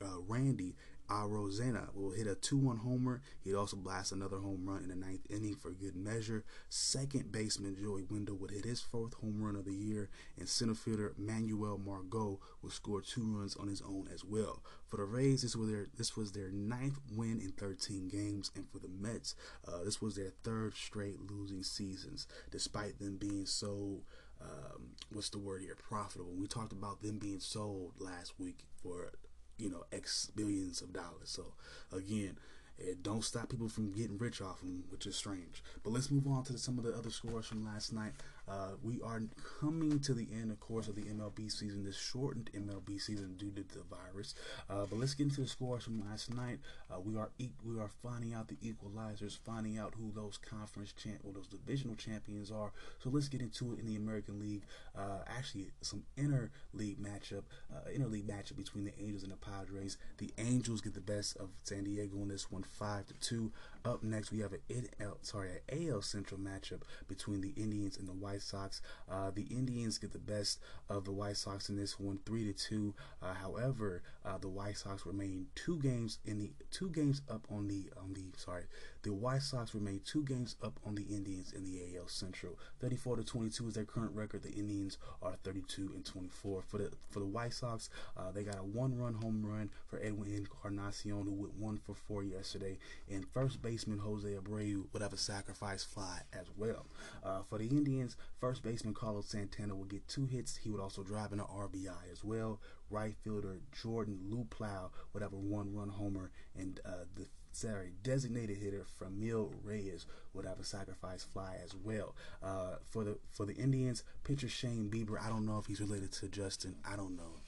uh, 1.09 1.13
Arozarena 1.13 1.93
will 1.93 2.11
hit 2.11 2.27
a 2.27 2.35
2 2.35 2.57
1 2.57 2.77
homer. 2.77 3.21
He'd 3.43 3.55
also 3.55 3.77
blast 3.77 4.11
another 4.11 4.37
home 4.37 4.65
run 4.65 4.83
in 4.83 4.89
the 4.89 4.95
ninth 4.95 5.25
inning 5.29 5.55
for 5.55 5.71
good 5.71 5.95
measure. 5.95 6.43
Second 6.69 7.31
baseman 7.31 7.75
Joey 7.75 8.03
Wendle 8.09 8.37
would 8.37 8.51
hit 8.51 8.65
his 8.65 8.81
fourth 8.81 9.13
home 9.15 9.41
run 9.41 9.55
of 9.55 9.65
the 9.65 9.73
year, 9.73 10.09
and 10.37 10.47
center 10.47 10.75
fielder 10.75 11.13
Manuel 11.17 11.77
Margot 11.77 12.39
would 12.61 12.71
score 12.71 13.01
two 13.01 13.23
runs 13.23 13.55
on 13.55 13.67
his 13.67 13.81
own 13.81 14.07
as 14.13 14.23
well. 14.23 14.63
For 14.87 14.97
the 14.97 15.03
Rays, 15.03 15.41
this 15.41 15.55
was 15.55 15.69
their 15.69 15.87
this 15.97 16.15
was 16.15 16.31
their 16.31 16.51
ninth 16.51 16.99
win 17.15 17.39
in 17.39 17.51
13 17.51 18.07
games, 18.07 18.51
and 18.55 18.65
for 18.69 18.79
the 18.79 18.87
Mets, 18.89 19.35
uh, 19.67 19.83
this 19.83 20.01
was 20.01 20.15
their 20.15 20.33
third 20.43 20.75
straight 20.75 21.19
losing 21.29 21.63
seasons, 21.63 22.27
despite 22.51 22.99
them 22.99 23.17
being 23.17 23.45
so. 23.45 24.01
Um, 24.41 24.89
what's 25.13 25.29
the 25.29 25.39
word 25.39 25.61
here? 25.61 25.75
Profitable. 25.75 26.33
We 26.35 26.45
talked 26.45 26.73
about 26.73 27.01
them 27.01 27.19
being 27.19 27.39
sold 27.39 27.93
last 27.99 28.37
week 28.37 28.65
for 28.83 29.13
you 29.57 29.69
know, 29.69 29.83
X 29.91 30.31
billions 30.35 30.81
of 30.81 30.93
dollars. 30.93 31.25
So 31.25 31.53
again, 31.91 32.37
it 32.77 33.03
don't 33.03 33.23
stop 33.23 33.49
people 33.49 33.69
from 33.69 33.93
getting 33.93 34.17
rich 34.17 34.41
off 34.41 34.59
them, 34.59 34.83
which 34.89 35.05
is 35.05 35.15
strange. 35.15 35.63
But 35.83 35.93
let's 35.93 36.11
move 36.11 36.27
on 36.27 36.43
to 36.45 36.57
some 36.57 36.77
of 36.77 36.83
the 36.83 36.93
other 36.93 37.09
scores 37.09 37.45
from 37.47 37.65
last 37.65 37.93
night. 37.93 38.13
Uh, 38.47 38.71
we 38.83 39.01
are 39.01 39.21
coming 39.59 39.99
to 39.99 40.13
the 40.13 40.27
end, 40.31 40.51
of 40.51 40.59
course, 40.59 40.87
of 40.87 40.95
the 40.95 41.03
MLB 41.03 41.51
season, 41.51 41.83
this 41.83 41.97
shortened 41.97 42.49
MLB 42.53 42.99
season 42.99 43.35
due 43.37 43.51
to 43.51 43.63
the 43.63 43.83
virus. 43.89 44.35
Uh, 44.69 44.85
but 44.89 44.99
let's 44.99 45.13
get 45.13 45.25
into 45.25 45.41
the 45.41 45.47
scores 45.47 45.83
from 45.83 46.03
last 46.09 46.33
night. 46.33 46.59
Uh, 46.91 46.99
we 46.99 47.17
are 47.17 47.29
e- 47.39 47.49
we 47.63 47.79
are 47.79 47.89
finding 48.03 48.33
out 48.33 48.47
the 48.47 48.57
equalizers, 48.57 49.37
finding 49.45 49.77
out 49.77 49.93
who 49.97 50.11
those 50.13 50.37
conference 50.37 50.93
champ 50.93 51.19
or 51.23 51.33
those 51.33 51.47
divisional 51.47 51.95
champions 51.95 52.51
are. 52.51 52.71
So 52.99 53.09
let's 53.09 53.27
get 53.27 53.41
into 53.41 53.73
it 53.73 53.79
in 53.79 53.85
the 53.87 53.95
American 53.95 54.39
League. 54.39 54.63
Uh, 54.97 55.19
actually, 55.27 55.71
some 55.81 56.03
inner 56.17 56.51
league 56.73 56.99
matchup, 57.01 57.43
uh, 57.73 57.89
inner 57.93 58.07
league 58.07 58.27
matchup 58.27 58.57
between 58.57 58.85
the 58.85 58.93
Angels 58.99 59.23
and 59.23 59.31
the 59.31 59.37
Padres. 59.37 59.97
The 60.17 60.31
Angels 60.37 60.81
get 60.81 60.93
the 60.93 61.01
best 61.01 61.37
of 61.37 61.49
San 61.63 61.83
Diego 61.83 62.17
in 62.17 62.27
this 62.29 62.51
one, 62.51 62.63
five 62.63 63.05
to 63.07 63.13
two. 63.15 63.51
Up 63.85 64.01
next, 64.01 64.31
we 64.31 64.39
have 64.39 64.51
an 64.51 64.61
NL, 64.99 65.17
sorry, 65.21 65.49
an 65.69 65.89
AL 65.89 66.01
Central 66.01 66.39
matchup 66.39 66.81
between 67.07 67.41
the 67.41 67.53
Indians 67.55 67.97
and 67.97 68.07
the 68.07 68.13
White 68.13 68.41
Sox. 68.41 68.81
Uh, 69.07 69.29
the 69.29 69.43
Indians 69.43 69.99
get 69.99 70.11
the 70.11 70.17
best 70.17 70.59
of 70.89 71.05
the 71.05 71.11
White 71.11 71.37
Sox 71.37 71.69
in 71.69 71.77
this 71.77 71.99
one, 71.99 72.19
three 72.25 72.51
to 72.51 72.53
two. 72.53 72.95
Uh, 73.21 73.35
however, 73.35 74.01
uh, 74.25 74.39
the 74.39 74.49
White 74.49 74.77
Sox 74.77 75.05
remain 75.05 75.45
two 75.53 75.77
games 75.77 76.17
in 76.25 76.39
the 76.39 76.51
two 76.71 76.89
games 76.89 77.21
up 77.29 77.45
on 77.51 77.67
the 77.67 77.91
on 77.95 78.13
the 78.13 78.25
sorry 78.37 78.63
the 79.05 79.13
White 79.13 79.43
Sox 79.43 79.75
remain 79.75 80.01
two 80.03 80.23
games 80.23 80.55
up 80.63 80.79
on 80.83 80.95
the 80.95 81.03
Indians 81.03 81.53
in 81.53 81.63
the 81.63 81.95
AL 81.95 82.07
Central. 82.07 82.57
34 82.81 83.17
to 83.17 83.23
22 83.23 83.67
is 83.67 83.73
their 83.75 83.85
current 83.85 84.15
record. 84.15 84.41
The 84.41 84.49
Indians 84.49 84.97
are 85.21 85.35
32 85.43 85.91
and 85.93 86.03
24. 86.03 86.63
For 86.63 86.77
the 86.79 86.91
for 87.11 87.19
the 87.19 87.27
White 87.27 87.53
Sox, 87.53 87.91
uh, 88.17 88.31
they 88.31 88.43
got 88.43 88.57
a 88.57 88.63
one-run 88.63 89.13
home 89.13 89.45
run 89.45 89.69
for 89.85 89.99
Edwin 90.01 90.33
Encarnacion, 90.33 91.23
who 91.23 91.33
went 91.33 91.53
one 91.53 91.77
for 91.77 91.93
four 91.93 92.23
yesterday, 92.23 92.79
and 93.07 93.27
first 93.31 93.61
baseman 93.61 93.99
Jose 93.99 94.27
Abreu 94.27 94.85
would 94.91 95.03
have 95.03 95.13
a 95.13 95.17
sacrifice 95.17 95.83
fly 95.83 96.21
as 96.33 96.47
well. 96.57 96.87
Uh, 97.23 97.43
for 97.47 97.59
the 97.59 97.67
Indians, 97.67 98.17
first 98.39 98.63
baseman 98.63 98.95
Carlos 98.95 99.27
Santana 99.27 99.75
will 99.75 99.85
get 99.85 100.07
two 100.07 100.25
hits. 100.25 100.57
He 100.57 100.71
would 100.71 100.81
also 100.81 101.03
drive 101.03 101.31
in 101.31 101.39
an 101.39 101.45
RBI 101.45 102.11
as 102.11 102.23
well. 102.23 102.59
Right 102.89 103.15
fielder 103.23 103.59
Jordan 103.79 104.17
Luplow 104.31 104.89
would 105.13 105.21
have 105.21 105.33
a 105.33 105.37
one-run 105.37 105.89
homer, 105.89 106.31
and 106.57 106.79
uh, 106.83 107.05
the 107.15 107.27
sorry, 107.55 107.93
designated 108.03 108.57
hitter 108.57 108.85
Franmil 108.99 109.53
Reyes 109.63 110.05
would 110.33 110.45
have 110.45 110.59
a 110.59 110.65
sacrifice 110.65 111.23
fly 111.23 111.55
as 111.63 111.73
well. 111.73 112.15
Uh, 112.43 112.75
for 112.89 113.03
the 113.03 113.17
for 113.31 113.45
the 113.45 113.55
Indians, 113.55 114.03
pitcher 114.23 114.49
Shane 114.49 114.89
Bieber. 114.89 115.21
I 115.21 115.29
don't 115.29 115.45
know 115.45 115.57
if 115.57 115.65
he's 115.65 115.81
related 115.81 116.11
to 116.13 116.27
Justin. 116.27 116.75
I 116.87 116.95
don't 116.95 117.15
know. 117.15 117.39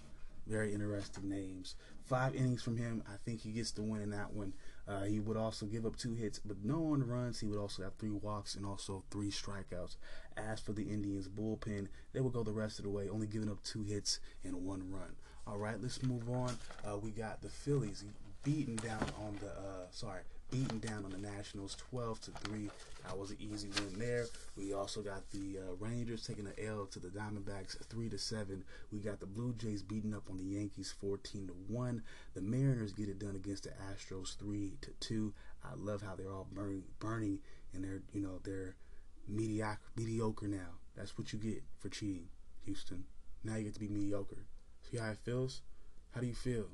Very 0.47 0.73
interesting 0.73 1.27
names. 1.27 1.75
Five 2.05 2.33
innings 2.33 2.63
from 2.63 2.77
him. 2.77 3.03
I 3.05 3.17
think 3.25 3.41
he 3.41 3.51
gets 3.51 3.71
the 3.71 3.81
win 3.81 4.01
in 4.01 4.11
that 4.11 4.31
one. 4.31 4.53
Uh, 4.87 5.03
he 5.03 5.19
would 5.19 5.35
also 5.35 5.65
give 5.65 5.85
up 5.85 5.97
two 5.97 6.13
hits, 6.13 6.39
but 6.39 6.63
no 6.63 6.93
on 6.93 7.05
runs. 7.05 7.41
He 7.41 7.47
would 7.47 7.59
also 7.59 7.83
have 7.83 7.95
three 7.95 8.11
walks 8.11 8.55
and 8.55 8.65
also 8.65 9.03
three 9.11 9.29
strikeouts. 9.29 9.97
As 10.37 10.61
for 10.61 10.71
the 10.71 10.83
Indians 10.83 11.27
bullpen, 11.27 11.89
they 12.13 12.21
would 12.21 12.31
go 12.31 12.43
the 12.43 12.53
rest 12.53 12.79
of 12.79 12.85
the 12.85 12.89
way, 12.91 13.09
only 13.09 13.27
giving 13.27 13.49
up 13.49 13.61
two 13.63 13.83
hits 13.83 14.21
and 14.45 14.65
one 14.65 14.89
run. 14.89 15.17
All 15.45 15.57
right, 15.57 15.81
let's 15.81 16.01
move 16.01 16.29
on. 16.29 16.57
Uh, 16.85 16.97
we 16.97 17.11
got 17.11 17.41
the 17.41 17.49
Phillies 17.49 18.05
beating 18.47 18.77
down 18.77 19.03
on 19.19 19.35
the 19.41 19.49
uh, 19.49 19.85
sorry 19.91 20.21
beating 20.49 20.79
down 20.79 21.03
on 21.03 21.11
the 21.11 21.17
Nationals 21.17 21.75
12 21.91 22.21
to 22.21 22.31
3. 22.31 22.69
That 23.05 23.17
was 23.17 23.31
an 23.31 23.37
easy 23.41 23.67
win 23.67 23.99
there. 23.99 24.27
We 24.55 24.73
also 24.73 25.01
got 25.01 25.29
the 25.31 25.59
uh, 25.59 25.75
Rangers 25.77 26.25
taking 26.25 26.45
the 26.45 26.65
L 26.65 26.85
to 26.85 26.99
the 26.99 27.09
Diamondbacks 27.09 27.77
3 27.89 28.07
to 28.07 28.17
7. 28.17 28.63
We 28.93 28.99
got 28.99 29.19
the 29.19 29.25
Blue 29.25 29.53
Jays 29.57 29.83
beating 29.83 30.13
up 30.13 30.29
on 30.29 30.37
the 30.37 30.45
Yankees 30.45 30.93
14 31.01 31.47
to 31.47 31.53
1. 31.67 32.01
The 32.35 32.41
Mariners 32.41 32.93
get 32.93 33.09
it 33.09 33.19
done 33.19 33.35
against 33.35 33.63
the 33.63 33.71
Astros 33.91 34.37
3 34.37 34.77
to 34.79 34.91
2. 35.01 35.33
I 35.65 35.75
love 35.75 36.01
how 36.01 36.15
they're 36.15 36.31
all 36.31 36.47
burning 36.53 36.83
burning 36.99 37.39
and 37.73 37.83
they're, 37.83 38.01
you 38.13 38.21
know, 38.21 38.39
they're 38.45 38.77
mediocre 39.27 39.79
mediocre 39.97 40.47
now. 40.47 40.79
That's 40.95 41.17
what 41.17 41.33
you 41.33 41.39
get 41.39 41.61
for 41.79 41.89
cheating, 41.89 42.29
Houston. 42.63 43.03
Now 43.43 43.57
you 43.57 43.65
get 43.65 43.73
to 43.73 43.81
be 43.81 43.89
mediocre. 43.89 44.45
See 44.89 44.97
how 44.97 45.09
it 45.09 45.17
feels? 45.17 45.61
How 46.11 46.21
do 46.21 46.27
you 46.27 46.33
feel? 46.33 46.67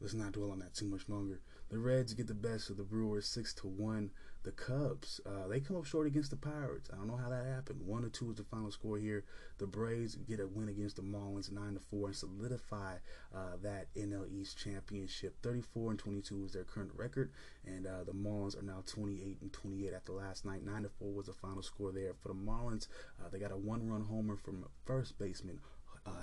Let's 0.00 0.14
not 0.14 0.32
dwell 0.32 0.52
on 0.52 0.60
that 0.60 0.74
too 0.74 0.86
much 0.86 1.08
longer. 1.08 1.40
The 1.68 1.78
Reds 1.78 2.14
get 2.14 2.26
the 2.26 2.34
best 2.34 2.70
of 2.70 2.78
the 2.78 2.82
Brewers, 2.82 3.26
six 3.26 3.52
to 3.54 3.66
one. 3.66 4.10
The 4.42 4.52
Cubs, 4.52 5.20
uh, 5.26 5.46
they 5.48 5.60
come 5.60 5.76
up 5.76 5.84
short 5.84 6.06
against 6.06 6.30
the 6.30 6.36
Pirates. 6.36 6.88
I 6.90 6.96
don't 6.96 7.08
know 7.08 7.16
how 7.16 7.28
that 7.28 7.44
happened. 7.44 7.82
One 7.86 8.02
to 8.02 8.08
two 8.08 8.30
is 8.30 8.38
the 8.38 8.44
final 8.44 8.70
score 8.70 8.96
here. 8.96 9.24
The 9.58 9.66
Braves 9.66 10.16
get 10.16 10.40
a 10.40 10.46
win 10.46 10.70
against 10.70 10.96
the 10.96 11.02
Marlins, 11.02 11.52
nine 11.52 11.74
to 11.74 11.80
four, 11.80 12.06
and 12.06 12.16
solidify 12.16 12.94
uh, 13.34 13.56
that 13.62 13.94
NL 13.94 14.32
East 14.32 14.56
championship. 14.56 15.36
Thirty-four 15.42 15.90
and 15.90 15.98
twenty-two 15.98 16.46
is 16.46 16.52
their 16.52 16.64
current 16.64 16.92
record, 16.96 17.30
and 17.66 17.86
uh, 17.86 18.04
the 18.04 18.14
Marlins 18.14 18.58
are 18.58 18.64
now 18.64 18.82
twenty-eight 18.86 19.42
and 19.42 19.52
twenty-eight 19.52 19.92
after 19.92 20.12
last 20.12 20.46
night. 20.46 20.64
Nine 20.64 20.84
to 20.84 20.88
four 20.88 21.12
was 21.12 21.26
the 21.26 21.34
final 21.34 21.62
score 21.62 21.92
there 21.92 22.14
for 22.14 22.28
the 22.28 22.34
Marlins. 22.34 22.88
Uh, 23.20 23.28
they 23.28 23.38
got 23.38 23.52
a 23.52 23.58
one-run 23.58 24.04
homer 24.04 24.36
from 24.36 24.64
first 24.86 25.18
baseman 25.18 25.60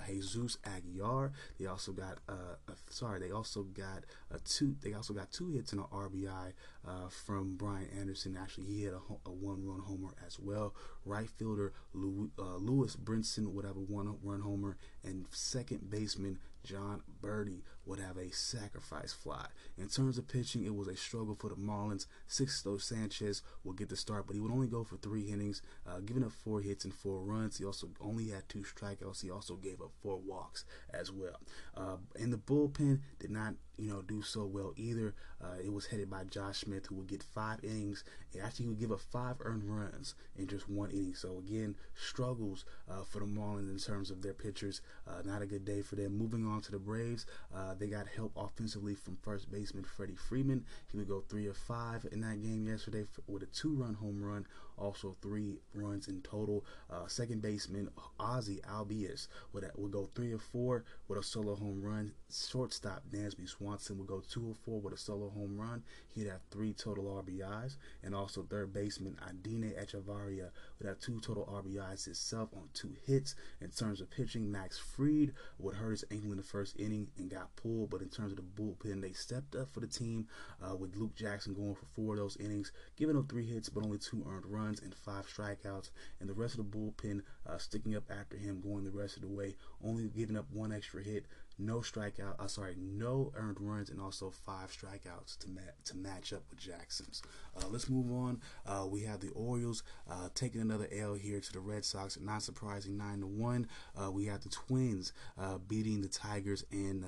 Jesus 0.08 0.58
Aguilar. 0.64 1.32
They 1.58 1.66
also 1.66 1.92
got 1.92 2.18
uh, 2.28 2.56
a, 2.68 2.72
sorry, 2.90 3.20
they 3.20 3.30
also 3.30 3.62
got 3.62 4.04
a 4.30 4.38
two. 4.40 4.76
They 4.82 4.94
also 4.94 5.12
got 5.14 5.30
two 5.30 5.50
hits 5.50 5.72
in 5.72 5.78
an 5.78 5.84
RBI 5.92 6.52
uh, 6.86 7.08
from 7.08 7.56
Brian 7.56 7.88
Anderson. 7.98 8.36
Actually, 8.40 8.66
he 8.66 8.82
hit 8.82 8.94
a, 8.94 9.28
a 9.28 9.32
one-run 9.32 9.80
homer 9.80 10.14
as 10.26 10.38
well. 10.38 10.74
Right 11.04 11.28
fielder 11.30 11.72
Louis, 11.92 12.28
uh, 12.38 12.56
Lewis 12.56 12.96
Brinson 12.96 13.52
would 13.52 13.64
have 13.64 13.76
a 13.76 13.80
one-run 13.80 14.40
homer, 14.40 14.76
and 15.04 15.26
second 15.30 15.90
baseman 15.90 16.38
Jon 16.64 17.02
Berti 17.22 17.62
would 17.88 17.98
have 17.98 18.18
a 18.18 18.30
sacrifice 18.30 19.12
fly. 19.12 19.46
In 19.78 19.88
terms 19.88 20.18
of 20.18 20.28
pitching, 20.28 20.64
it 20.64 20.74
was 20.74 20.88
a 20.88 20.96
struggle 20.96 21.34
for 21.34 21.48
the 21.48 21.56
Marlins. 21.56 22.06
Sixto 22.28 22.80
Sanchez 22.80 23.42
will 23.64 23.72
get 23.72 23.88
the 23.88 23.96
start, 23.96 24.26
but 24.26 24.34
he 24.34 24.40
would 24.40 24.52
only 24.52 24.68
go 24.68 24.84
for 24.84 24.96
three 24.98 25.22
innings, 25.22 25.62
uh, 25.86 26.00
giving 26.00 26.22
up 26.22 26.32
four 26.32 26.60
hits 26.60 26.84
and 26.84 26.94
four 26.94 27.20
runs. 27.20 27.58
He 27.58 27.64
also 27.64 27.88
only 28.00 28.28
had 28.28 28.48
two 28.48 28.62
strikeouts. 28.62 29.22
He 29.22 29.30
also 29.30 29.56
gave 29.56 29.80
up 29.80 29.92
four 30.02 30.18
walks 30.18 30.64
as 30.92 31.10
well. 31.10 31.40
Uh, 31.76 31.96
and 32.20 32.32
the 32.32 32.38
bullpen 32.38 33.00
did 33.18 33.30
not 33.30 33.54
you 33.78 33.88
know, 33.88 34.02
do 34.02 34.22
so 34.22 34.44
well 34.44 34.72
either. 34.76 35.14
Uh, 35.40 35.54
it 35.64 35.72
was 35.72 35.86
headed 35.86 36.10
by 36.10 36.24
Josh 36.24 36.58
Smith, 36.58 36.86
who 36.86 36.96
would 36.96 37.06
get 37.06 37.22
five 37.22 37.62
innings. 37.62 38.02
And 38.34 38.42
actually, 38.42 38.66
would 38.66 38.80
give 38.80 38.92
up 38.92 39.00
five 39.00 39.36
earned 39.40 39.64
runs 39.64 40.14
in 40.36 40.48
just 40.48 40.68
one 40.68 40.90
inning. 40.90 41.14
So 41.14 41.38
again, 41.38 41.76
struggles 41.94 42.64
uh, 42.90 43.04
for 43.04 43.20
the 43.20 43.26
Marlins 43.26 43.70
in 43.70 43.78
terms 43.78 44.10
of 44.10 44.20
their 44.20 44.34
pitchers. 44.34 44.80
Uh, 45.06 45.22
not 45.24 45.42
a 45.42 45.46
good 45.46 45.64
day 45.64 45.80
for 45.80 45.94
them. 45.94 46.18
Moving 46.18 46.44
on 46.46 46.60
to 46.62 46.72
the 46.72 46.78
Braves, 46.78 47.24
uh, 47.54 47.74
they 47.78 47.86
got 47.86 48.06
help 48.08 48.32
offensively 48.36 48.94
from 48.94 49.16
first 49.22 49.50
baseman 49.50 49.84
Freddie 49.84 50.16
Freeman. 50.16 50.64
He 50.90 50.96
would 50.96 51.08
go 51.08 51.20
three 51.20 51.46
of 51.46 51.56
five 51.56 52.06
in 52.10 52.20
that 52.20 52.42
game 52.42 52.66
yesterday 52.66 53.04
with 53.26 53.42
a 53.42 53.46
two-run 53.46 53.94
home 53.94 54.22
run 54.22 54.46
also 54.78 55.16
three 55.20 55.58
runs 55.74 56.08
in 56.08 56.20
total. 56.22 56.64
Uh, 56.90 57.06
second 57.06 57.42
baseman 57.42 57.88
Ozzie 58.18 58.60
Albies 58.68 59.28
would, 59.52 59.70
would 59.76 59.92
go 59.92 60.08
three 60.14 60.32
of 60.32 60.42
four 60.42 60.84
with 61.08 61.18
a 61.18 61.22
solo 61.22 61.54
home 61.54 61.82
run. 61.82 62.12
Shortstop 62.30 63.02
Dansby 63.10 63.48
Swanson 63.48 63.98
would 63.98 64.06
go 64.06 64.22
two 64.30 64.50
of 64.50 64.56
four 64.58 64.80
with 64.80 64.94
a 64.94 64.98
solo 64.98 65.30
home 65.30 65.56
run. 65.58 65.82
He'd 66.14 66.26
have 66.26 66.40
three 66.50 66.72
total 66.72 67.22
RBIs. 67.22 67.76
And 68.02 68.14
also 68.14 68.42
third 68.42 68.72
baseman 68.72 69.16
Adeiny 69.26 69.78
Hechavarria 69.78 70.50
would 70.78 70.88
have 70.88 71.00
two 71.00 71.20
total 71.20 71.46
RBIs 71.46 72.04
himself 72.04 72.50
on 72.54 72.68
two 72.74 72.94
hits. 73.06 73.34
In 73.60 73.70
terms 73.70 74.00
of 74.00 74.10
pitching, 74.10 74.50
Max 74.50 74.78
Fried 74.78 75.32
would 75.58 75.76
hurt 75.76 75.90
his 75.90 76.04
ankle 76.10 76.30
in 76.32 76.36
the 76.36 76.42
first 76.42 76.78
inning 76.78 77.08
and 77.16 77.30
got 77.30 77.54
pulled. 77.56 77.90
But 77.90 78.02
in 78.02 78.08
terms 78.08 78.32
of 78.32 78.36
the 78.36 78.62
bullpen, 78.62 79.00
they 79.00 79.12
stepped 79.12 79.54
up 79.54 79.68
for 79.72 79.80
the 79.80 79.86
team 79.86 80.26
uh, 80.62 80.76
with 80.76 80.96
Luke 80.96 81.14
Jackson 81.14 81.54
going 81.54 81.74
for 81.74 81.86
four 81.94 82.14
of 82.14 82.18
those 82.18 82.36
innings, 82.36 82.72
giving 82.96 83.16
up 83.16 83.28
three 83.28 83.46
hits 83.46 83.68
but 83.68 83.84
only 83.84 83.98
two 83.98 84.24
earned 84.28 84.46
runs 84.46 84.67
runs 84.68 84.80
and 84.80 84.94
five 84.94 85.26
strikeouts, 85.26 85.90
and 86.20 86.28
the 86.28 86.34
rest 86.34 86.58
of 86.58 86.70
the 86.70 86.78
bullpen 86.78 87.22
uh, 87.48 87.58
sticking 87.58 87.96
up 87.96 88.04
after 88.10 88.36
him, 88.36 88.60
going 88.60 88.84
the 88.84 88.90
rest 88.90 89.16
of 89.16 89.22
the 89.22 89.28
way, 89.28 89.56
only 89.82 90.08
giving 90.08 90.36
up 90.36 90.46
one 90.52 90.72
extra 90.72 91.02
hit, 91.02 91.26
no 91.58 91.78
strikeout, 91.78 92.38
uh, 92.38 92.46
sorry, 92.46 92.76
no 92.78 93.32
earned 93.34 93.56
runs, 93.60 93.90
and 93.90 94.00
also 94.00 94.30
five 94.30 94.70
strikeouts 94.70 95.38
to 95.38 95.50
ma- 95.50 95.60
to 95.84 95.96
match 95.96 96.32
up 96.32 96.42
with 96.50 96.58
Jackson's. 96.60 97.22
Uh, 97.56 97.66
let's 97.68 97.88
move 97.88 98.12
on. 98.12 98.40
Uh, 98.64 98.86
we 98.86 99.02
have 99.02 99.20
the 99.20 99.30
Orioles 99.30 99.82
uh, 100.08 100.28
taking 100.34 100.60
another 100.60 100.86
L 100.96 101.14
here 101.14 101.40
to 101.40 101.52
the 101.52 101.58
Red 101.60 101.84
Sox, 101.84 102.18
not 102.20 102.42
surprising, 102.42 102.96
nine 102.96 103.20
to 103.20 103.26
one. 103.26 103.66
Uh, 103.96 104.10
we 104.10 104.26
have 104.26 104.42
the 104.42 104.50
Twins 104.50 105.12
uh, 105.40 105.58
beating 105.58 106.00
the 106.00 106.08
Tigers 106.08 106.64
and 106.70 107.04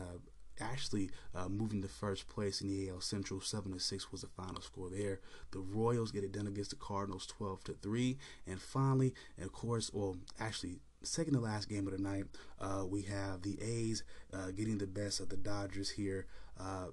actually 0.61 1.11
uh, 1.35 1.49
moving 1.49 1.83
to 1.83 1.89
first 1.89 2.29
place 2.29 2.61
in 2.61 2.69
the 2.69 2.89
AL 2.89 3.01
Central. 3.01 3.41
Seven 3.41 3.73
to 3.73 3.81
six 3.81 4.13
was 4.13 4.23
the 4.23 4.29
final 4.29 4.61
score 4.63 4.91
there. 4.91 5.21
The 5.53 5.61
Royals 5.61 6.13
get 6.13 6.25
it 6.25 6.33
done 6.33 6.47
against 6.47 6.71
the 6.71 6.77
Cardinals, 6.77 7.27
twelve 7.27 7.65
to 7.65 7.73
three. 7.73 8.19
And 8.47 8.61
finally, 8.61 9.15
and 9.37 9.47
of 9.47 9.53
course, 9.53 9.91
well, 9.93 10.17
actually 10.39 10.81
second 11.03 11.35
to 11.35 11.41
last 11.41 11.69
game 11.69 11.87
of 11.87 11.93
the 11.93 12.03
night, 12.03 12.25
uh, 12.61 12.85
we 12.87 13.03
have 13.03 13.43
the 13.43 13.59
A's 13.63 14.03
uh, 14.33 14.51
getting 14.51 14.79
the 14.79 14.87
best 14.87 15.21
of 15.21 15.29
the 15.29 15.37
Dodgers 15.37 15.91
here. 15.91 16.27
Uh, 16.59 16.89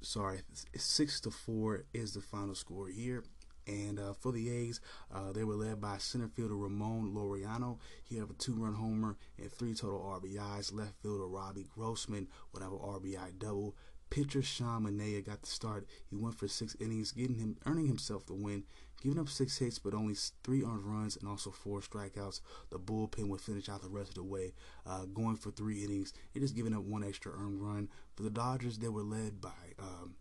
sorry, 0.00 0.40
six 0.76 1.20
to 1.20 1.30
four 1.30 1.84
is 1.94 2.12
the 2.12 2.20
final 2.20 2.54
score 2.54 2.88
here. 2.88 3.24
And 3.66 3.98
uh, 3.98 4.12
for 4.12 4.32
the 4.32 4.48
A's, 4.50 4.80
uh, 5.12 5.32
they 5.32 5.44
were 5.44 5.54
led 5.54 5.80
by 5.80 5.98
center 5.98 6.28
fielder 6.28 6.56
Ramon 6.56 7.12
Laureano. 7.14 7.78
He 8.04 8.16
had 8.16 8.30
a 8.30 8.32
two-run 8.34 8.74
homer 8.74 9.16
and 9.38 9.50
three 9.50 9.74
total 9.74 10.00
RBIs. 10.00 10.72
Left 10.72 10.94
fielder 11.02 11.26
Robbie 11.26 11.66
Grossman 11.74 12.28
would 12.52 12.62
have 12.62 12.72
an 12.72 12.78
RBI 12.78 13.38
double. 13.38 13.74
Pitcher 14.08 14.42
Sean 14.42 14.84
Manaea 14.84 15.24
got 15.24 15.42
the 15.42 15.48
start. 15.48 15.86
He 16.08 16.16
went 16.16 16.38
for 16.38 16.46
six 16.46 16.76
innings, 16.80 17.12
getting 17.12 17.38
him 17.38 17.56
earning 17.66 17.88
himself 17.88 18.24
the 18.26 18.34
win, 18.34 18.64
giving 19.02 19.18
up 19.18 19.28
six 19.28 19.58
hits 19.58 19.78
but 19.78 19.94
only 19.94 20.14
three 20.44 20.62
earned 20.62 20.84
runs 20.84 21.16
and 21.16 21.28
also 21.28 21.50
four 21.50 21.80
strikeouts. 21.80 22.40
The 22.70 22.78
bullpen 22.78 23.28
would 23.28 23.40
finish 23.40 23.68
out 23.68 23.82
the 23.82 23.88
rest 23.88 24.10
of 24.10 24.14
the 24.14 24.22
way, 24.22 24.52
uh, 24.86 25.06
going 25.06 25.36
for 25.36 25.50
three 25.50 25.82
innings 25.84 26.12
and 26.34 26.42
just 26.42 26.54
giving 26.54 26.74
up 26.74 26.82
one 26.84 27.02
extra 27.02 27.32
earned 27.32 27.60
run. 27.60 27.88
For 28.14 28.22
the 28.22 28.30
Dodgers, 28.30 28.78
they 28.78 28.88
were 28.88 29.02
led 29.02 29.40
by 29.40 29.50
um, 29.78 30.14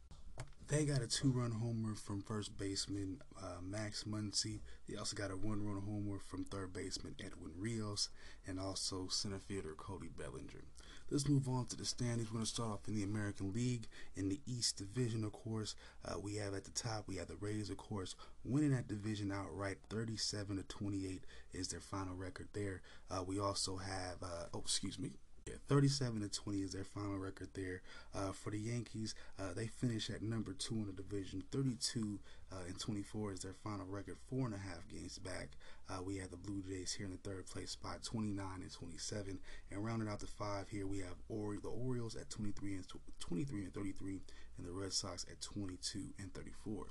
they 0.67 0.85
got 0.85 1.01
a 1.01 1.07
two-run 1.07 1.51
homer 1.51 1.93
from 1.95 2.21
first 2.21 2.57
baseman 2.57 3.21
uh, 3.41 3.61
Max 3.61 4.03
Muncy. 4.03 4.61
They 4.87 4.97
also 4.97 5.15
got 5.15 5.31
a 5.31 5.37
one-run 5.37 5.83
homer 5.87 6.19
from 6.19 6.43
third 6.45 6.73
baseman 6.73 7.15
Edwin 7.19 7.51
Rios, 7.57 8.09
and 8.47 8.59
also 8.59 9.07
center 9.09 9.39
fielder 9.39 9.75
Cody 9.77 10.07
Bellinger. 10.07 10.63
Let's 11.11 11.29
move 11.29 11.47
on 11.47 11.67
to 11.67 11.77
the 11.77 11.85
standings. 11.85 12.29
We're 12.29 12.37
going 12.37 12.45
to 12.45 12.51
start 12.51 12.71
off 12.71 12.87
in 12.87 12.95
the 12.95 13.03
American 13.03 13.53
League 13.53 13.87
in 14.15 14.27
the 14.29 14.39
East 14.47 14.77
Division. 14.77 15.23
Of 15.23 15.33
course, 15.33 15.75
uh, 16.03 16.17
we 16.19 16.35
have 16.37 16.55
at 16.55 16.63
the 16.63 16.71
top 16.71 17.03
we 17.07 17.17
have 17.17 17.27
the 17.27 17.35
Rays. 17.35 17.69
Of 17.69 17.77
course, 17.77 18.15
winning 18.43 18.71
that 18.71 18.87
division 18.87 19.31
outright, 19.31 19.77
37 19.91 20.57
to 20.57 20.63
28 20.63 21.25
is 21.53 21.67
their 21.67 21.79
final 21.79 22.15
record 22.15 22.47
there. 22.53 22.81
Uh, 23.11 23.21
we 23.21 23.39
also 23.39 23.77
have, 23.77 24.23
uh, 24.23 24.45
oh, 24.51 24.61
excuse 24.61 24.97
me, 24.97 25.11
yeah, 25.47 25.53
37 25.69 26.21
to 26.21 26.27
20 26.27 26.59
is 26.61 26.71
their 26.71 26.83
final 26.83 27.17
record 27.19 27.49
there. 27.53 27.83
Uh, 28.15 28.31
for 28.31 28.49
the 28.49 28.57
Yankees, 28.57 29.13
uh, 29.39 29.53
they 29.55 29.67
finish 29.67 30.09
at 30.09 30.23
number 30.23 30.53
two 30.53 30.73
in 30.73 30.87
the 30.87 30.91
division. 30.93 31.43
32 31.51 32.19
uh, 32.51 32.55
and 32.67 32.79
24 32.79 33.33
is 33.33 33.39
their 33.41 33.53
final 33.53 33.85
record, 33.85 34.17
four 34.27 34.47
and 34.47 34.55
a 34.55 34.57
half 34.57 34.87
games 34.87 35.19
back. 35.19 35.49
Uh, 35.87 36.01
we 36.01 36.17
have 36.17 36.31
the 36.31 36.37
Blue 36.37 36.63
Jays 36.67 36.93
here 36.93 37.05
in 37.05 37.11
the 37.11 37.17
third 37.29 37.45
place 37.45 37.71
spot, 37.71 38.01
29 38.01 38.43
and 38.55 38.71
27. 38.73 39.39
And 39.69 39.85
rounding 39.85 40.09
out 40.09 40.19
the 40.19 40.25
five 40.25 40.67
here, 40.69 40.87
we 40.87 40.97
have 40.99 41.15
Ori- 41.29 41.59
the 41.61 41.69
Orioles 41.69 42.15
at 42.15 42.31
23 42.31 42.73
and 42.73 42.85
23 43.19 43.65
and 43.65 43.73
33, 43.73 44.21
and 44.57 44.65
the 44.65 44.71
Red 44.71 44.93
Sox 44.93 45.27
at 45.29 45.41
22 45.41 45.99
and 46.17 46.33
34. 46.33 46.87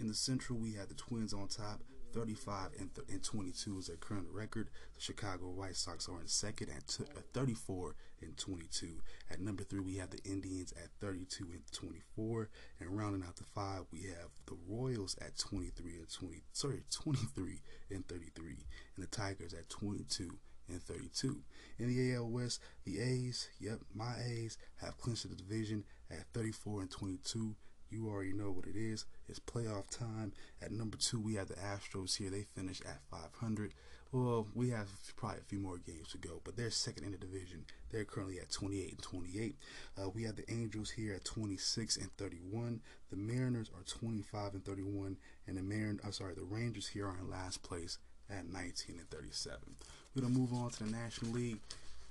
In 0.00 0.08
the 0.08 0.14
Central, 0.14 0.58
we 0.58 0.72
have 0.72 0.88
the 0.88 0.94
Twins 0.94 1.32
on 1.32 1.46
top, 1.46 1.82
35 2.12 2.70
and, 2.78 2.94
th- 2.94 3.08
and 3.08 3.22
22 3.22 3.78
is 3.78 3.86
their 3.86 3.96
current 3.96 4.26
record. 4.30 4.68
The 4.94 5.00
Chicago 5.00 5.48
White 5.50 5.76
Sox 5.76 6.08
are 6.08 6.20
in 6.20 6.28
second 6.28 6.70
at, 6.70 6.86
t- 6.86 7.04
at 7.16 7.32
34 7.32 7.94
and 8.20 8.36
22. 8.36 9.00
At 9.30 9.40
number 9.40 9.64
three, 9.64 9.80
we 9.80 9.96
have 9.96 10.10
the 10.10 10.22
Indians 10.24 10.72
at 10.72 10.90
32 11.00 11.44
and 11.52 11.62
24. 11.72 12.50
And 12.80 12.96
rounding 12.96 13.24
out 13.26 13.36
the 13.36 13.44
five, 13.44 13.82
we 13.90 14.02
have 14.02 14.30
the 14.46 14.56
Royals 14.68 15.16
at 15.20 15.38
23 15.38 15.92
and 15.94 16.12
20. 16.12 16.42
Sorry, 16.52 16.82
23 16.90 17.60
and 17.90 18.06
33, 18.06 18.56
and 18.96 19.02
the 19.02 19.08
Tigers 19.08 19.54
at 19.54 19.68
22 19.68 20.30
and 20.68 20.82
32. 20.82 21.40
In 21.78 21.88
the 21.88 22.14
AL 22.14 22.28
West, 22.28 22.60
the 22.84 23.00
A's, 23.00 23.48
yep, 23.58 23.78
my 23.94 24.14
A's 24.24 24.58
have 24.76 24.98
clinched 24.98 25.28
the 25.28 25.34
division 25.34 25.84
at 26.10 26.26
34 26.34 26.82
and 26.82 26.90
22. 26.90 27.56
You 27.90 28.08
already 28.08 28.32
know 28.32 28.50
what 28.50 28.66
it 28.66 28.76
is. 28.76 29.04
It's 29.28 29.38
playoff 29.38 29.88
time. 29.90 30.32
At 30.60 30.72
number 30.72 30.96
two, 30.96 31.20
we 31.20 31.34
have 31.34 31.48
the 31.48 31.54
Astros 31.54 32.16
here. 32.16 32.30
They 32.30 32.42
finish 32.42 32.80
at 32.82 33.00
500. 33.10 33.72
Well, 34.12 34.46
we 34.54 34.68
have 34.70 34.88
probably 35.16 35.38
a 35.38 35.48
few 35.48 35.58
more 35.58 35.78
games 35.78 36.10
to 36.10 36.18
go, 36.18 36.42
but 36.44 36.54
they're 36.54 36.70
second 36.70 37.04
in 37.04 37.12
the 37.12 37.16
division. 37.18 37.64
They're 37.90 38.04
currently 38.04 38.38
at 38.40 38.50
28 38.50 38.90
and 38.90 39.02
28. 39.02 39.56
Uh, 39.96 40.08
we 40.10 40.24
have 40.24 40.36
the 40.36 40.50
Angels 40.52 40.90
here 40.90 41.14
at 41.14 41.24
26 41.24 41.96
and 41.96 42.14
31. 42.18 42.82
The 43.10 43.16
Mariners 43.16 43.70
are 43.74 43.84
25 43.84 44.52
and 44.52 44.64
31, 44.66 45.16
and 45.46 45.56
the 45.56 45.62
Marin, 45.62 45.98
I'm 46.04 46.12
sorry, 46.12 46.34
the 46.34 46.44
Rangers 46.44 46.88
here 46.88 47.06
are 47.06 47.16
in 47.18 47.30
last 47.30 47.62
place 47.62 47.96
at 48.28 48.46
19 48.46 48.98
and 48.98 49.10
37. 49.10 49.58
We're 50.14 50.22
gonna 50.22 50.38
move 50.38 50.52
on 50.52 50.70
to 50.70 50.84
the 50.84 50.90
National 50.90 51.32
League. 51.32 51.60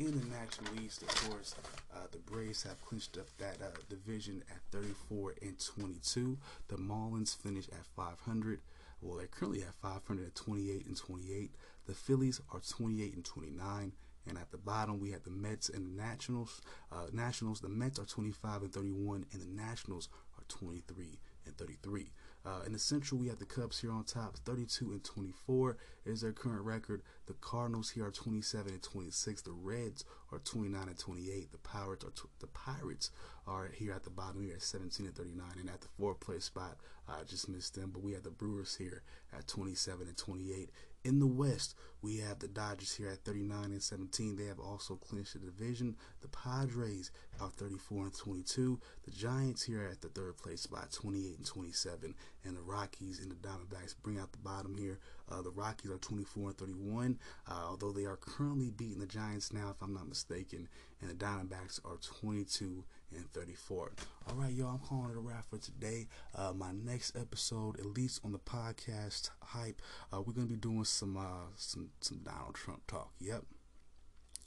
In 0.01 0.19
the 0.19 0.35
National 0.35 0.83
East, 0.83 1.03
of 1.03 1.29
course, 1.29 1.53
uh, 1.93 2.07
the 2.11 2.17
Braves 2.17 2.63
have 2.63 2.83
clinched 2.83 3.19
up 3.19 3.27
that 3.37 3.61
uh, 3.61 3.69
division 3.87 4.43
at 4.49 4.57
34 4.71 5.35
and 5.43 5.63
22. 5.63 6.39
The 6.69 6.75
Marlins 6.77 7.37
finished 7.37 7.69
at 7.69 7.85
500. 7.95 8.61
Well, 8.99 9.19
they're 9.19 9.27
currently 9.27 9.61
at 9.61 9.75
528 9.79 10.87
and 10.87 10.97
28. 10.97 11.51
The 11.85 11.93
Phillies 11.93 12.41
are 12.51 12.61
28 12.67 13.13
and 13.13 13.23
29. 13.23 13.91
And 14.27 14.37
at 14.39 14.49
the 14.49 14.57
bottom, 14.57 14.99
we 14.99 15.11
have 15.11 15.21
the 15.21 15.29
Mets 15.29 15.69
and 15.69 15.85
the 15.85 16.01
Nationals. 16.01 16.61
Uh, 16.91 17.05
Nationals, 17.13 17.61
the 17.61 17.69
Mets 17.69 17.99
are 17.99 18.05
25 18.05 18.63
and 18.63 18.73
31, 18.73 19.25
and 19.31 19.41
the 19.43 19.61
Nationals 19.61 20.09
are 20.35 20.43
23 20.47 21.19
and 21.45 21.55
33. 21.55 22.11
Uh, 22.43 22.61
in 22.65 22.73
the 22.73 22.79
Central, 22.79 23.19
we 23.19 23.27
have 23.27 23.37
the 23.37 23.45
Cubs 23.45 23.79
here 23.79 23.91
on 23.91 24.03
top, 24.03 24.35
32 24.45 24.91
and 24.91 25.03
24 25.03 25.77
is 26.05 26.21
their 26.21 26.31
current 26.31 26.61
record. 26.61 27.03
The 27.27 27.33
Cardinals 27.33 27.91
here 27.91 28.07
are 28.07 28.11
27 28.11 28.73
and 28.73 28.81
26. 28.81 29.41
The 29.43 29.51
Reds 29.51 30.05
are 30.31 30.39
29 30.39 30.87
and 30.87 30.97
28. 30.97 31.51
The 31.51 31.57
Pirates 31.59 32.03
are 32.03 32.13
the 32.39 32.47
Pirates 32.47 33.11
are 33.47 33.69
here 33.73 33.93
at 33.93 34.03
the 34.03 34.09
bottom 34.09 34.41
here 34.41 34.55
at 34.55 34.63
17 34.63 35.05
and 35.05 35.15
39, 35.15 35.45
and 35.59 35.69
at 35.69 35.81
the 35.81 35.87
fourth 35.99 36.19
place 36.19 36.45
spot, 36.45 36.77
I 37.07 37.23
just 37.27 37.47
missed 37.47 37.75
them. 37.75 37.91
But 37.93 38.03
we 38.03 38.13
have 38.13 38.23
the 38.23 38.31
Brewers 38.31 38.75
here 38.75 39.03
at 39.37 39.47
27 39.47 40.07
and 40.07 40.17
28. 40.17 40.69
In 41.03 41.19
the 41.19 41.27
West, 41.27 41.75
we 42.01 42.17
have 42.17 42.39
the 42.39 42.47
Dodgers 42.47 42.93
here 42.95 43.09
at 43.09 43.23
39 43.23 43.65
and 43.65 43.81
17. 43.81 44.35
They 44.35 44.45
have 44.45 44.59
also 44.59 44.95
clinched 44.95 45.33
the 45.33 45.39
division. 45.39 45.95
The 46.21 46.27
Padres 46.27 47.11
are 47.41 47.49
34 47.49 48.03
and 48.03 48.17
22. 48.17 48.79
The 49.03 49.11
Giants 49.11 49.63
here 49.63 49.87
at 49.91 50.01
the 50.01 50.09
third 50.09 50.37
place 50.37 50.61
spot, 50.61 50.91
28 50.91 51.37
and 51.37 51.45
27. 51.45 52.15
And 52.43 52.57
the 52.57 52.61
Rockies 52.61 53.19
and 53.19 53.31
the 53.31 53.35
Diamondbacks 53.35 53.95
bring 54.01 54.19
out 54.19 54.31
the 54.31 54.37
bottom 54.37 54.75
here. 54.77 54.99
Uh, 55.29 55.41
the 55.41 55.51
Rockies 55.51 55.91
are 55.91 55.97
24 55.97 56.49
and 56.49 56.57
31, 56.57 57.19
uh, 57.49 57.53
although 57.69 57.91
they 57.91 58.05
are 58.05 58.17
currently 58.17 58.69
beating 58.69 58.99
the 58.99 59.07
Giants 59.07 59.53
now, 59.53 59.69
if 59.69 59.81
I'm 59.81 59.93
not 59.93 60.07
mistaken. 60.07 60.67
And 61.01 61.09
the 61.09 61.15
Diamondbacks 61.15 61.79
are 61.83 61.97
22 61.97 62.83
and 63.15 63.31
34. 63.31 63.91
All 64.27 64.35
right, 64.35 64.53
y'all, 64.53 64.69
I'm 64.69 64.79
calling 64.79 65.11
it 65.11 65.17
a 65.17 65.19
wrap 65.19 65.45
for 65.49 65.57
today. 65.57 66.07
Uh, 66.35 66.53
my 66.55 66.71
next 66.71 67.15
episode, 67.15 67.79
at 67.79 67.85
least 67.85 68.21
on 68.23 68.31
the 68.31 68.39
podcast 68.39 69.31
hype, 69.41 69.81
uh, 70.13 70.21
we're 70.21 70.33
gonna 70.33 70.47
be 70.47 70.55
doing 70.55 70.85
some 70.85 71.17
uh, 71.17 71.49
some 71.55 71.89
some 72.01 72.19
Donald 72.19 72.55
Trump 72.55 72.85
talk. 72.87 73.11
Yep, 73.19 73.43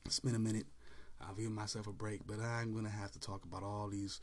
it's 0.06 0.20
been 0.20 0.34
a 0.34 0.38
minute. 0.38 0.66
I'll 1.20 1.34
give 1.34 1.50
myself 1.50 1.86
a 1.86 1.92
break, 1.92 2.26
but 2.26 2.40
I'm 2.40 2.74
gonna 2.74 2.88
have 2.88 3.12
to 3.12 3.20
talk 3.20 3.44
about 3.44 3.62
all 3.62 3.88
these 3.88 4.20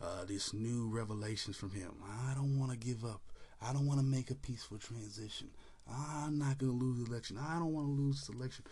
uh, 0.00 0.24
new 0.52 0.88
revelations 0.88 1.56
from 1.56 1.70
him. 1.70 1.92
I 2.04 2.34
don't 2.34 2.58
want 2.58 2.72
to 2.72 2.76
give 2.78 3.04
up. 3.04 3.20
I 3.62 3.72
don't 3.72 3.86
want 3.86 4.00
to 4.00 4.06
make 4.06 4.30
a 4.30 4.34
peaceful 4.34 4.78
transition. 4.78 5.48
I'm 5.90 6.38
not 6.38 6.58
gonna 6.58 6.72
lose 6.72 6.98
the 6.98 7.10
election. 7.10 7.38
I 7.38 7.58
don't 7.58 7.72
want 7.72 7.86
to 7.86 7.92
lose 7.92 8.20
this 8.20 8.34
election. 8.34 8.64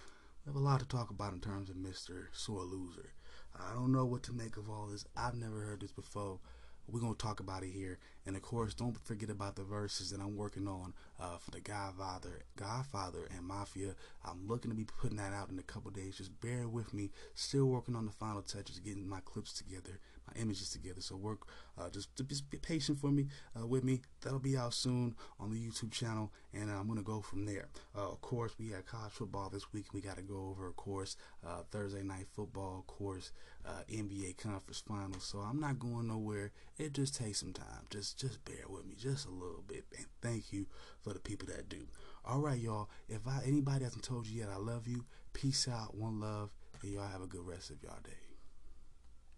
We 0.44 0.50
have 0.50 0.56
a 0.56 0.64
lot 0.64 0.80
to 0.80 0.86
talk 0.86 1.10
about 1.10 1.32
in 1.32 1.40
terms 1.40 1.70
of 1.70 1.76
Mr. 1.76 2.26
Sore 2.32 2.64
Loser. 2.64 3.10
I 3.58 3.72
don't 3.74 3.92
know 3.92 4.04
what 4.04 4.22
to 4.24 4.32
make 4.32 4.56
of 4.56 4.68
all 4.68 4.86
this. 4.86 5.06
I've 5.16 5.36
never 5.36 5.60
heard 5.60 5.80
this 5.80 5.92
before. 5.92 6.40
We're 6.88 7.00
gonna 7.00 7.14
talk 7.14 7.40
about 7.40 7.62
it 7.62 7.70
here, 7.70 7.98
and 8.26 8.36
of 8.36 8.42
course, 8.42 8.74
don't 8.74 8.98
forget 9.04 9.30
about 9.30 9.56
the 9.56 9.64
verses 9.64 10.10
that 10.10 10.20
I'm 10.20 10.36
working 10.36 10.68
on 10.68 10.92
uh, 11.18 11.38
for 11.38 11.50
the 11.50 11.60
Godfather, 11.60 12.42
Godfather 12.56 13.26
and 13.34 13.46
Mafia. 13.46 13.94
I'm 14.24 14.46
looking 14.46 14.70
to 14.70 14.76
be 14.76 14.84
putting 14.84 15.16
that 15.16 15.32
out 15.32 15.50
in 15.50 15.58
a 15.58 15.62
couple 15.62 15.90
days. 15.90 16.18
Just 16.18 16.40
bear 16.40 16.68
with 16.68 16.92
me. 16.92 17.10
Still 17.34 17.66
working 17.66 17.96
on 17.96 18.04
the 18.06 18.12
final 18.12 18.42
touches, 18.42 18.78
getting 18.80 19.08
my 19.08 19.20
clips 19.24 19.52
together, 19.52 19.98
my 20.26 20.40
images 20.40 20.70
together. 20.70 21.00
So 21.00 21.16
work, 21.16 21.46
uh, 21.78 21.90
just, 21.90 22.08
just 22.28 22.50
be 22.50 22.58
patient 22.58 23.00
for 23.00 23.10
me, 23.10 23.26
uh, 23.58 23.66
with 23.66 23.84
me. 23.84 24.02
That'll 24.22 24.38
be 24.38 24.56
out 24.56 24.74
soon 24.74 25.14
on 25.38 25.50
the 25.50 25.58
YouTube 25.58 25.92
channel, 25.92 26.32
and 26.52 26.70
I'm 26.70 26.88
gonna 26.88 27.02
go 27.02 27.20
from 27.20 27.44
there. 27.46 27.68
Uh, 27.96 28.10
of 28.10 28.20
course, 28.20 28.52
we 28.58 28.70
had 28.70 28.86
college 28.86 29.12
football 29.12 29.50
this 29.50 29.72
week. 29.72 29.92
We 29.92 30.00
got 30.00 30.16
to 30.16 30.22
go 30.22 30.48
over, 30.50 30.66
of 30.66 30.76
course, 30.76 31.16
uh, 31.46 31.62
Thursday 31.70 32.02
night 32.02 32.26
football, 32.34 32.78
of 32.78 32.86
course, 32.86 33.32
uh, 33.66 33.82
NBA 33.90 34.36
conference 34.38 34.82
finals. 34.86 35.24
So 35.24 35.38
I'm 35.38 35.60
not 35.60 35.78
going 35.78 36.08
nowhere. 36.08 36.52
It 36.78 36.92
just 36.92 37.14
takes 37.14 37.40
some 37.40 37.52
time. 37.52 37.86
Just 37.90 38.18
just 38.18 38.44
bear 38.44 38.64
with 38.68 38.86
me, 38.86 38.94
just 38.96 39.26
a 39.26 39.30
little 39.30 39.64
bit. 39.66 39.84
And 39.96 40.06
thank 40.22 40.52
you 40.52 40.66
for 41.02 41.12
the 41.12 41.20
people 41.20 41.48
that 41.48 41.68
do. 41.68 41.86
All 42.24 42.40
right, 42.40 42.58
y'all. 42.58 42.88
If 43.08 43.26
I 43.26 43.42
anybody 43.46 43.84
hasn't 43.84 44.04
told 44.04 44.26
you 44.26 44.40
yet, 44.40 44.48
I 44.48 44.56
love 44.56 44.88
you. 44.88 45.04
Peace 45.32 45.68
out, 45.68 45.96
one 45.96 46.20
love, 46.20 46.50
and 46.82 46.92
y'all 46.92 47.08
have 47.08 47.22
a 47.22 47.26
good 47.26 47.46
rest 47.46 47.70
of 47.70 47.82
y'all 47.82 47.98
day. 48.02 48.23